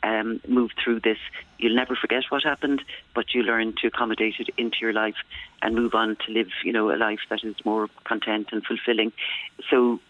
um, 0.07 0.41
move 0.47 0.71
through 0.83 1.01
this. 1.01 1.19
You'll 1.59 1.75
never 1.83 1.97
forget 1.97 2.25
what 2.31 2.43
happened, 2.53 2.81
but 3.15 3.35
you 3.35 3.43
learn 3.43 3.75
to 3.81 3.89
accommodate 3.89 4.37
it 4.39 4.49
into 4.57 4.79
your 4.81 4.93
life 4.93 5.21
and 5.63 5.75
move 5.75 5.95
on 5.95 6.17
to 6.25 6.33
live, 6.33 6.51
you 6.65 6.73
know, 6.73 6.87
a 6.91 6.99
life 7.09 7.23
that 7.31 7.43
is 7.45 7.57
more 7.65 7.89
content 8.05 8.47
and 8.53 8.65
fulfilling. 8.65 9.13
So 9.71 10.01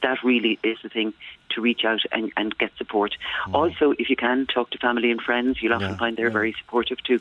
that 0.00 0.18
really 0.24 0.58
is 0.62 0.78
the 0.82 0.88
thing 0.88 1.12
to 1.50 1.60
reach 1.60 1.84
out 1.84 2.00
and, 2.10 2.32
and 2.36 2.56
get 2.56 2.72
support. 2.78 3.12
Also, 3.52 3.92
if 3.98 4.08
you 4.08 4.16
can, 4.16 4.46
talk 4.46 4.70
to 4.70 4.78
family 4.78 5.10
and 5.10 5.20
friends. 5.20 5.60
You'll 5.60 5.74
often 5.74 5.90
Yeah, 5.90 5.96
find 5.96 6.16
they're 6.16 6.28
yeah. 6.28 6.40
very 6.40 6.54
supportive 6.58 7.02
too. 7.02 7.20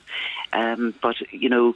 Um, 0.54 0.94
but, 1.02 1.18
you 1.32 1.50
know, 1.50 1.76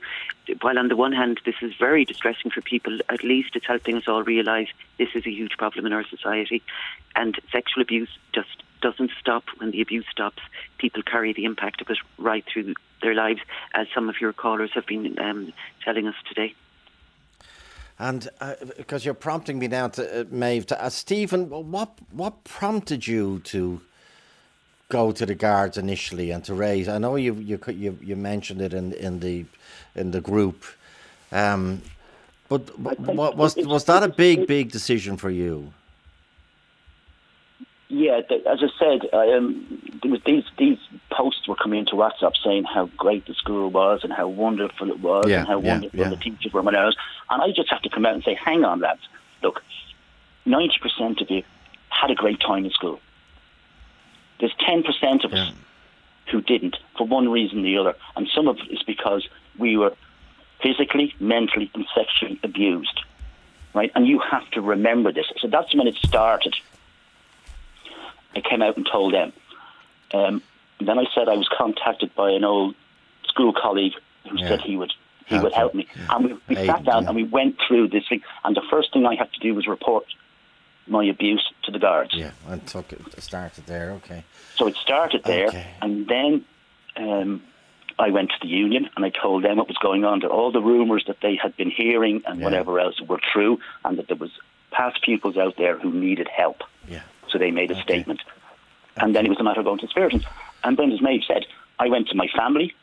while 0.61 0.79
on 0.79 0.87
the 0.87 0.95
one 0.95 1.11
hand 1.11 1.41
this 1.45 1.55
is 1.61 1.73
very 1.87 2.05
distressing 2.05 2.51
for 2.51 2.61
people, 2.61 2.99
at 3.09 3.23
least 3.23 3.55
it's 3.57 3.67
helping 3.67 3.95
us 3.97 4.07
all 4.07 4.23
realise 4.23 4.69
this 4.97 5.09
is 5.13 5.25
a 5.25 5.31
huge 5.39 5.57
problem 5.57 5.85
in 5.85 5.93
our 5.93 6.05
society. 6.15 6.63
And 7.15 7.37
sexual 7.51 7.81
abuse 7.81 8.13
just 8.33 8.63
doesn't 8.81 9.11
stop 9.19 9.43
when 9.57 9.71
the 9.71 9.81
abuse 9.81 10.05
stops. 10.11 10.41
People 10.77 11.01
carry 11.03 11.33
the 11.33 11.45
impact 11.45 11.81
of 11.81 11.89
it 11.89 11.97
right 12.17 12.45
through 12.51 12.73
their 13.01 13.13
lives, 13.13 13.41
as 13.73 13.87
some 13.93 14.09
of 14.09 14.15
your 14.21 14.33
callers 14.33 14.71
have 14.73 14.85
been 14.85 15.17
um, 15.19 15.53
telling 15.83 16.07
us 16.07 16.15
today. 16.27 16.53
And 17.97 18.27
uh, 18.41 18.55
because 18.77 19.05
you're 19.05 19.13
prompting 19.13 19.57
me 19.57 19.67
now 19.67 19.87
to 19.89 20.21
uh, 20.21 20.23
Maeve, 20.29 20.65
to, 20.67 20.83
uh, 20.83 20.89
Stephen, 20.89 21.49
what 21.49 21.91
what 22.11 22.43
prompted 22.43 23.07
you 23.07 23.39
to 23.45 23.79
go 24.89 25.11
to 25.13 25.25
the 25.25 25.35
guards 25.35 25.77
initially 25.77 26.31
and 26.31 26.43
to 26.43 26.53
raise? 26.53 26.89
I 26.89 26.97
know 26.97 27.15
you 27.15 27.35
you 27.35 27.57
you, 27.67 27.97
you 28.01 28.15
mentioned 28.17 28.61
it 28.61 28.73
in 28.73 28.91
in 28.93 29.21
the 29.21 29.45
in 29.95 30.11
the 30.11 30.19
group, 30.19 30.65
um, 31.31 31.81
but, 32.49 32.83
but 32.83 32.99
what, 32.99 33.37
was 33.37 33.55
was 33.55 33.85
that 33.85 34.03
a 34.03 34.09
big 34.09 34.45
big 34.45 34.71
decision 34.71 35.15
for 35.15 35.29
you? 35.29 35.71
Yeah, 37.97 38.19
as 38.45 38.59
I 38.61 38.67
said, 38.77 39.09
I, 39.13 39.31
um, 39.37 39.81
there 40.03 40.11
was 40.11 40.19
these 40.25 40.43
these 40.57 40.77
posts 41.11 41.47
were 41.47 41.55
coming 41.55 41.79
into 41.79 41.93
WhatsApp 41.93 42.33
saying 42.43 42.65
how 42.65 42.87
great 42.97 43.25
the 43.25 43.33
school 43.35 43.69
was 43.69 44.01
and 44.03 44.11
how 44.11 44.27
wonderful 44.27 44.89
it 44.89 44.99
was 44.99 45.23
Yeah, 45.29 45.39
and 45.39 45.47
how 45.47 45.59
wonderful 45.59 45.97
yeah. 45.97 46.09
the 46.09 46.17
teachers 46.17 46.51
were 46.51 46.61
when 46.61 46.75
I. 46.75 46.87
And 47.29 47.41
I 47.41 47.47
just 47.55 47.69
have 47.69 47.81
to 47.83 47.89
come 47.89 48.05
out 48.05 48.13
and 48.13 48.21
say, 48.21 48.33
hang 48.35 48.65
on, 48.65 48.81
lads, 48.81 48.99
look, 49.41 49.63
ninety 50.45 50.77
percent 50.81 51.21
of 51.21 51.31
you 51.31 51.43
had 51.87 52.11
a 52.11 52.15
great 52.15 52.41
time 52.41 52.65
in 52.65 52.71
school. 52.71 52.99
There's 54.41 54.55
ten 54.59 54.83
percent 54.83 55.23
of 55.23 55.31
us 55.31 55.53
who 56.29 56.41
didn't 56.41 56.75
for 56.97 57.07
one 57.07 57.29
reason 57.29 57.59
or 57.59 57.63
the 57.63 57.77
other, 57.77 57.95
and 58.17 58.27
some 58.35 58.49
of 58.49 58.57
it 58.57 58.73
is 58.73 58.83
because 58.83 59.25
we 59.57 59.77
were 59.77 59.95
physically, 60.61 61.15
mentally, 61.21 61.71
and 61.73 61.85
sexually 61.95 62.41
abused. 62.43 62.99
Right, 63.73 63.91
and 63.95 64.05
you 64.05 64.19
have 64.19 64.49
to 64.51 64.59
remember 64.59 65.13
this. 65.13 65.27
So 65.39 65.47
that's 65.47 65.73
when 65.73 65.87
it 65.87 65.95
started. 65.95 66.55
I 68.35 68.41
came 68.41 68.61
out 68.61 68.77
and 68.77 68.87
told 68.91 69.13
them. 69.13 69.31
Um, 70.13 70.41
then 70.79 70.99
I 70.99 71.05
said 71.15 71.29
I 71.29 71.35
was 71.35 71.47
contacted 71.57 72.13
by 72.15 72.31
an 72.31 72.43
old 72.43 72.75
school 73.27 73.53
colleague 73.53 73.93
who 74.29 74.37
Yeah. 74.37 74.49
said 74.49 74.61
he 74.61 74.75
would 74.77 74.91
he 75.27 75.33
Help 75.35 75.43
would 75.45 75.53
help 75.53 75.73
me. 75.73 75.87
yeah. 75.97 76.05
And 76.15 76.25
we, 76.25 76.33
we 76.49 76.57
Aid, 76.57 76.67
sat 76.67 76.83
down 76.85 77.01
yeah. 77.03 77.07
and 77.09 77.15
we 77.15 77.23
went 77.23 77.57
through 77.67 77.87
this 77.87 78.07
thing. 78.07 78.21
And 78.43 78.55
the 78.55 78.61
first 78.69 78.93
thing 78.93 79.07
I 79.07 79.15
had 79.15 79.33
to 79.33 79.39
do 79.39 79.55
was 79.55 79.65
report 79.65 80.05
my 80.85 81.03
abuse 81.05 81.43
to 81.63 81.71
the 81.71 81.79
guards. 81.79 82.13
Yeah, 82.13 82.29
and 82.47 82.63
took 82.67 82.93
it 82.93 83.01
started 83.23 83.65
there. 83.65 83.93
Okay. 83.93 84.23
So 84.55 84.67
it 84.67 84.75
started 84.75 85.23
there, 85.23 85.47
Okay. 85.47 85.65
and 85.81 86.05
then 86.07 86.45
um, 86.95 87.41
I 87.97 88.11
went 88.11 88.29
to 88.31 88.35
the 88.39 88.47
union 88.47 88.87
and 88.95 89.03
I 89.03 89.09
told 89.09 89.43
them 89.43 89.57
what 89.57 89.67
was 89.67 89.77
going 89.77 90.05
on. 90.05 90.19
That 90.19 90.29
all 90.29 90.51
the 90.51 90.61
rumours 90.61 91.05
that 91.07 91.21
they 91.21 91.35
had 91.41 91.57
been 91.57 91.71
hearing 91.71 92.21
and 92.27 92.37
Yeah. 92.39 92.45
whatever 92.45 92.79
else 92.79 93.01
were 93.01 93.19
true, 93.33 93.59
and 93.83 93.97
that 93.97 94.07
there 94.07 94.17
was 94.17 94.29
past 94.69 95.01
pupils 95.01 95.37
out 95.37 95.55
there 95.57 95.79
who 95.79 95.91
needed 95.91 96.27
help. 96.27 96.61
Yeah. 96.87 97.01
So 97.35 97.39
they 97.39 97.51
made 97.51 97.69
a 97.69 97.81
statement, 97.81 98.21
and 98.95 99.13
then 99.13 99.25
it 99.25 99.29
was 99.29 99.41
a 99.41 99.43
matter 99.43 99.59
of 99.59 99.65
going 99.65 99.79
to 99.79 99.87
Spiritans. 99.87 100.23
And 100.63 100.77
then, 100.77 100.89
as 100.93 101.01
Maeve 101.01 101.23
said, 101.27 101.45
I 101.77 101.89
went 101.89 102.07
to 102.07 102.15
my 102.15 102.27
family, 102.33 102.73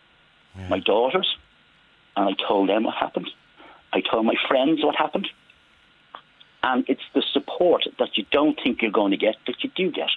my 0.68 0.78
daughters, 0.78 1.26
and 2.18 2.28
I 2.28 2.32
told 2.46 2.68
them 2.68 2.84
what 2.84 2.94
happened. 2.94 3.30
I 3.94 4.02
told 4.02 4.26
my 4.26 4.34
friends 4.48 4.84
what 4.84 4.94
happened. 4.94 5.26
And 6.62 6.84
it's 6.86 7.00
the 7.14 7.22
support 7.32 7.84
that 7.98 8.18
you 8.18 8.26
don't 8.30 8.60
think 8.62 8.82
you're 8.82 8.90
going 8.90 9.12
to 9.12 9.16
get 9.16 9.36
that 9.46 9.64
you 9.64 9.70
do 9.74 9.90
get 9.90 10.10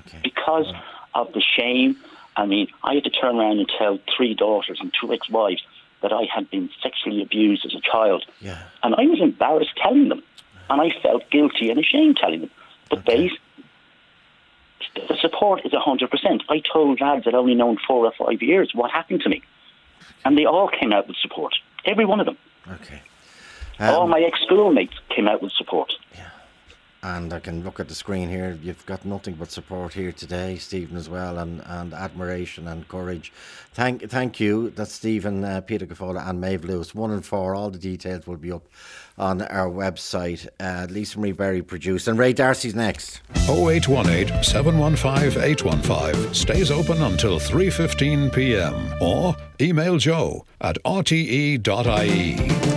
Okay. 0.00 0.18
because 0.24 0.66
of 1.14 1.32
the 1.32 1.40
shame. 1.40 1.96
I 2.36 2.44
mean, 2.44 2.66
I 2.82 2.94
had 2.94 3.04
to 3.04 3.10
turn 3.10 3.36
around 3.36 3.60
and 3.60 3.70
tell 3.78 4.00
three 4.16 4.34
daughters 4.34 4.78
and 4.80 4.92
two 5.00 5.12
ex-wives 5.12 5.62
that 6.02 6.12
I 6.12 6.24
had 6.24 6.50
been 6.50 6.68
sexually 6.82 7.22
abused 7.22 7.64
as 7.64 7.74
a 7.76 7.80
child, 7.80 8.24
Yeah. 8.40 8.58
and 8.82 8.96
I 8.96 9.02
was 9.06 9.20
embarrassed 9.20 9.76
telling 9.80 10.08
them, 10.08 10.22
and 10.68 10.80
I 10.80 10.90
felt 11.00 11.30
guilty 11.30 11.70
and 11.70 11.78
ashamed 11.78 12.16
telling 12.16 12.40
them. 12.40 12.50
But 12.90 13.00
Okay. 13.00 13.28
they, 13.28 13.38
the 14.94 15.16
support 15.20 15.64
is 15.64 15.72
hundred 15.74 16.10
percent. 16.10 16.42
I 16.48 16.60
told 16.60 17.00
lads 17.00 17.24
that 17.24 17.34
I'd 17.34 17.38
only 17.38 17.54
known 17.54 17.78
four 17.86 18.04
or 18.06 18.12
five 18.12 18.42
years 18.42 18.70
what 18.74 18.90
happened 18.90 19.20
to 19.22 19.28
me, 19.28 19.42
and 20.24 20.36
they 20.36 20.44
all 20.44 20.68
came 20.68 20.92
out 20.92 21.08
with 21.08 21.16
support. 21.16 21.54
Every 21.84 22.04
one 22.04 22.20
of 22.20 22.26
them. 22.26 22.36
Okay. 22.70 23.00
all 23.80 24.02
Um, 24.02 24.10
my 24.10 24.20
ex-schoolmates 24.20 24.94
came 25.08 25.28
out 25.28 25.42
with 25.42 25.52
support. 25.52 25.92
And 27.02 27.32
I 27.32 27.38
can 27.38 27.62
look 27.62 27.78
at 27.78 27.88
the 27.88 27.94
screen 27.94 28.28
here. 28.28 28.58
You've 28.60 28.84
got 28.84 29.04
nothing 29.04 29.34
but 29.34 29.52
support 29.52 29.94
here 29.94 30.10
today, 30.10 30.56
Stephen, 30.56 30.96
as 30.96 31.08
well, 31.08 31.38
and, 31.38 31.62
and 31.64 31.94
admiration 31.94 32.66
and 32.66 32.88
courage. 32.88 33.32
Thank 33.72 34.10
thank 34.10 34.40
you. 34.40 34.70
That's 34.70 34.92
Stephen, 34.92 35.44
uh, 35.44 35.60
Peter 35.60 35.86
Gafola, 35.86 36.28
and 36.28 36.40
Maeve 36.40 36.64
Lewis. 36.64 36.96
One 36.96 37.12
and 37.12 37.24
four. 37.24 37.54
All 37.54 37.70
the 37.70 37.78
details 37.78 38.26
will 38.26 38.36
be 38.36 38.50
up 38.50 38.66
on 39.16 39.42
our 39.42 39.70
website. 39.70 40.48
Uh, 40.58 40.88
Lisa 40.90 41.20
Marie 41.20 41.32
Berry 41.32 41.62
produced, 41.62 42.08
and 42.08 42.18
Ray 42.18 42.32
D'Arcy's 42.32 42.74
next. 42.74 43.20
0818 43.48 44.42
715 44.42 45.40
815 45.40 46.34
stays 46.34 46.72
open 46.72 47.00
until 47.02 47.38
3:15 47.38 48.32
p.m. 48.34 48.94
or 49.00 49.36
email 49.60 49.98
joe 49.98 50.44
at 50.60 50.76
rte.ie. 50.84 52.68